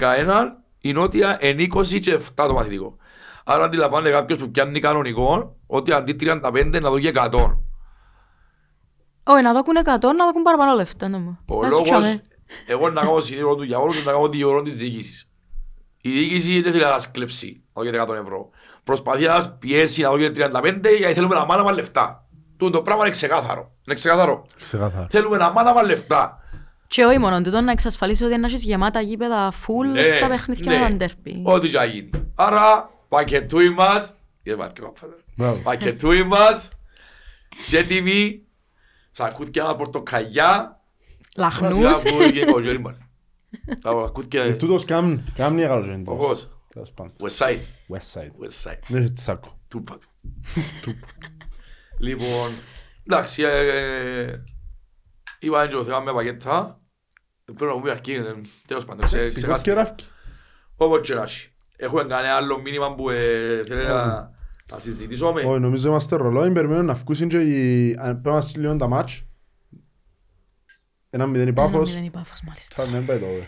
[0.79, 2.97] η νότια είναι 20 και 7 το μαθητικό.
[3.43, 7.57] Άρα αντιλαμβάνεται κάποιος που πιάνει κανονικό, ότι αντί 35 να δω και 100.
[9.31, 9.83] Όχι, να δώκουν 100,
[10.17, 11.07] να δώκουν παραπάνω λεφτά.
[11.07, 11.39] να μου.
[11.47, 12.21] Ο Να σου λόγος, τσάμε.
[12.65, 15.29] εγώ να κάνω συνήθω του διαβόλου και να κάνω τη γεωρό της διοίκησης.
[16.01, 18.49] Η διοίκηση δεν θέλει να σας κλέψει να δω και 100 ευρώ.
[18.83, 22.23] Προσπαθεί να σας πιέσει να δω και 35 γιατί θέλουμε να μάναμε λεφτά.
[22.57, 23.71] Τούτο το πράγμα είναι ξεκάθαρο.
[23.85, 24.45] Είναι ξεκάθαρο.
[24.61, 25.07] Ξεκάθαρα.
[25.09, 26.43] Θέλουμε να μάναμε λεφτά.
[26.87, 30.71] Και όχι μόνο τούτο να εξασφαλίσει ότι να έχεις γεμάτα γήπεδα full Ναι, στα παιχνίδια
[30.71, 30.79] ναι.
[30.79, 31.41] με τα ντέρπι.
[31.45, 32.09] Ό,τι και να γίνει.
[32.35, 35.07] Άρα, πακετούι μας, για πάτε και πάπα.
[35.35, 35.61] Μπράβο.
[35.63, 36.69] πακετούι μας,
[37.69, 38.41] και τιμή,
[39.23, 40.79] σακούτια μας πορτοκαλιά,
[41.35, 41.75] Λαχνούς.
[41.75, 42.95] σιγά που γίνει ο Γιώργη Μπαλ.
[43.81, 46.17] Τα Ε, σακούτια, Τούτος κάμνει, κάμνει έγαλος είναι τόσο.
[46.17, 47.13] όπως, Τέλος πάντων.
[47.21, 47.59] Westside,
[47.95, 48.31] West Side.
[48.45, 48.79] Westside.
[48.87, 49.59] Δεν έχει τσάκο.
[49.75, 49.97] Tupac.
[51.99, 52.51] Λοιπόν,
[53.07, 53.67] εντάξει, ε,
[54.21, 54.43] ε,
[55.39, 56.79] είπα έτσι το θέμα με πακέτα.
[57.45, 58.33] Πρέπει να πούμε αρχή, ε,
[58.67, 59.69] τέλος πάντων, ξε- Σηκώς ξεχάστε.
[59.69, 60.05] και ράφκι.
[60.75, 61.49] Όπως και να έχει.
[61.75, 64.31] Έχουμε κανένα άλλο μήνυμα που ε, θέλετε να,
[64.71, 65.41] να συζητήσουμε.
[65.41, 67.95] Όχι, νομίζω είμαστε ρολόι, περιμένουν να βγουν και οι...
[67.99, 69.23] αν Πρέπει να στείλουν τα μάτς.
[71.09, 71.93] Ένα μηδέν η Πάφος.
[71.93, 72.75] Δεν υπάρχει πάφος μάλιστα.
[72.83, 73.43] Θα ναι, πάει το over.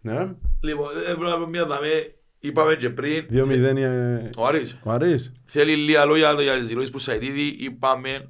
[0.00, 4.46] Ναι, Λοιπόν, ε, πρέπει να πούμε μια δαμέ, είπαμε και πριν, δύο μηδέν η- ο
[4.46, 5.32] Άρης ο Αρής.
[5.44, 8.26] θέλει λίγα λόγια για τις δηλώσεις που Σαϊτίδη, είπαμε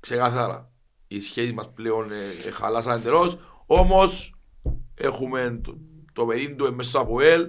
[0.00, 0.72] ξεκάθαρα.
[1.06, 4.34] Οι σχέσεις μας πλέον ε, ε, χαλάσαν εντελώς, όμως
[4.94, 5.78] έχουμε το,
[6.12, 7.48] το παιδί του μέσα στο ΑΠΟΕΛ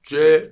[0.00, 0.50] και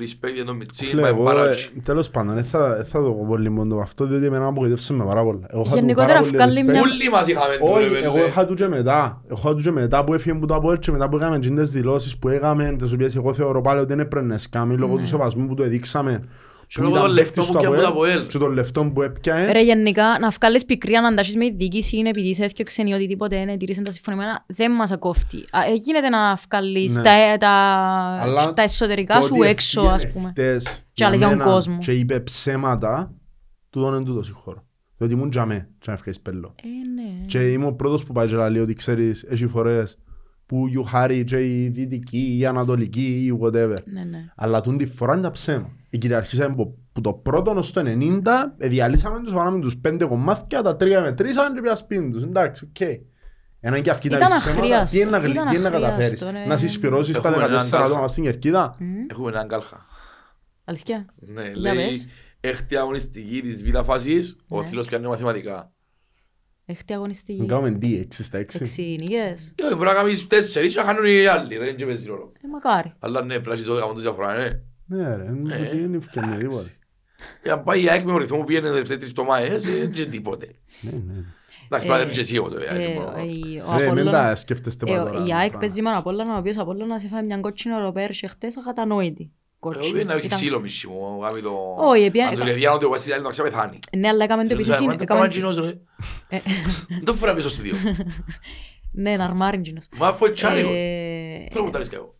[0.00, 1.70] respect για τον Μιτσίν, Φίλε, πάει εγώ, παράτσι.
[1.76, 4.48] ε, τέλος πάντων, δεν θα, δεν θα το πω πολύ μόνο αυτό, διότι εμένα μου
[4.48, 5.46] απογοητεύσε με πάρα πολλά.
[5.50, 6.64] Εγώ είχα του Γενικότερα πάρα πολύ βγάλει respect.
[6.70, 8.26] μια- Όλοι μας είχαμε το Όχι, level, εγώ ε.
[8.26, 9.20] είχα του και μετά.
[9.28, 11.70] Εγώ είχα του και μετά που έφυγε που το Αποέλ και μετά που έκαμε τις
[11.70, 15.06] δηλώσεις που έκαμε, τις οποίες εγώ θεωρώ πάλι ότι δεν έπρεπε να σκάμει λόγω του
[15.06, 16.24] σεβασμού που το εδείξαμε.
[16.66, 18.26] Και λόγω των λεφτών που έπιανε από το ΑΠΟΕΛ.
[18.26, 19.52] Και των λεφτών που έπιανε.
[19.52, 22.92] Ρε γενικά να βγάλεις πικρία να αντάσεις με τη διοίκηση είναι επειδή σε έφτιαξε ή
[22.92, 25.36] οτιδήποτε είναι, τηρήσαν τα συμφωνημένα, δεν μας ακόφτει.
[25.36, 27.02] Α, ε, γίνεται να βγάλεις Ναι.
[27.02, 27.48] τα, τα,
[28.20, 30.28] Αλλά τα εσωτερικά το σου ότι έξω έφυγε ας πούμε.
[30.28, 31.78] χτες Και για άλλες για τον μένα κόσμο.
[31.78, 33.14] Και είπε ψέματα,
[33.70, 34.64] τούτον είναι τούτο συγχωρώ.
[34.96, 36.54] Διότι ήμουν τζαμέ και να ευχαριστείς πέλο.
[36.62, 36.66] Ε,
[37.02, 37.26] ναι.
[37.26, 39.98] Και είμαι ο πρώτος που πάει και λέει ότι ξέρεις, έχει φορές
[40.46, 43.76] που γιουχάρει και η δυτική, η ανατολική ή whatever.
[43.84, 44.24] Ναι, ναι.
[44.36, 45.70] Αλλά τούν τη φορά είναι τα ψέμα.
[45.94, 50.04] Η κυριαρχήσαμε που, που το πρώτο ως το 90, ε, διαλύσαμε τους, βάλαμε τους πέντε
[50.04, 52.22] κομμάτια, τα τρία μετρήσαν και πια σπίτι τους.
[52.22, 52.80] Εντάξει, οκ.
[53.60, 55.68] Έναν και αυτοί να Ήταν πεις ψέματα, αχρίαστο, τι είναι να, γλυ- ήταν τι είναι
[55.68, 56.44] να αχρίαστο, καταφέρεις; ναι.
[56.46, 58.08] Να συσπυρώσεις τα Έχουμε έναν 14 άτομα κάλφα.
[58.08, 58.76] στην κερκίδα;
[59.10, 59.86] Έχουμε έναν κάλχα.
[60.64, 61.06] Αλήθεια.
[61.16, 62.08] Ναι, Για λέει, πες.
[62.40, 64.66] έκτη αγωνιστική της β' φάσης, ο Ναι.
[64.66, 65.72] θύλος πιάνει μαθηματικά.
[66.64, 67.40] Έχετε αγωνιστική.
[67.40, 68.60] Να κάνουμε τι, 6 στα 6.
[68.60, 69.54] Έξι νίκες.
[69.70, 72.32] Ε, Μπορεί να κάνεις τέσσερις και να χάνουν οι άλλοι, ρε, δεν παίζει ρόλο.
[72.44, 72.92] Ε, μακάρι.
[72.98, 74.50] Αλλά ναι, πλάσεις το καμόν τους διαφορά, ναι.
[74.86, 75.76] Ναι ρε, δεν Ε.
[75.76, 76.62] είναι ευκαιρία τίποτα.
[77.42, 80.10] Ε, Αν πάει η ΑΕΚ με ο ρυθμό που πήγαινε δεύτερη τρεις τομάες, ε, δεν
[80.10, 80.46] τίποτε.
[80.80, 81.24] Ναι, ναι.
[81.64, 82.72] Εντάξει, Ε, πάντα είναι και εσύ εγώ το βέβαια.
[82.74, 83.12] Ε, δεν μπορώ.
[83.18, 85.24] η- ο Ρε, μην τα Απόλλωνας- σκέφτεστε ε, πάρα ο- τώρα.
[85.24, 85.58] Η τα ΑΕΚ πράγματα.
[85.58, 89.22] παίζει με τον Απόλλωνα, ο οποίος Απόλλωνας έφαγε μια κότσινη ροπέρ και χτες ακατανόητη.
[89.22, 89.92] Εγώ Κότσινη.
[89.92, 91.50] πήγαινα να έχει Ήταν- ξύλο μισή μου, γάμι το...
[91.78, 93.78] Όχι, επία- Αν του λέει διάνω ότι ο Βασίλης είναι το αξιά πεθάνει.
[93.96, 94.78] Ναι, αλλά έκαμε το Και του επίσης.
[94.80, 95.78] λέει, είναι- «Μα, το έκαμε- πράγμα είναι κοινός,
[96.28, 96.36] ρε».
[96.36, 96.40] Ε,
[96.88, 97.76] Δεν το φορά πίσω στο στούντιο.
[98.96, 99.88] Ναι, ένα αρμάρι γίνος.
[99.96, 100.68] Μα αφού έτσι άνοιγο.
[100.68, 100.74] Ε,
[101.50, 102.13] Θέλω να μου τα ρίσκα εγώ.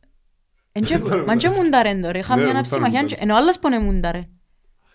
[0.77, 3.23] Εν και- Μα και μουνταρεν τώρα, είχα Ναι, μια δεν άψη θέλω μαχιά, μουντάρες.
[3.25, 4.29] ενώ άλλος πονε μουνταρε.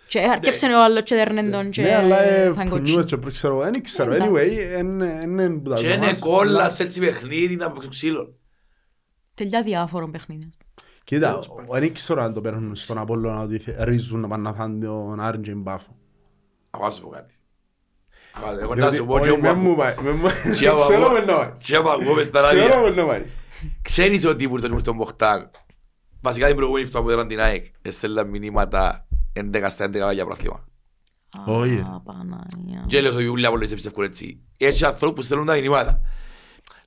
[0.07, 2.91] Και αρκέψε ο άλλος και δέρνεν τον και Ναι, αλλά ε, φάνε που κότσι.
[2.91, 4.31] νιώθεις και πριν ξέρω, δεν ξέρω, Εντάξει.
[4.33, 4.81] anyway,
[5.23, 6.19] είναι που τα Και είναι δομάς.
[6.19, 8.35] κόλλα σε έτσι παιχνίδι να παίξουν ξύλο.
[9.33, 10.49] Τελειά διάφορων παιχνίδια.
[11.03, 11.39] Κοίτα,
[11.71, 15.19] δεν ξέρω αν το παίρνουν στον Απόλλωνα ότι θε- ρίζουν να πάνε να φάνε τον
[15.19, 15.95] Άρντζιν Μπάφο.
[16.69, 17.33] Αγώ να σου πω κάτι.
[18.33, 20.65] Αγώ- Εγώ να Διότι, σου πω όχι, και μεν μου εγώ πάει, μεν μου- Και
[20.67, 21.51] εγώ- Ξέρω με να πάει.
[21.61, 22.79] και εγώ ακούω μες στα Ξέρω ράδια.
[22.79, 23.23] με να πάει.
[23.81, 25.49] Ξέρεις ότι ήμουν τον Ουρτον Μποχτάν.
[26.21, 29.07] Βασικά την προηγούμενη φορά που έδωσαν την ΑΕΚ έστελνα μηνύματα
[29.39, 30.63] 11 στα 11 για πρόθυμα.
[31.45, 31.79] Όχι.
[31.79, 32.83] Α, Παναγία.
[32.87, 34.41] Και λέω στο Ιούλια πολλές εμπιστεύκουν έτσι.
[34.57, 36.01] Έχει ανθρώπους που στέλνουν τα μηνύματα.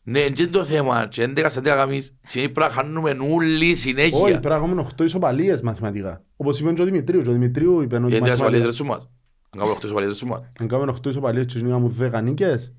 [0.05, 1.07] Ναι, είναι το θέμα.
[1.11, 4.19] Και 11 στα 11 καμίς σημαίνει πρέπει να χάνουμε όλοι Όχι, συνέχεια.
[4.21, 6.25] πρέπει να κάνουμε 8 ισοπαλίες μαθηματικά.
[6.37, 7.23] Όπως είπε και ο Δημητρίου.
[7.23, 9.09] Και ο Δημητρίου είπε ότι Γιατί ασφαλίες μαθηματικά- ρε σούμας.
[9.51, 10.41] Αν κάνουμε 8 ασφαλίες ρε σούμας.
[10.61, 12.73] αν κάνουμε 8 ισοπαλίες και γίναμε 10 νίκες.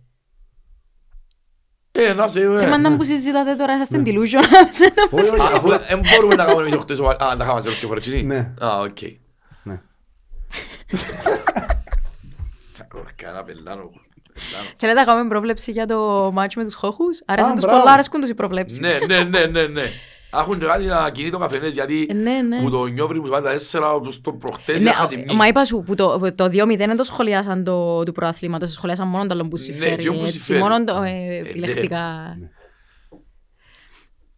[1.95, 2.39] Ε, να σε...
[2.41, 2.67] Ε, ε.
[2.69, 4.03] μα να που συζητάτε τώρα, είσαστε Ναι.
[4.05, 4.67] delusional.
[5.11, 7.27] Όχι, όχι, Α, Αφού δεν μπορούμε να κάνουμε 8 ισοπαλίες.
[7.31, 8.21] Α, τα κάνουμε σε και φορές, έτσι.
[8.23, 8.51] Ναι.
[8.59, 8.97] Α, οκ.
[9.63, 9.79] Ναι.
[13.15, 13.91] Κάνα πελάνο.
[14.33, 14.69] πελάνο.
[14.75, 17.21] Θέλετε να κάνουμε πρόβλεψη για το μάτσο με τους χώχους.
[17.25, 17.79] Αρέσουν Α, τους μπράβο.
[17.79, 18.79] πολλά, αρέσκουν τους οι προβλέψεις.
[18.79, 19.83] Ναι, ναι, ναι, ναι, ναι.
[20.35, 22.61] Έχουν και κάτι να κινεί το καφενές γιατί Ε, ναι, ναι.
[22.61, 25.33] που το νιώβρι που σπάνε τα τέσσερα όπως το προχτές Ναι, είχα ζημνή.
[25.35, 29.07] μα είπα σου που το, που το 2-0 δεν το σχολιάσαν το, του προαθλήματος, σχολιάσαν
[29.07, 30.59] μόνο το άλλο που Ναι, συμφέρει, και όπου έτσι, συμφέρει.
[30.59, 31.09] μόνο το ναι.
[31.11, 32.01] ε, επιλεκτικά.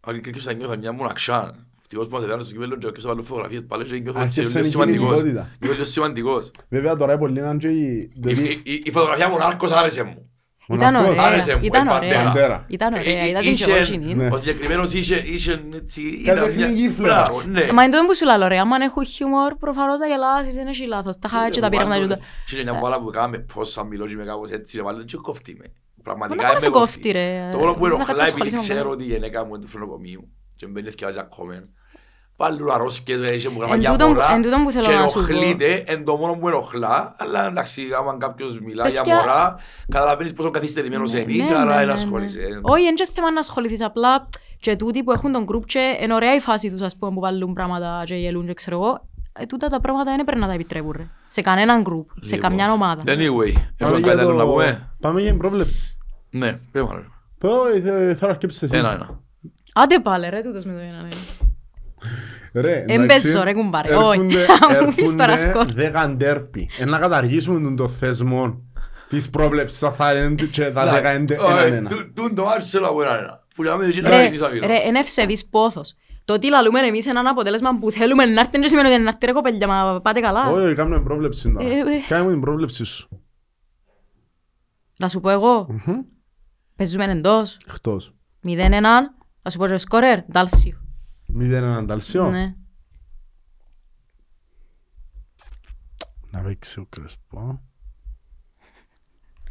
[0.07, 1.55] Αν και θα νιώθω μια μοναξιά.
[1.81, 4.57] Ευτυχώς που μας έδανε στο κύπελλο και όποιος βάλω φωτογραφίες πάλι και νιώθω έτσι Άρχισε
[4.57, 5.07] λίγο η σημαντικός.
[5.07, 5.49] κινητικότητα.
[5.59, 6.51] Νιώθω λίγο σημαντικός.
[6.69, 9.71] Βέβαια τώρα είναι πολύ να και η- Η- δηλαδή, η- η- Η φωτογραφία μου Νάρκος
[9.71, 10.29] άρεσε μου.
[10.67, 11.09] Ήταν Μοναχός.
[11.09, 12.23] ωραία, Άρεσε μου, ήταν ε, ωραία.
[12.23, 12.65] Παντέρα.
[12.67, 14.13] Ήταν Ε, ωραία, ε, είδα την είχε- και εγώ εκείνη.
[14.15, 14.27] Ναι.
[14.27, 16.01] Ο συγκεκριμένος είχε είχε έτσι...
[16.01, 17.21] Κάτι ήταν μια- τεχνική φλέβα.
[17.21, 17.71] Μπράβο, ναι.
[17.71, 20.87] Μα είναι το που σου λέω, ρε, άμα έχουν χιούμορ, προφανώς θα γελάσεις, δεν έχει
[20.87, 21.17] λάθος.
[21.19, 22.17] Τα χάει και τα πήραμε να
[22.47, 25.55] Είχε μια μπάλα που κάναμε πόσα μιλώ και με κάπως έτσι, ρε, βάλω και κόφτει
[25.59, 25.65] με.
[25.95, 27.49] Μα Πραγματικά να σε με κόφτει, ρε.
[27.51, 28.91] Το μόνο που Εσύ να ενοχλάει κάτσεις επειδή ασχολείσαι με ξέρω αυτό.
[28.91, 31.53] ότι η γυναίκα μου είναι του φρονοκομείου και μπαίνει και βάζει ακόμα.
[32.37, 34.95] Πάλι αρρώσκες, ρε, είχε μου Εν γράφει για τούτον- μωρά εν τούτον που θέλω και
[34.95, 35.33] να σου πω.
[35.33, 39.55] ενοχλείται, εν το μόνο που ενοχλά, αλλά εντάξει, άμα κάποιος μιλά για Παιδιά- μωρά,
[39.89, 42.39] καταλαβαίνεις πόσο καθυστερημένος Ναι, είναι ναι, και άρα ναι, είναι ναι, ασχολείσαι.
[42.39, 42.59] ναι.
[42.61, 44.29] Όχι, είναι και θέμα να ασχοληθείς, απλά
[44.59, 47.19] και τούτοι που έχουν τον group και είναι ωραία η φάση τους, ας πούμε, που
[47.19, 49.07] βάλουν πράγματα και γελούν και ξέρω εγώ.
[49.39, 51.07] Ε, τούτα τα πράγματα δεν πρέπει να τα επιτρέπουν, ρε.
[51.27, 53.01] Σε κανέναν group, σε Λοιπόν, καμιά ομάδα.
[53.05, 55.97] Anyway, πάμε έχουμε για κάτι άλλο το- να πούμε; Πάμε για την πρόβλεψη.
[56.29, 57.03] Ναι, πέμε ρε.
[57.37, 58.77] Πω, ε, θε- θέλω να αρκέψεις εσύ.
[58.77, 59.19] Ένα-ένα.
[59.73, 61.07] Άντε πάλι, ρε, τούτος με το ένα.
[62.51, 62.61] Ναι.
[62.61, 63.89] Ρε, Εν εντάξει, παίζω, ρε, κουμπάρε.
[63.93, 64.37] έρχονται- Όχι.
[64.71, 65.71] Θα μου πεις τώρα έρχονται σκορ.
[65.73, 66.69] δέκα ντέρπι.
[66.79, 68.61] Ε, να καταργήσουμε τον το θεσμό
[69.09, 71.89] της πρόβλεψης θα θα είναι και τα δέκα έντε- έναν ένα.
[72.13, 73.43] Τούν το άρεσε θέλω από ένα-ένα.
[73.55, 74.67] Που λέμε εσύ να Ρε, ξεκινήσεις αφήνω.
[74.67, 75.95] ρε, είναι ευσεβής πόθος.
[76.25, 79.09] Το ότι λαλούμε εμείς έναν αποτέλεσμα που θέλουμε να έρθει δεν σημαίνει ότι είναι να
[79.09, 80.49] έρθει ρε κοπέλια, μα πάτε καλά.
[80.51, 81.67] Όχι, όχι, κάνουμε πρόβλεψη τώρα.
[81.67, 81.83] Ε, ε.
[82.07, 83.09] Κάνε μου την πρόβλεψη σου.
[84.97, 85.95] Να σου πω εγώ, Μμμ.
[86.75, 88.13] παίζουμε εντός, Εκτός.
[88.43, 88.79] 0-1,
[89.41, 90.84] να σου πω και σκορέρ, Ντάλσιο.
[91.27, 92.29] Μηδέν έναν ταλσιό.
[92.29, 92.55] Ναι.
[96.31, 97.61] Να παίξει ο Κρεσπό.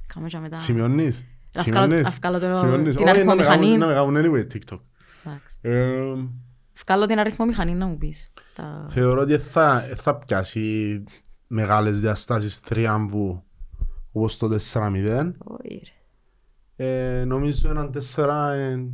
[0.06, 0.58] Κάμε και μετά.
[0.58, 2.94] Σημειώνεις; Να βγάλω- Σημειώνεις; να βγάλω το- Σημειώνεις.
[2.96, 3.78] την Όχι, αριθμό να με κάνουν- μηχανή.
[3.78, 4.80] Να με κάνουν anyway TikTok.
[5.24, 5.58] Εντάξει.
[5.60, 6.14] Ε,
[6.84, 8.28] Βγάλω την αριθμό μηχανή να μου πεις.
[8.54, 8.86] Τα...
[8.88, 11.04] Θεωρώ ότι θα, θα πιάσει
[11.46, 13.44] μεγάλες διαστάσεις τριάμβου
[14.12, 15.32] όπως το 4-0.
[15.38, 15.82] Όχι,
[16.76, 17.20] ρε.
[17.20, 18.88] Ε, νομίζω έναν 4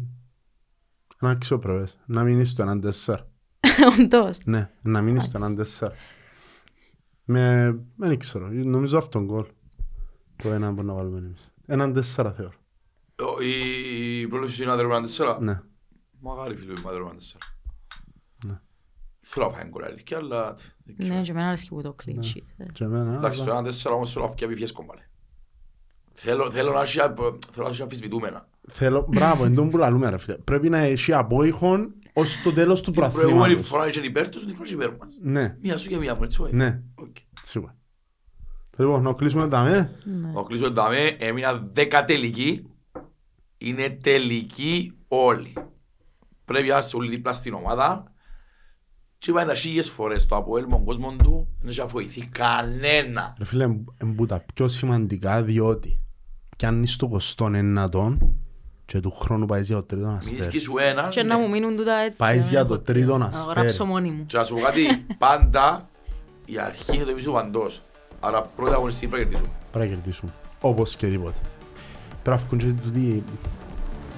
[1.22, 1.98] είναι ένα αξιοπρεπές.
[2.06, 3.16] Να μείνεις στο έναν 4.
[4.00, 4.38] Όντως.
[4.44, 5.88] Ναι, να μείνεις στο έναν 4.
[7.24, 9.46] Με, δεν ξέρω, νομίζω αυτόν γκολ.
[10.36, 11.52] Το ένα που να βάλουμε εμείς.
[11.66, 12.52] Έναν 4 θεωρώ.
[13.18, 15.60] Ο- Η πρόληψη σου είναι αδερφή τέσσερα; Ναι.
[16.20, 17.38] Μαγάρι φίλοι μου αδερφή τέσσερα.
[18.46, 18.60] Ναι.
[19.20, 20.54] Θέλω να φάει γκολ αλήθεια, αλλά...
[20.84, 21.14] δεν ξέρω.
[21.14, 22.30] Ναι, και εμένα αρέσκει που το clean Ναι.
[22.34, 22.44] sheet.
[22.56, 22.64] ε.
[22.72, 25.00] Και εμένα, Εντάξει, στο αλλά- ένα τέσσερα όμως θέλω να φύγει φιέσκο πάλι.
[26.12, 26.98] Θέλω θέλω να έχει
[27.50, 28.48] θέλω να έχει αμφισβητούμενα.
[28.72, 30.34] Θέλω, μπράβο, εν τόν που λαλούμε ρε φίλε.
[30.36, 33.68] Πρέπει να έχει απόϊχον ως το τέλος του Την προηγούμενη προαθλήματος.
[33.68, 35.12] φορά είχε υπέρ τους, την φορά είχε υπέρ μας.
[35.22, 36.54] Ναι, Μία σου και μία μου, έτσι όχι.
[36.54, 37.16] ναι, Οκ.
[37.44, 37.74] σίγουρα.
[38.78, 39.96] Λοιπόν, να κλείσουμε τα με.
[40.04, 40.30] Ναι.
[40.34, 42.64] Ο Κλείσο Νταμέ έμεινα δέκα τελική.
[43.58, 45.52] Είναι τελική όλοι.
[46.44, 48.12] Πρέπει να είσαι όλοι δίπλα στην ομάδα.
[49.18, 53.34] Και είπα τα χίλιες φορές το Αποέλ με τον κόσμο του δεν έχει βοηθεί κανένα.
[53.38, 55.98] Ρε φίλε, εμπού τα πιο σημαντικά διότι
[56.56, 57.86] πιάνεις το 29
[58.90, 60.36] και του χρόνου πάει για το τρίτο Μην αστέρι.
[60.36, 61.08] ίσκει σου ένα.
[61.08, 61.42] Και να ναι.
[61.42, 62.16] μου μείνουν τούτα έτσι.
[62.16, 62.92] Πάει ε, για το ποτέ.
[62.92, 63.58] τρίτο Να αστέρι.
[63.60, 64.26] γράψω μόνη μου.
[64.26, 65.88] Και να σου πω κάτι, πάντα
[66.44, 67.82] η αρχή είναι το εμείς ο παντός.
[68.20, 69.56] Άρα πρώτα αγωνιστή πρέπει να κερδίσουμε.
[69.72, 70.30] Πρέπει να κερδίσουμε.
[70.60, 71.38] Όπως και τίποτε.
[72.22, 73.24] Πρέπει να βγουν και τούτοι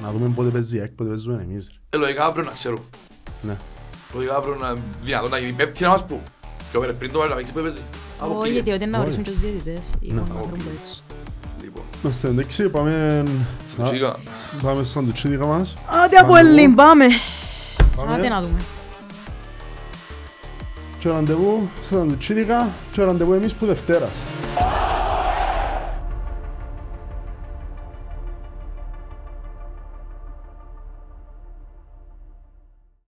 [0.02, 1.72] να δούμε πότε παίζει η ΑΕΚ, πότε παίζουμε εμείς.
[1.90, 1.98] ρε.
[1.98, 2.80] Ε, λογικά πρέπει να ξέρουν.
[3.42, 3.56] Ναι.
[4.14, 6.20] Λογικά πρέπει να δυνατόν να γίνει πέπτη να μας πούν.
[6.70, 7.82] Και ο πριν το βάλει να παίξει που παίζει.
[8.18, 8.52] Από Όχι, πήγε.
[8.54, 9.06] γιατί ότι να Όχι.
[9.06, 9.92] βρίσουν και τους διαιτητές.
[10.00, 10.22] Ή Ναι.
[12.02, 13.22] Είμαστε εντάξει, πάμε...
[13.82, 14.14] σιγά.
[14.62, 15.74] Πάμε στα ντουτσίδικα μας.
[16.04, 17.06] Άντε από Ελλήν, πάμε.
[17.96, 18.14] Πάμε.
[18.14, 18.56] Άντε να δούμε.
[20.98, 24.22] Και ραντεβού στα Τουτσίδικα και ραντεβού εμείς που Δευτέρας.